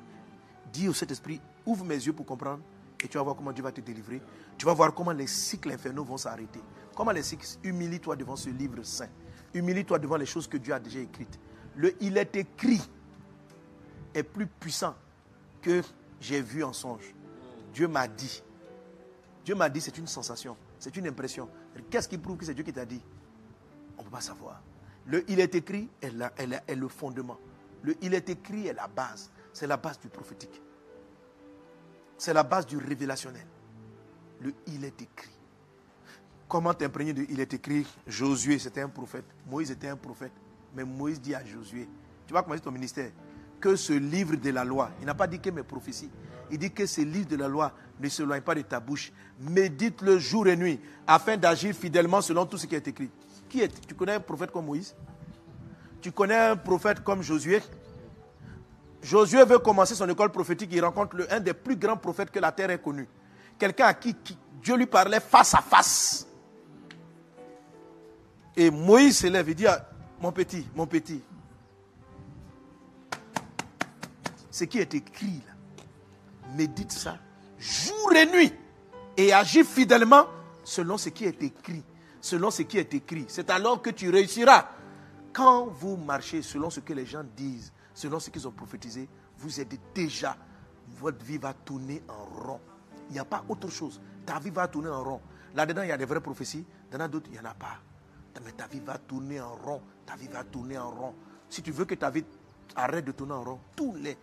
Dis 0.72 0.88
au 0.88 0.92
Saint-Esprit, 0.92 1.40
ouvre 1.64 1.84
mes 1.84 1.94
yeux 1.94 2.12
pour 2.12 2.26
comprendre 2.26 2.62
et 3.02 3.09
tu 3.09 3.18
vas 3.18 3.22
voir 3.22 3.36
comment 3.36 3.52
Dieu 3.52 3.62
va 3.62 3.70
te 3.70 3.80
délivrer. 3.80 4.20
Tu 4.57 4.66
vas 4.66 4.72
voir 4.72 4.94
comment 4.94 5.12
les 5.12 5.26
cycles 5.26 5.70
infernaux 5.70 6.05
vont 6.05 6.16
s'arrêter. 6.16 6.61
Comment 6.96 7.11
les 7.11 7.22
cycles, 7.22 7.46
humilie-toi 7.62 8.16
devant 8.16 8.36
ce 8.36 8.50
livre 8.50 8.82
saint. 8.82 9.09
Humilie-toi 9.52 9.98
devant 9.98 10.16
les 10.16 10.26
choses 10.26 10.48
que 10.48 10.57
Dieu 10.57 10.72
a 10.72 10.80
déjà 10.80 11.00
écrites. 11.00 11.38
Le 11.76 11.94
il 12.02 12.16
est 12.16 12.34
écrit 12.36 12.80
est 14.14 14.22
plus 14.22 14.46
puissant 14.46 14.94
que 15.61 15.82
j'ai 16.20 16.40
vu 16.40 16.64
en 16.64 16.72
songe. 16.72 17.14
Dieu 17.72 17.88
m'a 17.88 18.09
dit. 18.09 18.42
Dieu 19.44 19.55
m'a 19.55 19.68
dit, 19.68 19.80
c'est 19.80 19.98
une 19.98 20.07
sensation, 20.07 20.57
c'est 20.78 20.96
une 20.96 21.07
impression. 21.07 21.48
Qu'est-ce 21.90 22.09
qui 22.09 22.16
prouve 22.16 22.38
que 22.38 22.46
c'est 22.46 22.55
Dieu 22.55 22.64
qui 22.64 22.72
t'a 22.72 22.86
dit? 22.86 23.02
On 23.98 24.00
ne 24.00 24.05
peut 24.05 24.12
pas 24.12 24.20
savoir. 24.20 24.62
Le 25.07 25.28
il 25.30 25.40
est 25.40 25.55
écrit 25.55 25.88
est, 26.00 26.11
la- 26.11 26.32
le 26.74 26.88
fondement. 26.88 27.38
Le 27.82 27.94
il 28.02 28.14
est 28.14 28.28
écrit 28.30 28.66
est 28.68 28.72
la 28.72 28.88
base. 28.88 29.30
C'est 29.52 29.66
la 29.66 29.76
base 29.76 29.98
du 30.00 30.09
prophétique. 30.09 30.62
C'est 32.16 32.32
la 32.32 32.42
base 32.42 32.66
du 32.66 32.76
révélationnel. 32.78 33.46
Le 34.40 34.52
il 34.66 34.84
est 34.84 35.00
écrit. 35.02 35.30
Comment 36.48 36.74
t'imprégner 36.74 37.12
de 37.12 37.26
il 37.28 37.40
est 37.40 37.52
écrit? 37.55 37.86
Josué, 38.07 38.59
c'était 38.59 38.80
un 38.82 38.88
prophète. 38.88 39.24
Moïse 39.48 39.70
était 39.70 39.88
un 39.88 39.96
prophète. 39.96 40.32
Mais 40.74 40.84
Moïse 40.84 41.20
dit 41.20 41.34
à 41.34 41.44
Josué, 41.44 41.88
tu 42.26 42.34
vas 42.34 42.42
commencer 42.42 42.62
ton 42.62 42.70
ministère, 42.72 43.11
que 43.61 43.76
ce 43.76 43.92
livre 43.92 44.36
de 44.36 44.50
la 44.50 44.64
loi, 44.64 44.90
il 45.00 45.07
n'a 45.07 45.14
pas 45.14 45.26
dit 45.26 45.40
que 45.40 45.50
mes 45.50 45.62
prophéties, 45.62 46.11
il 46.50 46.59
dit 46.59 46.70
que 46.72 46.84
ce 46.84 47.00
livre 47.00 47.28
de 47.28 47.36
la 47.36 47.48
loi 47.48 47.72
ne 48.00 48.09
s'éloigne 48.09 48.42
pas 48.42 48.55
de 48.55 48.62
ta 48.62 48.80
bouche. 48.80 49.12
Médite-le 49.40 50.18
jour 50.18 50.46
et 50.48 50.57
nuit, 50.57 50.80
afin 51.07 51.36
d'agir 51.36 51.74
fidèlement 51.74 52.20
selon 52.20 52.44
tout 52.44 52.59
ce 52.59 52.66
qui 52.66 52.74
est 52.74 52.86
écrit. 52.88 53.11
Qui 53.49 53.61
est 53.61 53.86
Tu 53.86 53.95
connais 53.95 54.14
un 54.14 54.20
prophète 54.20 54.51
comme 54.51 54.66
Moïse? 54.66 54.95
Tu 56.01 56.12
connais 56.12 56.36
un 56.36 56.57
prophète 56.57 57.03
comme 57.03 57.22
Josué? 57.22 57.62
Josué 59.03 59.45
veut 59.45 59.59
commencer 59.59 59.95
son 59.95 60.09
école 60.09 60.30
prophétique, 60.30 60.70
il 60.72 60.82
rencontre 60.82 61.16
le- 61.16 61.32
un 61.32 61.40
des 61.40 61.53
plus 61.55 61.76
grands 61.76 61.97
prophètes 61.97 62.30
que 62.30 62.38
la 62.38 62.53
terre 62.53 62.70
ait 62.70 62.78
connu. 62.78 63.07
Quelqu'un 63.59 63.86
à 63.86 63.95
qui, 63.95 64.16
Dieu 64.62 64.76
lui 64.76 64.86
parlait 64.86 65.20
face 65.20 65.55
à 65.55 65.59
face. 65.61 66.26
Et 68.57 68.70
Moïse 68.70 69.18
se 69.18 69.26
lève 69.26 69.49
et 69.49 69.55
dit, 69.55 69.66
mon 70.20 70.32
petit, 70.32 70.66
mon 70.74 70.86
petit, 70.86 71.22
ce 74.51 74.64
qui 74.64 74.78
est 74.78 74.95
écrit 74.95 75.42
là, 75.47 75.53
médite 76.57 76.92
ça 76.92 77.18
jour 77.59 78.12
et 78.14 78.26
nuit 78.26 78.53
et 79.16 79.32
agis 79.32 79.64
fidèlement 79.64 80.26
selon 80.62 80.97
ce 80.97 81.09
qui 81.09 81.24
est 81.24 81.42
écrit. 81.42 81.82
Selon 82.25 82.51
ce 82.51 82.62
qui 82.62 82.79
est 82.79 82.95
écrit. 82.95 83.27
C'est 83.29 83.51
alors 83.51 83.83
que 83.83 83.91
tu 83.91 84.09
réussiras. 84.09 84.66
Quand 85.35 85.66
vous 85.66 85.99
marchez 85.99 86.41
selon 86.41 86.70
ce 86.70 86.81
que 86.81 86.95
les 86.95 87.05
gens 87.05 87.22
disent, 87.37 87.70
selon 87.93 88.18
ce 88.18 88.31
qu'ils 88.31 88.49
ont 88.49 88.51
prophétisé, 88.51 89.07
vous 89.37 89.61
êtes 89.61 89.79
déjà, 89.95 90.35
votre 90.99 91.22
vie 91.22 91.37
va 91.37 91.53
tourner 91.53 92.03
en 92.09 92.25
rond. 92.47 92.61
Il 93.11 93.12
n'y 93.12 93.18
a 93.18 93.27
pas 93.27 93.45
autre 93.47 93.68
chose. 93.68 94.01
Ta 94.25 94.39
vie 94.39 94.49
va 94.49 94.68
tourner 94.68 94.89
en 94.89 95.05
rond. 95.05 95.20
Là-dedans, 95.55 95.83
il 95.83 95.89
y 95.89 95.93
a 95.93 95.99
des 95.99 96.07
vraies 96.07 96.22
prophéties. 96.22 96.64
Dans 96.91 97.07
d'autres, 97.09 97.27
il 97.31 97.33
n'y 97.33 97.41
en 97.41 97.51
a 97.51 97.53
pas. 97.53 97.77
Mais 98.43 98.53
ta 98.53 98.68
vie 98.68 98.81
va 98.81 98.97
tourner 98.97 99.43
en 99.43 99.57
rond. 99.57 99.83
Ta 100.07 100.16
vie 100.16 100.29
va 100.29 100.45
tourner 100.45 100.79
en 100.79 100.93
rond. 100.93 101.14
Si 101.51 101.61
tu 101.61 101.72
veux 101.72 101.85
que 101.85 101.95
ta 101.95 102.09
vie 102.09 102.25
arrête 102.75 103.05
de 103.05 103.12
tourner 103.12 103.35
en 103.35 103.45
rond, 103.45 103.61
tous 103.77 103.95
les. 103.97 104.16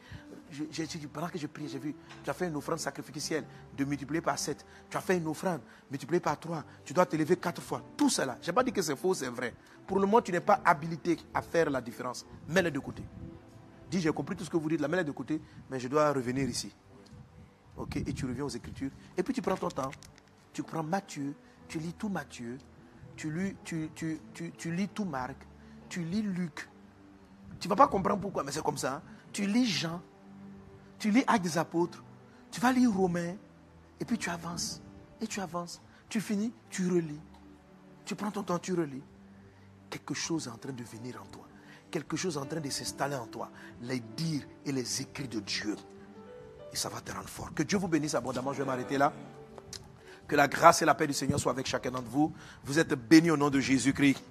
J'ai- 0.52 0.86
dit, 0.86 1.08
pendant 1.08 1.28
que 1.30 1.38
je 1.40 1.48
prie, 1.48 1.68
j'ai 1.68 1.80
vu, 1.80 1.96
tu 2.24 2.30
as 2.30 2.34
fait 2.34 2.48
une 2.48 2.56
offrande 2.56 2.80
sacrificielle 2.80 3.46
de 3.78 3.86
multiplier 3.86 4.22
par 4.22 4.38
7. 4.38 4.66
Tu 4.90 4.98
as 4.98 5.02
fait 5.02 5.18
une 5.18 5.28
offrande 5.28 5.62
multipliée 5.90 6.20
par 6.20 6.40
3. 6.40 6.64
Tu 6.84 6.94
dois 6.94 7.06
te 7.06 7.16
lever 7.16 7.38
4 7.38 7.62
fois. 7.62 7.82
Tout 7.98 8.10
cela. 8.10 8.38
Je 8.42 8.48
n'ai 8.48 8.54
pas 8.54 8.64
dit 8.64 8.72
que 8.72 8.82
c'est 8.82 8.96
faux, 8.96 9.14
c'est 9.14 9.28
vrai. 9.30 9.54
Pour 9.88 10.00
le 10.00 10.06
moment, 10.06 10.22
tu 10.22 10.32
n'es 10.32 10.40
pas 10.42 10.62
habilité 10.66 11.18
à 11.34 11.42
faire 11.42 11.70
la 11.70 11.82
différence. 11.82 12.26
Mets-le 12.50 12.72
de 12.72 12.80
côté. 12.80 13.04
Dis, 13.90 14.00
j'ai 14.02 14.12
compris 14.12 14.36
tout 14.36 14.46
ce 14.46 14.50
que 14.50 14.58
vous 14.58 14.70
dites, 14.70 14.80
la 14.82 14.88
mets-le 14.88 15.04
de 15.04 15.12
côté, 15.12 15.42
mais 15.70 15.80
je 15.80 15.88
dois 15.88 16.12
revenir 16.14 16.48
ici. 16.48 16.74
Ok, 17.78 17.96
et 17.98 18.14
tu 18.14 18.26
reviens 18.26 18.46
aux 18.46 18.50
Écritures. 18.50 18.92
Et 19.18 19.24
puis 19.24 19.34
tu 19.34 19.42
prends 19.42 19.56
ton 19.56 19.70
temps. 19.70 19.92
Tu 20.54 20.64
prends 20.64 20.84
Matthieu, 20.84 21.34
tu 21.68 21.80
lis 21.80 21.94
tout 21.94 22.10
Matthieu, 22.10 22.58
tu 23.16 23.32
lis 23.32 24.88
tout 24.90 25.06
Marc, 25.06 25.36
tu 25.90 26.04
lis 26.04 26.22
Luc. 26.22 26.68
Tu 27.60 27.68
ne 27.68 27.70
vas 27.70 27.76
pas 27.76 27.88
comprendre 27.88 28.20
pourquoi, 28.22 28.44
mais 28.44 28.52
c'est 28.52 28.64
comme 28.64 28.78
ça. 28.78 28.96
hein. 28.96 29.02
Tu 29.32 29.46
lis 29.46 29.66
Jean, 29.66 30.02
tu 31.02 31.10
lis 31.10 31.24
Actes 31.26 31.44
des 31.44 31.58
Apôtres, 31.58 32.04
tu 32.52 32.62
vas 32.62 32.72
lire 32.72 32.94
Romains, 32.94 33.36
et 34.00 34.06
puis 34.06 34.20
tu 34.20 34.30
avances. 34.30 34.82
Et 35.20 35.26
tu 35.26 35.42
avances. 35.42 35.82
Tu 36.08 36.22
finis, 36.22 36.54
tu 36.70 36.88
relis. 36.88 37.20
Tu 38.06 38.16
prends 38.16 38.30
ton 38.30 38.44
temps, 38.44 38.60
tu 38.60 38.74
relis. 38.74 39.02
Quelque 39.90 40.14
chose 40.14 40.46
est 40.46 40.52
en 40.52 40.58
train 40.58 40.72
de 40.72 40.84
venir 40.84 41.20
en 41.22 41.26
toi. 41.26 41.48
Quelque 41.90 42.16
chose 42.16 42.36
est 42.36 42.40
en 42.40 42.46
train 42.46 42.60
de 42.60 42.70
s'installer 42.70 43.16
en 43.16 43.26
toi. 43.26 43.50
Les 43.82 44.00
dires 44.00 44.44
et 44.64 44.72
les 44.72 45.02
écrits 45.02 45.28
de 45.28 45.40
Dieu. 45.40 45.76
Et 46.72 46.76
ça 46.76 46.88
va 46.88 47.02
te 47.02 47.12
rendre 47.12 47.28
fort. 47.28 47.52
Que 47.54 47.64
Dieu 47.64 47.80
vous 47.80 47.88
bénisse 47.88 48.14
abondamment. 48.14 48.54
Je 48.54 48.60
vais 48.60 48.66
m'arrêter 48.66 48.98
là. 48.98 49.12
Que 50.28 50.36
la 50.36 50.48
grâce 50.48 50.84
et 50.84 50.86
la 50.86 50.94
paix 50.94 51.08
du 51.08 51.14
Seigneur 51.14 51.40
soient 51.40 51.52
avec 51.52 51.66
chacun 51.66 51.92
d'entre 51.92 52.10
vous. 52.10 52.32
Vous 52.64 52.78
êtes 52.78 52.94
bénis 52.94 53.32
au 53.32 53.38
nom 53.38 53.50
de 53.50 53.60
Jésus-Christ. 53.60 54.18